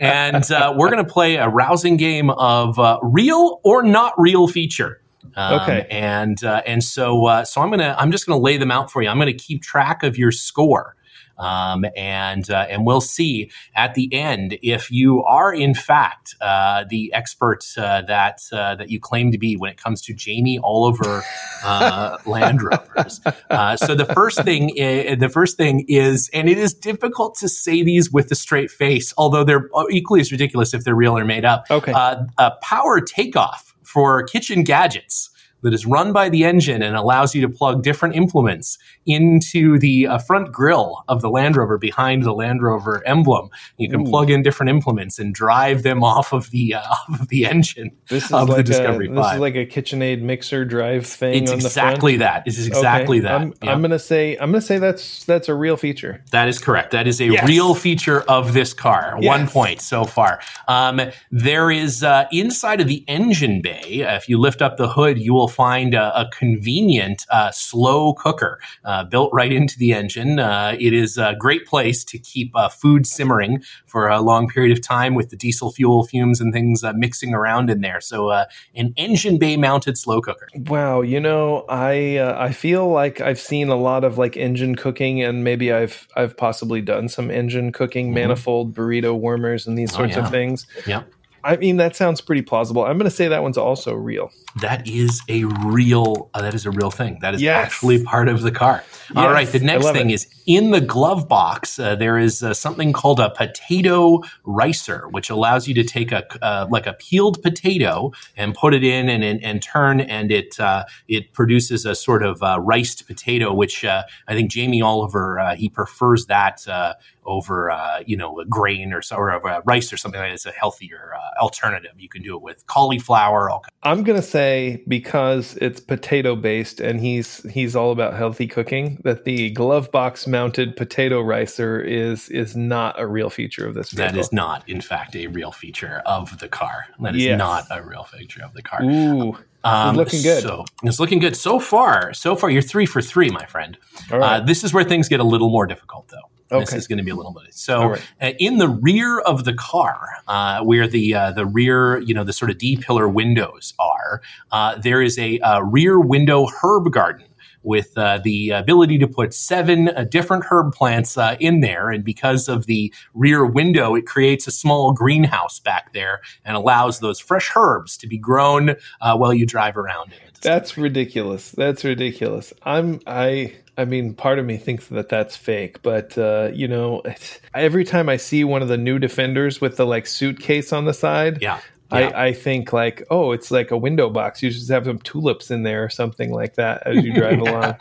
and 0.01 0.51
uh, 0.51 0.75
we're 0.77 0.91
going 0.91 1.05
to 1.05 1.11
play 1.11 1.37
a 1.37 1.49
rousing 1.49 1.97
game 1.97 2.31
of 2.31 2.79
uh, 2.79 2.99
real 3.03 3.61
or 3.65 3.83
not 3.83 4.13
real 4.19 4.47
feature. 4.49 5.01
Um, 5.37 5.61
Okay. 5.61 5.87
And 5.91 6.43
uh, 6.45 6.63
and 6.67 6.83
so 6.83 7.27
uh, 7.27 7.45
so 7.45 7.61
I'm 7.61 7.71
gonna 7.71 7.95
I'm 7.99 8.11
just 8.11 8.27
gonna 8.27 8.41
lay 8.41 8.57
them 8.57 8.71
out 8.71 8.91
for 8.91 9.03
you. 9.03 9.09
I'm 9.09 9.19
gonna 9.19 9.33
keep 9.33 9.63
track 9.63 10.03
of 10.03 10.19
your 10.19 10.31
score. 10.31 10.97
Um, 11.39 11.85
and 11.97 12.49
uh, 12.51 12.67
and 12.71 12.87
we'll 12.87 13.01
see 13.01 13.51
at 13.75 13.95
the 13.95 14.13
end 14.15 14.57
if 14.63 14.91
you 14.91 15.23
are 15.25 15.53
in 15.53 15.75
fact 15.75 16.35
uh, 16.41 16.85
the 16.89 17.13
expert 17.13 17.65
uh, 17.77 18.03
that 18.03 18.41
uh, 18.53 18.77
that 18.77 18.91
you 18.91 19.01
claim 19.01 19.33
to 19.33 19.39
be 19.39 19.57
when 19.57 19.71
it 19.71 19.77
comes 19.77 20.01
to 20.03 20.15
Jamie 20.15 20.59
Oliver 20.63 21.23
uh, 21.65 22.19
Land 22.27 22.63
Rovers. 22.63 23.21
Uh, 23.51 23.77
so 23.77 23.95
the 23.95 24.07
first 24.07 24.43
thing 24.45 24.71
i- 24.81 25.15
the 25.17 25.29
first 25.29 25.57
thing 25.57 25.85
is, 25.89 26.31
and 26.33 26.49
it 26.49 26.59
is 26.59 26.73
difficult 26.75 27.37
to 27.37 27.49
say 27.49 27.83
these 27.83 28.13
with 28.13 28.31
a 28.31 28.35
straight 28.35 28.71
face, 28.71 29.13
although 29.17 29.45
they're 29.45 29.69
equally 29.91 30.21
as 30.21 30.31
ridiculous 30.31 30.73
if 30.75 30.85
they're 30.85 30.95
real 30.95 31.17
or 31.19 31.25
made 31.25 31.45
up. 31.45 31.65
Okay. 31.71 31.93
Uh, 31.93 32.25
a 32.39 32.53
power 32.63 33.01
takeoff 33.01 33.75
for 33.83 34.23
kitchen 34.25 34.63
gadgets 34.65 35.31
that 35.65 35.75
is 35.75 35.85
run 35.87 36.13
by 36.13 36.29
the 36.29 36.45
engine 36.45 36.83
and 36.83 36.95
allows 36.95 37.35
you 37.35 37.41
to 37.43 37.49
plug 37.49 37.83
different 37.83 38.15
implements 38.15 38.79
into 39.07 39.79
the 39.79 40.07
uh, 40.07 40.19
front 40.19 40.53
grille 40.53 41.03
of 41.09 41.23
the 41.23 41.31
Land 41.31 41.57
Rover 41.57 41.79
behind 41.79 42.23
the 42.23 42.33
Land 42.33 42.63
Rover 42.63 43.03
emblem. 43.07 43.49
You 43.79 43.89
can 43.91 44.03
Ooh. 44.07 44.11
plug 44.11 44.31
in 44.31 44.43
different 44.43 44.71
implements 44.71 45.19
and 45.19 45.35
drive 45.35 45.83
them 45.83 46.05
off 46.15 46.33
of 46.33 46.51
the 46.51 46.75
uh, 46.75 46.81
off 46.91 47.21
of 47.21 47.29
the 47.29 47.47
engine. 47.47 47.91
This 48.09 48.27
is 48.27 48.33
Of 48.33 48.47
the 48.49 48.53
like 48.55 48.61
a, 48.61 48.69
this 48.69 48.79
5. 48.79 49.35
is 49.35 49.41
like 49.41 49.55
a 49.57 49.67
KitchenAid 49.67 50.23
mixer 50.23 50.65
drive 50.65 51.07
thing 51.07 51.43
It's 51.43 51.51
on 51.51 51.59
the 51.59 51.65
exactly 51.67 52.17
that. 52.19 52.47
It 52.47 52.51
is 52.59 52.67
exactly 52.67 53.19
Okay, 53.19 53.29
that. 53.29 53.41
I'm, 53.41 53.55
Yeah. 53.63 53.73
I'm 53.73 53.83
gonna 53.83 53.99
say 53.99 54.37
I'm 54.37 54.51
gonna 54.53 54.61
say 54.61 54.79
that's 54.79 55.25
that's 55.25 55.49
a 55.49 55.55
real 55.55 55.77
feature. 55.77 56.23
That 56.31 56.47
is 56.49 56.59
correct. 56.59 56.91
That 56.93 57.07
is 57.09 57.21
a 57.21 57.25
Yes. 57.27 57.49
real 57.49 57.75
feature 57.75 58.21
of 58.23 58.53
this 58.53 58.75
car. 58.75 59.17
Yes. 59.21 59.27
One 59.29 59.49
point 59.49 59.81
so 59.81 60.05
far. 60.05 60.41
Um, 60.69 61.01
there 61.31 61.71
is 61.71 62.03
uh, 62.05 62.27
inside 62.31 62.81
of 62.81 62.87
the 62.87 63.03
engine 63.09 63.63
bay. 63.63 64.05
If 64.07 64.29
you 64.29 64.39
lift 64.39 64.61
up 64.63 64.77
the 64.77 64.89
hood, 64.89 65.19
you 65.19 65.33
will 65.33 65.49
find 65.55 65.95
a, 65.95 66.07
a 66.21 66.29
convenient 66.31 67.25
uh, 67.31 67.51
slow 67.53 68.15
cooker 68.15 68.59
uh, 68.85 69.05
built 69.05 69.31
right 69.33 69.53
into 69.53 69.79
the 69.79 69.93
engine. 69.93 70.39
Uh, 70.39 70.77
it 70.79 70.93
is 70.93 71.17
a 71.19 71.35
great 71.39 71.67
place 71.67 72.05
to 72.05 72.19
keep 72.19 72.51
uh, 72.57 72.69
food 72.69 73.07
simmering 73.07 73.63
for 73.87 74.09
a 74.09 74.21
long 74.21 74.49
period 74.49 74.77
of 74.77 74.83
time 74.83 75.15
with 75.15 75.31
the 75.31 75.37
diesel 75.37 75.71
fuel 75.71 76.05
fumes 76.05 76.41
and 76.41 76.53
things 76.53 76.83
uh, 76.83 76.93
mixing 76.95 77.33
around 77.35 77.71
in 77.71 77.81
there. 77.81 78.01
So, 78.01 78.29
uh, 78.31 78.45
an 78.75 78.93
engine 78.97 79.39
bay 79.39 79.57
mounted 79.57 79.97
slow 79.97 80.21
cooker. 80.21 80.49
Wow, 80.67 81.03
you 81.03 81.21
know, 81.21 81.65
I 81.69 82.17
uh, 82.17 82.37
I 82.39 82.53
feel 82.53 82.89
like 82.89 83.21
I've 83.21 83.39
seen 83.41 83.69
a 83.69 83.77
lot 83.77 84.05
of 84.05 84.19
like 84.19 84.37
engine 84.37 84.75
cooking, 84.75 85.23
and 85.23 85.45
maybe 85.45 85.73
I've 85.73 86.09
I've 86.17 86.37
possibly 86.37 86.81
done 86.81 87.09
some 87.09 87.31
engine 87.31 87.71
cooking, 87.73 88.11
Mhm. 88.11 88.15
manifold 88.15 88.75
burrito 88.75 89.15
warmers, 89.17 89.67
and 89.67 89.79
these 89.79 89.93
Oh, 89.95 89.99
sorts 89.99 90.17
yeah. 90.17 90.25
of 90.25 90.31
things. 90.31 90.67
Yeah. 90.87 91.03
I 91.45 91.57
mean, 91.57 91.77
that 91.77 91.95
sounds 91.95 92.21
pretty 92.21 92.43
plausible. 92.43 92.85
I'm 92.85 92.97
going 92.97 93.11
to 93.11 93.15
say 93.15 93.29
that 93.29 93.43
one's 93.43 93.59
also 93.59 93.93
real. 93.95 94.31
That 94.63 94.89
is 94.89 95.21
a 95.29 95.45
real. 95.45 96.31
Uh, 96.33 96.41
that 96.43 96.55
is 96.55 96.65
a 96.65 96.71
real 96.71 96.91
thing. 96.91 97.19
That 97.21 97.35
is 97.35 97.43
Yes. 97.43 97.67
actually 97.67 98.03
part 98.03 98.29
of 98.29 98.41
the 98.43 98.51
car. 98.51 98.83
All 99.15 99.25
Yes, 99.25 99.33
right. 99.33 99.49
The 99.49 99.59
next 99.59 99.91
thing 99.91 100.09
it. 100.11 100.15
is 100.15 100.27
in 100.47 100.71
the 100.71 100.81
glove 100.81 101.29
box. 101.29 101.79
Uh, 101.79 101.95
there 101.97 102.19
is 102.19 102.43
uh, 102.43 102.55
something 102.55 102.93
called 102.95 103.21
a 103.21 103.29
potato 103.31 104.23
ricer, 104.45 105.09
which 105.11 105.29
allows 105.29 105.69
you 105.69 105.75
to 105.75 105.85
take 105.85 106.13
a 106.13 106.25
uh, 106.43 106.67
like 106.71 106.87
a 106.87 106.95
peeled 106.95 107.43
potato 107.43 108.13
and 108.37 108.55
put 108.55 108.73
it 108.73 108.83
in 108.85 109.09
and 109.09 109.23
and, 109.23 109.43
and 109.45 109.63
turn, 109.63 110.01
and 110.01 110.31
it 110.33 110.59
uh, 110.59 110.85
it 111.09 111.33
produces 111.35 111.85
a 111.85 111.95
sort 111.95 112.23
of 112.23 112.43
uh, 112.43 112.59
riced 112.61 113.07
potato, 113.07 113.53
which 113.53 113.85
uh, 113.85 114.05
I 114.29 114.35
think 114.35 114.51
Jamie 114.51 114.81
Oliver 114.81 115.39
uh, 115.39 115.55
he 115.57 115.69
prefers 115.69 116.27
that 116.27 116.67
uh, 116.69 116.95
over 117.25 117.71
uh, 117.71 118.03
you 118.07 118.17
know 118.17 118.39
a 118.41 118.45
grain 118.45 118.93
or 118.93 119.03
or 119.13 119.47
uh, 119.49 119.61
rice 119.65 119.93
or 119.93 119.97
something 119.97 120.21
like 120.21 120.31
that. 120.31 120.35
It's 120.35 120.47
a 120.47 120.53
healthier 120.53 121.13
uh, 121.15 121.41
alternative. 121.43 121.93
You 121.99 122.09
can 122.09 122.23
do 122.23 122.37
it 122.37 122.43
with 122.43 122.67
cauliflower. 122.67 123.51
All 123.51 123.65
I'm 123.83 124.03
gonna 124.03 124.23
say 124.23 124.83
because 124.89 125.57
it's 125.61 125.81
potato 125.81 126.37
based 126.37 126.81
and 126.81 127.01
he's 127.01 127.43
he's 127.51 127.77
all 127.77 127.93
about 127.93 128.15
healthy 128.15 128.47
cooking 128.47 129.01
that 129.05 129.25
the 129.25 129.51
glove 129.51 129.91
box 129.91 130.27
mounted 130.27 130.77
potato 130.77 131.21
ricer 131.21 131.81
is 131.81 132.29
is 132.29 132.57
not 132.57 132.99
a 133.01 133.07
real 133.07 133.31
feature 133.31 133.67
of 133.67 133.75
this 133.75 133.91
vehicle. 133.91 134.15
That 134.15 134.19
is 134.19 134.33
not, 134.33 134.69
in 134.69 134.81
fact, 134.81 135.17
a 135.17 135.27
real 135.29 135.53
feature 135.53 136.03
of 136.07 136.39
the 136.39 136.49
car. 136.49 136.87
That 137.01 137.15
is 137.15 137.25
yes. 137.25 137.39
not 137.39 137.67
a 137.71 137.83
real 137.83 138.05
feature 138.05 138.43
of 138.45 138.55
the 138.55 138.63
car. 138.63 138.83
Ooh. 138.83 139.37
Um, 139.65 139.99
it's 139.99 140.13
looking 140.13 140.23
good. 140.23 140.43
So 140.43 140.65
it's 140.83 141.01
looking 141.01 141.19
good 141.19 141.37
so 141.37 141.59
far. 141.59 142.13
So 142.13 142.37
far, 142.37 142.51
you're 142.51 142.63
three 142.63 142.87
for 142.87 143.01
three, 143.01 143.31
my 143.31 143.47
friend. 143.47 143.79
Uh, 144.11 144.41
this 144.41 144.63
is 144.63 144.75
where 144.75 144.85
things 144.85 145.09
get 145.09 145.21
a 145.21 145.25
little 145.25 145.51
more 145.51 145.67
difficult, 145.67 146.09
though. 146.09 146.29
Okay. 146.55 146.65
This 146.65 146.75
is 146.75 146.87
going 146.87 146.99
to 146.99 147.05
be 147.05 147.11
a 147.11 147.17
little 147.17 147.33
bit. 147.33 147.55
So, 147.55 147.91
right. 147.91 148.03
uh, 148.21 148.33
in 148.39 148.59
the 148.59 148.69
rear 148.69 149.21
of 149.21 149.45
the 149.45 149.55
car, 149.55 150.09
uh, 150.29 150.63
where 150.63 150.87
the 150.87 151.15
uh, 151.15 151.33
the 151.33 151.47
rear, 151.47 151.99
you 152.01 152.15
know, 152.15 152.25
the 152.25 152.33
sort 152.33 152.51
of 152.51 152.59
D 152.59 152.77
pillar 152.77 153.09
windows 153.09 153.75
are, 153.79 154.23
uh, 154.53 154.77
there 154.77 155.03
is 155.03 155.19
a 155.19 155.39
uh, 155.41 155.61
rear 155.61 156.01
window 156.01 156.47
herb 156.63 156.93
garden 156.93 157.27
with 157.65 157.97
uh, 157.97 158.21
the 158.23 158.51
ability 158.51 158.99
to 158.99 159.09
put 159.09 159.35
seven 159.35 159.89
uh, 159.89 160.05
different 160.05 160.45
herb 160.51 160.73
plants 160.73 161.17
uh, 161.19 161.37
in 161.41 161.61
there. 161.61 161.91
And 161.91 162.05
because 162.05 162.49
of 162.49 162.67
the 162.67 162.93
rear 163.15 163.45
window, 163.45 163.95
it 163.95 164.07
creates 164.07 164.47
a 164.47 164.51
small 164.51 164.93
greenhouse 164.93 165.59
back 165.59 165.93
there 165.93 166.21
and 166.45 166.57
allows 166.57 167.01
those 167.01 167.19
fresh 167.19 167.51
herbs 167.57 167.97
to 167.99 168.07
be 168.07 168.19
grown 168.19 168.77
uh, 169.01 169.17
while 169.17 169.33
you 169.33 169.47
drive 169.47 169.77
around 169.77 170.13
it. 170.13 170.39
That's 170.43 170.77
ridiculous. 170.77 171.51
That's 171.51 171.85
ridiculous. 171.85 172.53
I'm 172.63 173.01
I. 173.07 173.55
I 173.77 173.85
mean, 173.85 174.15
part 174.15 174.39
of 174.39 174.47
me 174.47 174.57
thinks 174.57 174.87
that 174.89 175.09
that's 175.09 175.37
fake, 175.37 175.83
but 175.83 176.17
uh, 176.17 176.51
you 176.53 176.69
know, 176.69 177.03
every 177.55 177.85
time 177.85 178.09
I 178.09 178.17
see 178.17 178.45
one 178.45 178.63
of 178.63 178.69
the 178.69 178.79
new 178.79 178.99
defenders 178.99 179.61
with 179.61 179.77
the 179.77 179.87
like 179.87 180.07
suitcase 180.07 180.73
on 180.73 180.85
the 180.85 180.95
side, 180.95 181.43
yeah. 181.43 181.61
Yeah. 181.93 182.11
I, 182.15 182.27
I, 182.27 182.33
think 182.33 182.73
like, 182.73 183.05
oh, 183.11 183.33
it's 183.33 183.51
like 183.51 183.71
a 183.71 183.77
window 183.77 184.09
box. 184.11 184.43
You 184.43 184.51
just 184.51 184.71
have 184.71 184.87
some 184.87 184.99
tulips 185.01 185.51
in 185.51 185.65
there 185.65 185.85
or 185.85 185.91
something 185.91 186.33
like 186.33 186.55
that 186.55 186.83
as 186.87 187.05
you 187.05 187.13
drive 187.13 187.39
along. 187.41 187.77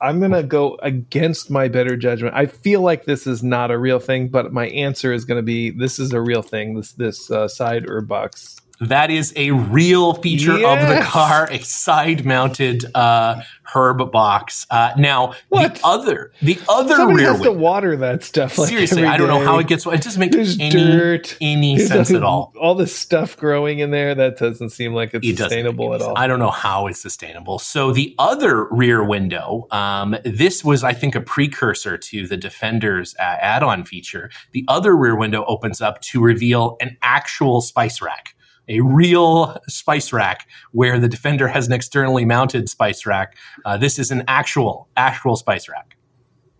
I'm 0.00 0.20
gonna 0.20 0.42
go 0.42 0.76
against 0.82 1.50
my 1.50 1.68
better 1.68 1.96
judgment. 1.96 2.34
I 2.36 2.46
feel 2.46 2.82
like 2.82 3.06
this 3.06 3.26
is 3.26 3.42
not 3.42 3.70
a 3.70 3.78
real 3.78 3.98
thing, 3.98 4.28
but 4.28 4.52
my 4.52 4.68
answer 4.68 5.12
is 5.12 5.24
gonna 5.24 5.42
be 5.42 5.70
this 5.70 5.98
is 5.98 6.12
a 6.12 6.20
real 6.20 6.42
thing. 6.42 6.74
This 6.74 6.92
this 6.92 7.30
uh, 7.30 7.48
side 7.48 7.86
herb 7.88 8.08
box 8.08 8.56
that 8.80 9.10
is 9.10 9.32
a 9.36 9.52
real 9.52 10.14
feature 10.14 10.58
yes. 10.58 10.82
of 10.82 10.88
the 10.88 11.04
car, 11.04 11.48
a 11.50 11.58
side-mounted 11.60 12.84
uh, 12.94 13.42
herb 13.74 14.10
box. 14.10 14.66
Uh, 14.70 14.92
now, 14.96 15.34
what? 15.48 15.76
the 15.76 15.80
other, 15.84 16.32
the 16.42 16.58
other 16.68 16.96
Somebody 16.96 17.22
rear 17.22 17.32
has 17.32 17.40
window, 17.40 17.54
to 17.54 17.58
water 17.58 17.96
that 17.96 18.24
stuff. 18.24 18.58
Like 18.58 18.68
seriously, 18.68 19.04
I 19.04 19.16
don't 19.16 19.28
know 19.28 19.44
how 19.44 19.58
it 19.58 19.68
gets. 19.68 19.86
It 19.86 20.02
doesn't 20.02 20.18
make 20.18 20.32
There's 20.32 20.58
any 20.58 20.70
dirt. 20.70 21.36
any 21.40 21.76
There's 21.76 21.88
sense 21.88 22.10
a, 22.10 22.16
at 22.16 22.22
all. 22.22 22.52
All 22.60 22.74
this 22.74 22.94
stuff 22.94 23.36
growing 23.36 23.78
in 23.78 23.90
there 23.90 24.14
that 24.14 24.38
doesn't 24.38 24.70
seem 24.70 24.92
like 24.94 25.14
it's 25.14 25.26
it 25.26 25.38
sustainable 25.38 25.94
at 25.94 26.02
all. 26.02 26.16
I 26.16 26.26
don't 26.26 26.38
know 26.38 26.50
how 26.50 26.86
it's 26.86 27.00
sustainable. 27.00 27.58
So 27.58 27.92
the 27.92 28.14
other 28.18 28.64
rear 28.70 29.04
window, 29.04 29.66
um, 29.70 30.16
this 30.24 30.64
was, 30.64 30.82
I 30.84 30.92
think, 30.92 31.14
a 31.14 31.20
precursor 31.20 31.96
to 31.98 32.26
the 32.26 32.36
Defender's 32.36 33.14
uh, 33.18 33.22
add-on 33.22 33.84
feature. 33.84 34.30
The 34.52 34.64
other 34.68 34.96
rear 34.96 35.16
window 35.16 35.44
opens 35.46 35.80
up 35.80 36.00
to 36.02 36.20
reveal 36.22 36.76
an 36.80 36.96
actual 37.02 37.60
spice 37.60 38.00
rack 38.00 38.34
a 38.68 38.80
real 38.80 39.56
spice 39.68 40.12
rack 40.12 40.48
where 40.72 40.98
the 40.98 41.08
defender 41.08 41.48
has 41.48 41.66
an 41.66 41.72
externally 41.72 42.24
mounted 42.24 42.68
spice 42.68 43.06
rack. 43.06 43.36
Uh, 43.64 43.76
this 43.76 43.98
is 43.98 44.10
an 44.10 44.24
actual 44.28 44.88
actual 44.96 45.36
spice 45.36 45.68
rack. 45.68 45.96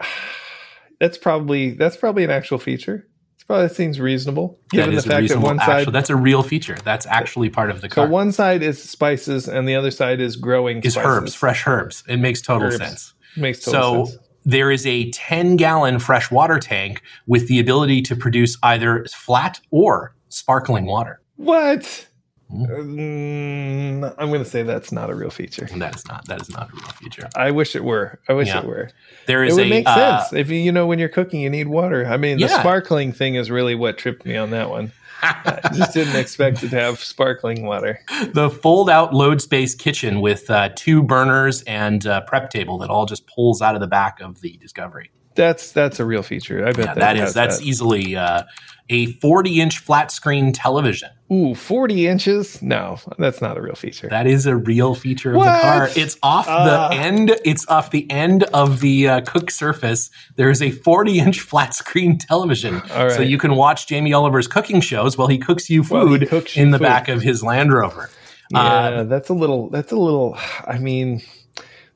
That's 1.01 1.19
probably 1.19 1.73
that's 1.73 1.97
probably 1.97 2.23
an 2.23 2.31
actual 2.31 2.57
feature. 2.57 3.09
It 3.39 3.47
probably 3.47 3.69
seems 3.69 4.01
reasonable 4.01 4.59
given 4.71 4.95
the 4.95 5.03
fact 5.03 5.29
that 5.29 5.41
one 5.41 5.59
side 5.59 5.93
that's 5.93 6.09
a 6.09 6.17
real 6.17 6.43
feature. 6.43 6.79
That's 6.85 7.05
actually 7.07 7.51
part 7.51 7.71
of 7.71 7.81
the 7.81 7.89
car. 7.89 8.07
So 8.07 8.11
one 8.11 8.31
side 8.31 8.63
is 8.63 8.81
spices 8.81 9.49
and 9.49 9.69
the 9.69 9.75
other 9.75 9.91
side 9.91 10.21
is 10.21 10.37
growing 10.37 10.79
is 10.83 10.95
spices. 10.95 11.11
herbs, 11.11 11.35
fresh 11.35 11.67
herbs. 11.67 12.05
It 12.09 12.19
makes 12.19 12.41
total 12.41 12.69
herbs. 12.69 12.77
sense. 12.77 13.15
Makes 13.37 13.65
total 13.65 14.07
so, 14.07 14.13
sense 14.13 14.25
there 14.45 14.71
is 14.71 14.87
a 14.87 15.11
10 15.11 15.57
gallon 15.57 15.99
fresh 15.99 16.31
water 16.31 16.59
tank 16.59 17.03
with 17.27 17.49
the 17.49 17.59
ability 17.59 18.03
to 18.03 18.17
produce 18.17 18.57
either 18.63 19.05
flat 19.07 19.61
or 19.71 20.15
sparkling 20.29 20.87
water. 20.87 21.21
What? 21.37 22.07
Mm, 22.53 24.14
I'm 24.16 24.28
going 24.28 24.45
to 24.45 24.49
say 24.49 24.62
that's 24.62 24.93
not 24.93 25.11
a 25.11 25.14
real 25.14 25.30
feature. 25.30 25.66
That 25.76 25.97
is 25.97 26.07
not. 26.07 26.26
That 26.26 26.41
is 26.41 26.51
not 26.51 26.70
a 26.70 26.74
real 26.74 26.85
feature. 26.85 27.28
I 27.35 27.51
wish 27.51 27.74
it 27.74 27.82
were. 27.82 28.20
I 28.28 28.35
wish 28.35 28.49
yeah. 28.49 28.61
it 28.61 28.66
were. 28.66 28.91
There 29.26 29.43
is. 29.43 29.55
It 29.55 29.62
would 29.62 29.66
a, 29.66 29.70
make 29.70 29.89
uh, 29.89 30.22
sense 30.22 30.32
if 30.35 30.51
you, 30.51 30.59
you 30.59 30.70
know 30.70 30.87
when 30.87 30.99
you're 30.99 31.09
cooking, 31.09 31.41
you 31.41 31.51
need 31.51 31.68
water. 31.68 32.07
I 32.07 32.16
mean, 32.16 32.39
the 32.39 32.49
sparkling 32.49 33.12
thing 33.12 33.35
is 33.35 33.51
really 33.51 33.74
what 33.74 33.99
tripped 33.99 34.24
me 34.24 34.37
on 34.37 34.51
that 34.51 34.70
one. 34.70 34.93
I 35.22 35.70
just 35.74 35.95
didn't 35.95 36.16
expect 36.20 36.62
it 36.62 36.68
to 36.70 36.78
have 36.78 37.03
sparkling 37.03 37.64
water. 37.64 38.01
The 38.32 38.51
fold-out 38.51 39.14
load 39.14 39.41
space 39.41 39.74
kitchen 39.74 40.20
with 40.20 40.51
uh, 40.51 40.68
two 40.76 41.03
burners 41.03 41.62
and 41.62 42.07
uh, 42.07 42.20
prep 42.22 42.51
table 42.51 42.78
that 42.78 42.91
all 42.91 43.07
just 43.07 43.26
pulls 43.26 43.62
out 43.62 43.74
of 43.74 43.80
the 43.80 43.87
back 43.87 44.20
of 44.20 44.43
the 44.43 44.59
Discovery. 44.59 45.11
That's 45.35 45.72
that's 45.72 46.01
a 46.01 46.05
real 46.05 46.22
feature. 46.22 46.66
I 46.66 46.72
bet 46.72 46.87
yeah, 46.87 46.95
that, 46.95 47.16
is 47.16 47.35
that's 47.35 47.59
that. 47.59 47.64
easily 47.64 48.16
uh, 48.16 48.45
a 48.89 49.07
40 49.07 49.61
inch 49.61 49.78
flat 49.78 50.11
screen 50.11 50.53
television. 50.53 51.11
Ooh, 51.32 51.55
40 51.55 52.07
inches? 52.07 52.61
No, 52.61 52.99
that's 53.18 53.41
not 53.41 53.57
a 53.57 53.62
real 53.62 53.74
feature. 53.74 54.09
That 54.09 54.26
is 54.26 54.47
a 54.47 54.57
real 54.57 54.95
feature 54.95 55.30
of 55.30 55.37
what? 55.37 55.45
the 55.47 55.62
car. 55.62 55.89
It's 55.97 56.18
off 56.22 56.47
uh, 56.47 56.89
the 56.91 56.97
end. 56.97 57.35
It's 57.45 57.66
off 57.68 57.91
the 57.91 58.09
end 58.11 58.45
of 58.45 58.80
the 58.80 59.09
uh, 59.09 59.20
cook 59.22 59.51
surface. 59.51 60.11
There 60.37 60.51
is 60.51 60.61
a 60.61 60.70
40 60.70 61.18
inch 61.18 61.41
flat 61.41 61.74
screen 61.74 62.18
television, 62.18 62.82
so 62.89 63.20
you 63.20 63.39
can 63.39 63.57
watch 63.57 63.87
Jamie 63.87 64.12
Oliver's 64.12 64.47
cooking 64.47 64.80
shows 64.80 65.16
while 65.16 65.28
he 65.28 65.39
cooks 65.39 65.70
you 65.70 65.82
food 65.82 66.28
cooks 66.28 66.57
in 66.57 66.70
the 66.70 66.78
food. 66.78 66.85
back 66.85 67.09
of 67.09 67.22
his 67.22 67.43
Land 67.43 67.72
Rover. 67.72 68.11
Yeah, 68.51 68.61
uh, 68.61 69.05
that's 69.05 69.30
a 69.30 69.35
little. 69.35 69.70
That's 69.70 69.93
a 69.93 69.97
little. 69.97 70.37
I 70.66 70.78
mean, 70.78 71.22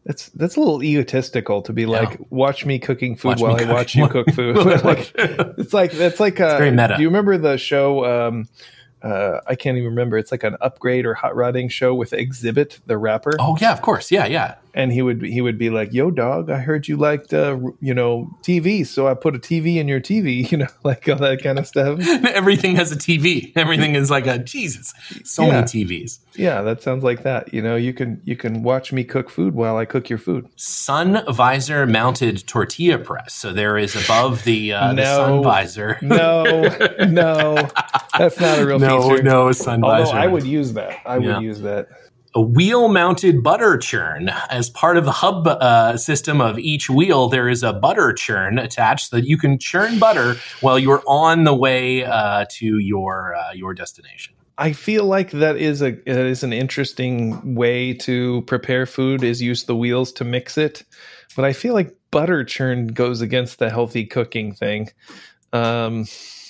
that's 0.09 0.31
that's 0.31 0.57
a 0.57 0.61
little 0.61 0.83
egotistical 0.83 1.61
to 1.63 1.73
be 1.75 1.83
yeah. 1.83 1.89
like, 1.89 2.19
watch 2.31 2.65
me 2.65 2.79
cooking 2.79 3.15
food 3.15 3.29
watch 3.29 3.41
while 3.41 3.57
I 3.57 3.59
cook. 3.59 3.69
watch 3.69 3.95
you 3.95 4.09
cook 4.09 4.31
food. 4.35 4.57
like, 4.85 5.13
it's 5.15 5.75
like 5.75 5.93
that's 5.93 6.19
like 6.19 6.41
uh, 6.41 6.57
very 6.57 6.71
meta. 6.71 6.97
Do 6.97 7.03
you 7.03 7.09
remember 7.09 7.37
the 7.37 7.59
show? 7.59 8.07
Um, 8.07 8.49
uh, 9.03 9.41
I 9.47 9.55
can't 9.55 9.77
even 9.77 9.91
remember. 9.91 10.17
It's 10.17 10.33
like 10.33 10.45
an 10.45 10.57
upgrade 10.63 11.05
or 11.05 11.13
hot 11.13 11.37
rodding 11.37 11.69
show 11.69 11.95
with 11.95 12.13
Xzibit, 12.13 12.81
the 12.87 12.97
rapper. 12.97 13.33
Oh 13.39 13.59
yeah, 13.61 13.71
of 13.71 13.83
course, 13.83 14.11
yeah, 14.11 14.25
yeah 14.25 14.55
and 14.75 14.93
he 14.93 15.03
would 15.03 15.23
he 15.23 15.41
would 15.41 15.59
be 15.59 15.71
like, 15.71 15.93
"Yo, 15.93 16.11
dog, 16.11 16.51
I 16.51 16.59
heard 16.59 16.89
you 16.89 16.97
liked 16.97 17.33
uh, 17.33 17.59
you 17.81 17.95
know 17.95 18.31
TV, 18.43 18.87
so 18.87 19.09
I 19.09 19.15
put 19.15 19.35
a 19.35 19.39
TV 19.39 19.77
in 19.77 19.89
your 19.89 20.01
TV, 20.01 20.51
you 20.51 20.59
know, 20.59 20.69
like 20.85 21.09
all 21.09 21.17
that 21.17 21.43
kind 21.43 21.59
of 21.59 21.67
stuff." 21.67 22.01
Everything 22.25 22.77
has 22.77 22.93
a 22.93 22.97
TV. 22.97 23.53
Everything 23.57 23.95
is 23.95 24.11
like 24.11 24.27
a 24.27 24.39
Jesus. 24.39 24.95
So 25.25 25.45
yeah. 25.45 25.53
many 25.53 25.65
TVs. 25.65 26.19
Yeah, 26.37 26.63
that 26.63 26.83
sounds 26.83 27.03
like 27.03 27.23
that. 27.25 27.53
You 27.53 27.63
know, 27.63 27.77
you 27.77 27.93
can 27.93 28.21
you 28.25 28.37
can 28.37 28.63
watch 28.63 28.93
me 28.93 29.05
cook 29.05 29.31
food 29.31 29.55
while 29.55 29.77
I 29.77 29.85
cook 29.85 30.09
your 30.09 30.19
food. 30.19 30.49
Sun 30.57 31.25
visor 31.33 31.87
mounted 31.87 32.47
tortilla 32.47 32.99
press. 32.99 33.35
So 33.35 33.53
there 33.53 33.77
is 33.77 33.97
above 33.97 34.45
the 34.45 34.73
uh, 34.73 34.93
no, 34.93 35.03
the 35.03 35.17
sun 35.17 35.43
visor. 35.43 35.99
no, 36.03 36.45
no, 37.07 37.69
that's 38.17 38.41
not 38.41 38.59
a 38.59 38.67
real 38.67 38.79
no, 38.79 39.09
feature. 39.11 39.23
No, 39.23 39.53
sun 39.53 39.83
Although 39.83 40.05
visor. 40.05 40.17
I 40.17 40.27
would 40.27 40.45
use 40.45 40.73
that. 40.75 41.01
I 41.05 41.19
yeah. 41.19 41.37
would 41.37 41.45
use 41.45 41.61
that 41.63 41.89
a 42.35 42.41
wheel 42.41 42.89
mounted 42.89 43.43
butter 43.43 43.77
churn. 43.79 44.29
As 44.51 44.71
part 44.71 44.97
of 44.97 45.05
the 45.05 45.13
hub 45.13 45.47
uh, 45.47 45.97
system 45.97 46.41
of 46.41 46.59
each 46.59 46.91
wheel, 46.91 47.29
there 47.29 47.49
is 47.49 47.63
a 47.63 47.73
butter 47.73 48.13
churn 48.13 48.59
attached 48.59 49.11
so 49.11 49.17
that 49.17 49.27
you 49.27 49.39
can 49.39 49.59
churn 49.59 49.99
butter 49.99 50.37
while 50.61 50.79
you're 50.79 51.03
on 51.07 51.45
the 51.45 51.55
way 51.55 52.05
uh, 52.05 52.45
to 52.51 52.79
your 52.79 53.35
uh, 53.35 53.53
your 53.53 53.75
destination. 53.75 54.35
I 54.57 54.73
feel 54.73 55.05
like 55.05 55.31
that 55.31 55.57
is 55.57 55.83
a 55.83 55.93
that 55.93 56.27
is 56.27 56.43
an 56.43 56.53
interesting 56.53 57.55
way 57.55 57.95
to 57.95 58.43
prepare 58.43 58.87
food 58.87 59.23
is 59.23 59.41
use 59.41 59.65
the 59.65 59.77
wheels 59.77 60.13
to 60.15 60.25
mix 60.25 60.59
it, 60.59 60.85
but 61.37 61.45
I 61.45 61.53
feel 61.53 61.75
like 61.75 61.97
butter 62.11 62.45
churn 62.45 62.89
goes 62.89 63.21
against 63.21 63.59
the 63.59 63.71
healthy 63.71 64.05
cooking 64.05 64.53
thing. 64.53 64.91
Um, 65.53 66.07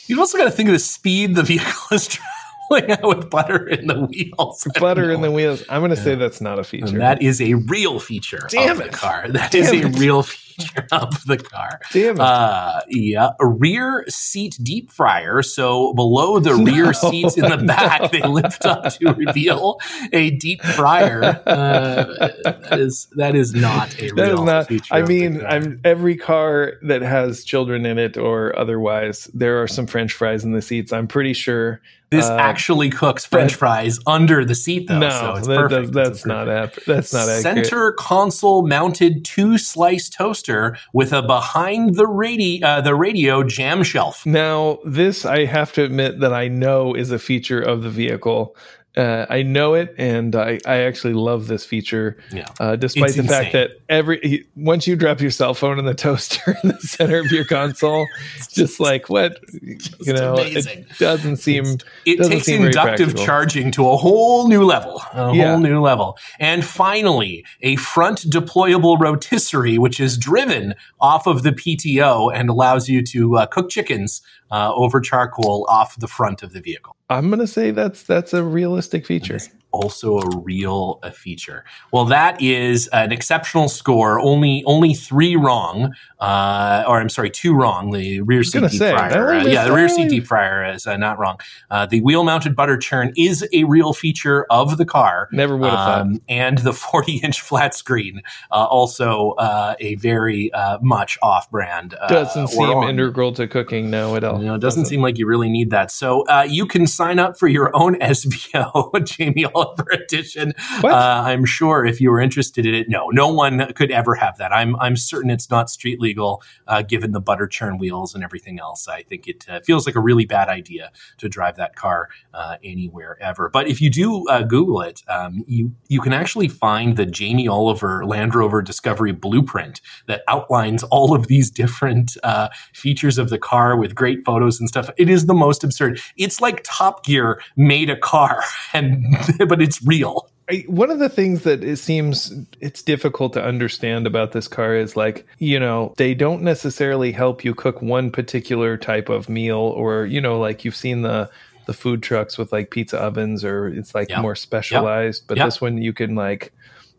You've 0.08 0.18
also 0.20 0.38
got 0.38 0.44
to 0.44 0.50
think 0.50 0.70
of 0.70 0.72
the 0.72 0.78
speed 0.78 1.34
the 1.34 1.42
vehicle 1.42 1.74
is 1.92 2.08
traveling 2.08 2.37
out 2.72 3.02
with 3.02 3.30
butter 3.30 3.66
in 3.66 3.86
the 3.86 4.06
wheels. 4.06 4.66
Butter 4.78 5.10
in 5.10 5.20
the 5.20 5.30
wheels. 5.30 5.64
I'm 5.68 5.80
going 5.80 5.90
to 5.90 5.96
yeah. 5.96 6.02
say 6.02 6.14
that's 6.14 6.40
not 6.40 6.58
a 6.58 6.64
feature. 6.64 6.86
And 6.86 7.00
that 7.00 7.22
is 7.22 7.40
a 7.40 7.54
real 7.54 7.98
feature 8.00 8.46
Damn 8.50 8.76
of 8.76 8.80
it. 8.80 8.92
the 8.92 8.96
car. 8.96 9.28
That 9.28 9.50
Damn 9.50 9.62
is 9.62 9.72
a 9.72 9.86
it. 9.86 9.98
real 9.98 10.22
feature 10.22 10.86
of 10.92 11.24
the 11.24 11.36
car. 11.36 11.80
Damn 11.92 12.16
it. 12.16 12.20
Uh, 12.20 12.80
yeah, 12.88 13.30
a 13.40 13.46
rear 13.46 14.04
seat 14.08 14.58
deep 14.62 14.90
fryer. 14.90 15.42
So 15.42 15.94
below 15.94 16.38
the 16.38 16.50
no, 16.56 16.72
rear 16.72 16.92
seats 16.92 17.36
in 17.36 17.48
the 17.48 17.58
back, 17.58 18.00
no. 18.02 18.08
they 18.08 18.22
lift 18.22 18.66
up 18.66 18.92
to 18.94 19.12
reveal 19.14 19.78
a 20.12 20.30
deep 20.30 20.62
fryer. 20.62 21.22
Uh, 21.46 22.28
that 22.44 22.78
is 22.78 23.06
that 23.16 23.34
is 23.34 23.54
not 23.54 23.94
a 24.00 24.10
that 24.10 24.26
real 24.26 24.44
not, 24.44 24.66
feature. 24.66 24.94
I 24.94 25.02
mean, 25.02 25.44
I'm 25.44 25.80
every 25.84 26.16
car 26.16 26.74
that 26.82 27.02
has 27.02 27.44
children 27.44 27.86
in 27.86 27.98
it 27.98 28.16
or 28.16 28.56
otherwise, 28.58 29.24
there 29.34 29.62
are 29.62 29.68
some 29.68 29.86
French 29.86 30.12
fries 30.12 30.44
in 30.44 30.52
the 30.52 30.62
seats. 30.62 30.92
I'm 30.92 31.06
pretty 31.06 31.32
sure 31.32 31.80
This 32.10 32.24
uh, 32.24 32.36
actually 32.36 32.88
cooks 32.88 33.26
French 33.26 33.54
fries 33.54 34.00
under 34.06 34.44
the 34.44 34.54
seat, 34.54 34.88
though. 34.88 34.98
No, 34.98 35.10
so 35.10 35.34
it's 35.36 35.46
that, 35.46 35.56
perfect. 35.56 35.92
that's 35.92 36.08
it's 36.10 36.26
not 36.26 36.46
perfect. 36.46 36.86
that's 36.86 37.12
not 37.12 37.26
Center 37.26 37.92
console 37.92 38.66
mounted 38.66 39.26
two 39.26 39.58
slice 39.58 40.08
toaster 40.08 40.76
with 40.94 41.12
a 41.12 41.22
behind 41.22 41.96
the 41.96 42.06
radio 42.06 42.66
uh, 42.66 42.80
the 42.80 42.94
radio 42.94 43.42
jam 43.42 43.82
shelf. 43.82 44.24
Now, 44.24 44.78
this 44.86 45.26
I 45.26 45.44
have 45.44 45.72
to 45.74 45.84
admit 45.84 46.20
that 46.20 46.32
I 46.32 46.48
know 46.48 46.94
is 46.94 47.10
a 47.10 47.18
feature 47.18 47.60
of 47.60 47.82
the 47.82 47.90
vehicle. 47.90 48.56
Uh, 48.98 49.26
I 49.30 49.42
know 49.44 49.74
it, 49.74 49.94
and 49.96 50.34
I, 50.34 50.58
I 50.66 50.78
actually 50.78 51.14
love 51.14 51.46
this 51.46 51.64
feature. 51.64 52.16
Yeah. 52.32 52.46
Uh, 52.58 52.74
despite 52.74 53.10
It's 53.10 53.16
the 53.16 53.22
fact 53.22 53.52
that 53.52 53.70
every 53.88 54.44
once 54.56 54.88
you 54.88 54.96
drop 54.96 55.20
your 55.20 55.30
cell 55.30 55.54
phone 55.54 55.78
in 55.78 55.84
the 55.84 55.94
toaster 56.06 56.56
in 56.64 56.70
the 56.70 56.80
center 56.80 57.20
of 57.20 57.30
your 57.30 57.44
console, 57.44 58.06
it's 58.36 58.48
just 58.52 58.80
like 58.80 59.08
what 59.08 59.38
you 59.62 60.12
know, 60.12 60.34
amazing. 60.34 60.80
it 60.80 60.98
doesn't 60.98 61.36
seem. 61.36 61.64
It 62.04 62.16
doesn't 62.18 62.32
takes 62.32 62.46
seem 62.46 62.64
inductive 62.64 63.16
charging 63.16 63.70
to 63.72 63.88
a 63.88 63.96
whole 63.96 64.48
new 64.48 64.64
level, 64.64 65.00
a 65.14 65.32
Yeah. 65.32 65.50
whole 65.52 65.60
new 65.60 65.80
level. 65.80 66.18
And 66.40 66.64
finally, 66.64 67.44
a 67.62 67.76
front 67.76 68.22
deployable 68.22 68.98
rotisserie, 68.98 69.78
which 69.78 70.00
is 70.00 70.18
driven 70.18 70.74
off 71.00 71.28
of 71.28 71.44
the 71.44 71.52
PTO 71.52 72.34
and 72.34 72.50
allows 72.50 72.88
you 72.88 73.02
to 73.04 73.36
uh, 73.36 73.46
cook 73.46 73.70
chickens 73.70 74.22
uh, 74.50 74.72
over 74.74 75.00
charcoal 75.00 75.66
off 75.68 75.98
the 75.98 76.08
front 76.08 76.42
of 76.42 76.52
the 76.52 76.60
vehicle. 76.60 76.96
I'm 77.10 77.30
gonna 77.30 77.46
say 77.46 77.70
that's 77.70 78.02
that's 78.02 78.32
a 78.32 78.42
realistic 78.42 79.06
feature. 79.06 79.38
Also 79.72 80.18
a 80.18 80.38
real 80.38 80.98
a 81.02 81.10
feature. 81.10 81.64
Well, 81.92 82.04
that 82.06 82.40
is 82.40 82.88
an 82.88 83.12
exceptional 83.12 83.68
score. 83.68 84.18
Only 84.20 84.62
only 84.66 84.94
three 84.94 85.36
wrong, 85.36 85.92
uh, 86.20 86.84
or 86.86 87.00
I'm 87.00 87.08
sorry, 87.08 87.30
two 87.30 87.54
wrong. 87.54 87.90
The 87.90 88.20
rear 88.22 88.42
seat 88.42 88.60
deep 88.60 88.70
say, 88.70 88.92
fryer, 88.92 89.30
uh, 89.34 89.44
yeah, 89.44 89.64
the 89.64 89.72
rear 89.72 89.88
seat 89.88 90.08
deep 90.08 90.26
fryer 90.26 90.64
is 90.72 90.86
uh, 90.86 90.96
not 90.96 91.18
wrong. 91.18 91.38
Uh, 91.70 91.86
the 91.86 92.00
wheel 92.00 92.24
mounted 92.24 92.56
butter 92.56 92.76
churn 92.76 93.12
is 93.16 93.46
a 93.52 93.64
real 93.64 93.92
feature 93.92 94.46
of 94.50 94.76
the 94.78 94.84
car. 94.86 95.28
Never 95.32 95.56
would 95.56 95.70
have 95.70 95.78
thought. 95.78 96.00
Um, 96.00 96.22
and 96.28 96.58
the 96.58 96.72
40 96.88 97.16
inch 97.18 97.40
flat 97.40 97.74
screen, 97.74 98.22
uh, 98.50 98.64
also 98.64 99.32
uh, 99.32 99.74
a 99.80 99.94
very 99.96 100.52
uh, 100.52 100.78
much 100.80 101.18
off 101.22 101.50
brand. 101.50 101.94
Uh, 102.00 102.08
Doesn't 102.08 102.48
seem 102.48 102.62
on- 102.70 102.88
integral 102.88 103.32
to 103.34 103.46
cooking. 103.46 103.90
No, 103.90 104.16
at 104.16 104.24
all. 104.24 104.38
you 104.40 104.46
know, 104.46 104.54
it 104.54 104.60
doesn't 104.60 104.86
seem 104.86 105.02
like 105.02 105.18
you 105.18 105.26
really 105.26 105.48
need 105.48 105.70
that. 105.70 105.90
So 105.90 106.22
uh, 106.28 106.46
you 106.48 106.66
can 106.66 106.86
sign 106.86 107.18
up 107.18 107.38
for 107.38 107.48
your 107.48 107.74
own 107.76 107.94
SVO 108.00 109.04
Jamie 109.04 109.44
Oliver 109.58 109.86
edition. 109.92 110.54
Uh, 110.82 111.22
I'm 111.26 111.44
sure 111.44 111.84
if 111.84 112.00
you 112.00 112.10
were 112.10 112.20
interested 112.20 112.66
in 112.66 112.74
it, 112.74 112.88
no, 112.88 113.08
no 113.08 113.28
one 113.28 113.72
could 113.74 113.90
ever 113.90 114.14
have 114.14 114.38
that. 114.38 114.52
I'm 114.52 114.76
I'm 114.76 114.96
certain 114.96 115.30
it's 115.30 115.50
not 115.50 115.70
street 115.70 116.00
legal, 116.00 116.42
uh, 116.66 116.82
given 116.82 117.12
the 117.12 117.20
butter 117.20 117.46
churn 117.46 117.78
wheels 117.78 118.14
and 118.14 118.24
everything 118.24 118.58
else. 118.58 118.88
I 118.88 119.02
think 119.02 119.26
it 119.26 119.46
uh, 119.48 119.60
feels 119.60 119.86
like 119.86 119.96
a 119.96 120.00
really 120.00 120.24
bad 120.24 120.48
idea 120.48 120.90
to 121.18 121.28
drive 121.28 121.56
that 121.56 121.76
car 121.76 122.08
uh, 122.34 122.56
anywhere 122.62 123.18
ever. 123.20 123.48
But 123.48 123.68
if 123.68 123.80
you 123.80 123.90
do 123.90 124.26
uh, 124.28 124.42
Google 124.42 124.80
it, 124.82 125.02
um, 125.08 125.44
you 125.46 125.72
you 125.88 126.00
can 126.00 126.12
actually 126.12 126.48
find 126.48 126.96
the 126.96 127.06
Jamie 127.06 127.48
Oliver 127.48 128.04
Land 128.04 128.34
Rover 128.34 128.62
Discovery 128.62 129.12
blueprint 129.12 129.80
that 130.06 130.22
outlines 130.28 130.82
all 130.84 131.14
of 131.14 131.26
these 131.26 131.50
different 131.50 132.16
uh, 132.22 132.48
features 132.72 133.18
of 133.18 133.30
the 133.30 133.38
car 133.38 133.76
with 133.76 133.94
great 133.94 134.24
photos 134.24 134.60
and 134.60 134.68
stuff. 134.68 134.90
It 134.96 135.08
is 135.08 135.26
the 135.26 135.34
most 135.34 135.64
absurd. 135.64 136.00
It's 136.16 136.40
like 136.40 136.62
Top 136.64 137.04
Gear 137.04 137.40
made 137.56 137.90
a 137.90 137.96
car, 137.96 138.42
and 138.72 139.04
but 139.48 139.60
it's 139.62 139.82
real. 139.84 140.28
One 140.66 140.90
of 140.90 140.98
the 140.98 141.10
things 141.10 141.42
that 141.42 141.62
it 141.62 141.76
seems 141.76 142.32
it's 142.60 142.82
difficult 142.82 143.34
to 143.34 143.44
understand 143.44 144.06
about 144.06 144.32
this 144.32 144.48
car 144.48 144.74
is 144.74 144.96
like 144.96 145.26
you 145.38 145.60
know 145.60 145.92
they 145.98 146.14
don't 146.14 146.40
necessarily 146.42 147.12
help 147.12 147.44
you 147.44 147.54
cook 147.54 147.82
one 147.82 148.10
particular 148.10 148.76
type 148.78 149.10
of 149.10 149.28
meal 149.28 149.58
or 149.58 150.06
you 150.06 150.20
know 150.22 150.38
like 150.38 150.64
you've 150.64 150.74
seen 150.76 151.02
the 151.02 151.30
the 151.66 151.74
food 151.74 152.02
trucks 152.02 152.38
with 152.38 152.50
like 152.50 152.70
pizza 152.70 152.96
ovens 152.98 153.44
or 153.44 153.68
it's 153.68 153.94
like 153.94 154.08
Yeah. 154.08 154.22
more 154.22 154.34
specialized 154.34 155.24
but 155.26 155.36
Yeah. 155.36 155.44
this 155.44 155.60
one 155.60 155.76
you 155.82 155.92
can 155.92 156.14
like 156.14 156.50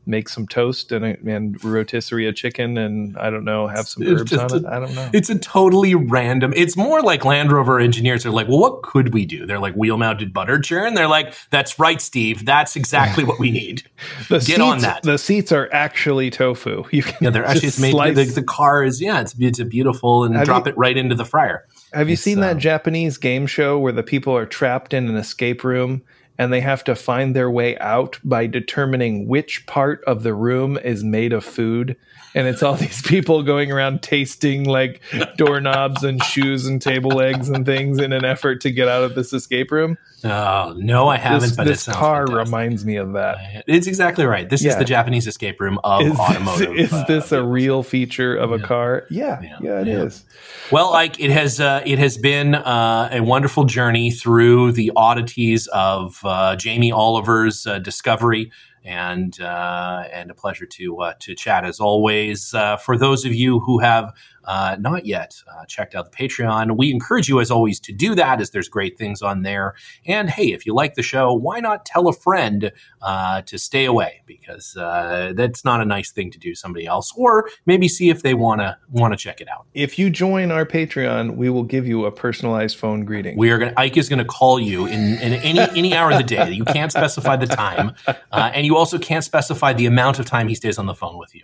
make 0.05 0.27
some 0.29 0.47
toast 0.47 0.91
and 0.91 1.05
and 1.05 1.63
rotisserie 1.63 2.25
a 2.27 2.33
chicken 2.33 2.77
and 2.77 3.15
I 3.17 3.29
don't 3.29 3.43
know 3.43 3.67
have 3.67 3.87
some 3.87 4.01
It's 4.03 4.21
herbs 4.21 4.33
on 4.33 4.55
it 4.55 4.65
I 4.65 4.79
don't 4.79 4.95
know 4.95 5.09
It's 5.13 5.29
a 5.29 5.37
totally 5.37 5.93
random. 5.95 6.51
It's 6.55 6.75
more 6.75 7.01
like 7.01 7.25
Land 7.25 7.51
Rover 7.51 7.79
engineers 7.79 8.25
are 8.25 8.31
like, 8.31 8.47
well, 8.47 8.59
what 8.59 8.81
could 8.81 9.13
we 9.13 9.25
do? 9.25 9.45
They're 9.45 9.59
like 9.59 9.75
wheel 9.75 9.97
mounted 9.97 10.33
butter 10.33 10.59
churn. 10.59 10.93
They're 10.95 11.07
like, 11.07 11.35
that's 11.51 11.77
right, 11.77 12.01
Steve. 12.01 12.45
That's 12.45 12.75
exactly 12.75 13.23
what 13.23 13.37
we 13.39 13.51
need. 13.61 13.83
the 14.29 14.37
get 14.39 14.45
seats, 14.45 14.59
on 14.61 14.79
that. 14.79 15.03
the 15.03 15.17
seats 15.17 15.51
are 15.51 15.69
actually 15.71 16.29
tofu 16.31 16.83
you 16.91 17.03
can 17.03 17.17
Yeah, 17.21 17.29
they're 17.29 17.45
actually 17.45 17.67
it's 17.67 17.79
made. 17.79 18.15
The, 18.15 18.23
the 18.25 18.43
car 18.43 18.83
is 18.83 19.01
yeah, 19.01 19.21
it's 19.21 19.35
it's 19.39 19.59
a 19.59 19.65
beautiful 19.65 20.23
and 20.23 20.35
Have 20.35 20.45
drop 20.45 20.65
you- 20.65 20.71
it 20.71 20.77
right 20.77 20.97
into 20.97 21.15
the 21.15 21.25
fryer. 21.25 21.65
Have 21.93 22.07
you 22.07 22.13
It's, 22.13 22.21
seen 22.21 22.39
that 22.41 22.53
um, 22.53 22.59
Japanese 22.59 23.17
game 23.17 23.47
show 23.47 23.77
where 23.79 23.91
the 23.93 24.03
people 24.03 24.35
are 24.35 24.45
trapped 24.45 24.93
in 24.93 25.07
an 25.09 25.15
escape 25.15 25.63
room 25.63 26.01
and 26.39 26.53
they 26.53 26.61
have 26.61 26.85
to 26.85 26.95
find 26.95 27.35
their 27.35 27.51
way 27.51 27.77
out 27.79 28.17
by 28.23 28.47
determining 28.47 29.27
which 29.27 29.65
part 29.67 30.01
of 30.05 30.23
the 30.23 30.33
room 30.33 30.77
is 30.77 31.03
made 31.03 31.33
of 31.33 31.43
food? 31.43 31.97
And 32.35 32.47
it's 32.47 32.61
all 32.63 32.75
these 32.75 33.01
people 33.01 33.43
going 33.43 33.71
around 33.71 34.01
tasting 34.01 34.65
like 34.65 35.01
doorknobs 35.37 36.03
and 36.03 36.23
shoes 36.23 36.65
and 36.65 36.81
table 36.81 37.11
legs 37.11 37.49
and 37.49 37.65
things 37.65 37.99
in 37.99 38.13
an 38.13 38.25
effort 38.25 38.61
to 38.61 38.71
get 38.71 38.87
out 38.87 39.03
of 39.03 39.15
this 39.15 39.33
escape 39.33 39.71
room. 39.71 39.97
Oh 40.23 40.73
no, 40.77 41.07
I 41.07 41.17
haven't. 41.17 41.41
This, 41.41 41.55
but 41.55 41.65
this 41.67 41.85
car 41.85 42.27
fantastic. 42.27 42.45
reminds 42.45 42.85
me 42.85 42.97
of 42.97 43.13
that. 43.13 43.63
It's 43.67 43.87
exactly 43.87 44.25
right. 44.25 44.49
This 44.49 44.65
is 44.65 44.75
the 44.75 44.83
Japanese 44.83 45.27
escape 45.27 45.61
room 45.61 45.79
of 45.83 46.01
Is 46.01 46.19
automotive. 46.19 46.75
this, 46.75 46.87
is 46.87 46.93
uh, 46.93 47.05
this 47.07 47.31
a 47.31 47.41
real 47.43 47.83
feature 47.83 48.35
of 48.35 48.51
a 48.51 48.59
car? 48.59 49.05
Yeah, 49.09 49.39
Yeah. 49.41 49.57
yeah, 49.61 49.81
it 49.81 49.87
is. 49.87 50.23
Yeah. 50.27 50.35
Well, 50.73 50.91
like 50.91 51.19
it 51.21 51.31
has, 51.31 51.59
uh, 51.61 51.81
it 51.85 51.99
has 51.99 52.17
been 52.17 52.53
uh, 52.53 53.09
a 53.13 53.21
wonderful 53.21 53.63
journey 53.63 54.11
through 54.11 54.73
the 54.73 54.91
oddities 54.95 55.67
of 55.67 56.19
uh, 56.25 56.55
Jamie 56.57 56.91
Oliver's 56.91 57.65
uh, 57.65 57.79
discovery, 57.79 58.51
and 58.83 59.39
uh, 59.41 60.03
and 60.11 60.31
a 60.31 60.33
pleasure 60.33 60.65
to 60.65 61.01
uh, 61.01 61.13
to 61.19 61.35
chat 61.35 61.65
as 61.65 61.79
always. 61.79 62.53
Uh, 62.53 62.77
for 62.77 62.97
those 62.97 63.25
of 63.25 63.33
you 63.33 63.59
who 63.59 63.79
have 63.79 64.13
uh, 64.49 64.75
not 64.79 65.05
yet 65.05 65.35
uh, 65.47 65.63
checked 65.65 65.93
out 65.93 66.11
the 66.11 66.17
Patreon, 66.17 66.75
we 66.75 66.89
encourage 66.89 67.29
you 67.29 67.39
as 67.39 67.51
always 67.51 67.79
to 67.81 67.93
do 67.93 68.15
that, 68.15 68.41
as 68.41 68.49
there's 68.49 68.67
great 68.67 68.97
things 68.97 69.21
on 69.21 69.43
there. 69.43 69.75
And 70.07 70.27
hey, 70.27 70.51
if 70.53 70.65
you 70.65 70.73
like 70.73 70.95
the 70.95 71.03
show, 71.03 71.31
why 71.31 71.59
not 71.59 71.85
tell 71.85 72.07
a 72.07 72.13
friend 72.13 72.71
uh, 73.03 73.43
to 73.43 73.59
stay 73.59 73.85
away 73.85 74.23
because 74.25 74.75
uh, 74.75 75.33
that's 75.35 75.63
not 75.63 75.81
a 75.81 75.85
nice 75.85 76.11
thing 76.11 76.31
to 76.31 76.39
do 76.39 76.55
somebody 76.55 76.87
else, 76.87 77.13
or 77.15 77.47
maybe 77.67 77.87
see 77.87 78.09
if 78.09 78.23
they 78.23 78.33
want 78.33 78.59
to 78.61 78.75
want 78.89 79.13
to 79.13 79.17
check 79.17 79.39
it 79.39 79.47
out. 79.47 79.67
If 79.75 79.99
you 79.99 80.09
join 80.09 80.51
our 80.51 80.65
Patreon, 80.65 81.35
we 81.35 81.51
will 81.51 81.63
give 81.63 81.85
you 81.85 82.05
a 82.05 82.11
personalized 82.11 82.77
phone 82.77 83.05
greeting. 83.05 83.37
We 83.37 83.51
are 83.51 83.59
going. 83.59 83.73
Ike 83.77 83.97
is 83.97 84.09
going 84.09 84.19
to 84.19 84.25
call 84.25 84.59
you 84.59 84.87
in, 84.87 85.19
in 85.19 85.33
any 85.33 85.59
any 85.77 85.93
hour 85.93 86.09
of 86.09 86.17
the 86.17 86.23
day. 86.23 86.51
You 86.51 86.65
can't 86.65 86.91
specify 86.91 87.35
the 87.35 87.45
time, 87.45 87.93
uh, 88.07 88.49
and 88.55 88.65
you 88.65 88.75
also 88.75 88.97
can't 88.97 89.23
specify 89.23 89.73
the 89.73 89.85
amount 89.85 90.17
of 90.17 90.25
time 90.25 90.47
he 90.47 90.55
stays 90.55 90.79
on 90.79 90.87
the 90.87 90.95
phone 90.95 91.19
with 91.19 91.35
you, 91.35 91.43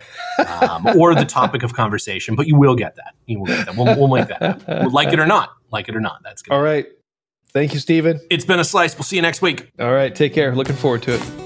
um, 0.60 0.88
or 0.98 1.14
the 1.14 1.24
topic 1.24 1.62
of 1.62 1.72
conversation. 1.72 2.34
But 2.34 2.48
you 2.48 2.56
will 2.56 2.74
get 2.74 2.95
that. 2.96 3.14
You 3.26 3.38
will 3.38 3.46
get 3.46 3.66
that. 3.66 3.76
We'll, 3.76 3.96
we'll 3.96 4.08
make 4.08 4.28
that 4.28 4.42
happen. 4.42 4.90
Like 4.90 5.12
it 5.12 5.18
or 5.18 5.26
not, 5.26 5.52
like 5.72 5.88
it 5.88 5.96
or 5.96 6.00
not. 6.00 6.22
That's 6.24 6.42
good. 6.42 6.54
All 6.54 6.62
right. 6.62 6.86
Thank 7.52 7.72
you, 7.72 7.80
Stephen. 7.80 8.20
It's 8.28 8.44
been 8.44 8.60
a 8.60 8.64
slice. 8.64 8.94
We'll 8.96 9.04
see 9.04 9.16
you 9.16 9.22
next 9.22 9.40
week. 9.40 9.70
All 9.78 9.92
right. 9.92 10.14
Take 10.14 10.34
care. 10.34 10.54
Looking 10.54 10.76
forward 10.76 11.02
to 11.04 11.14
it. 11.14 11.45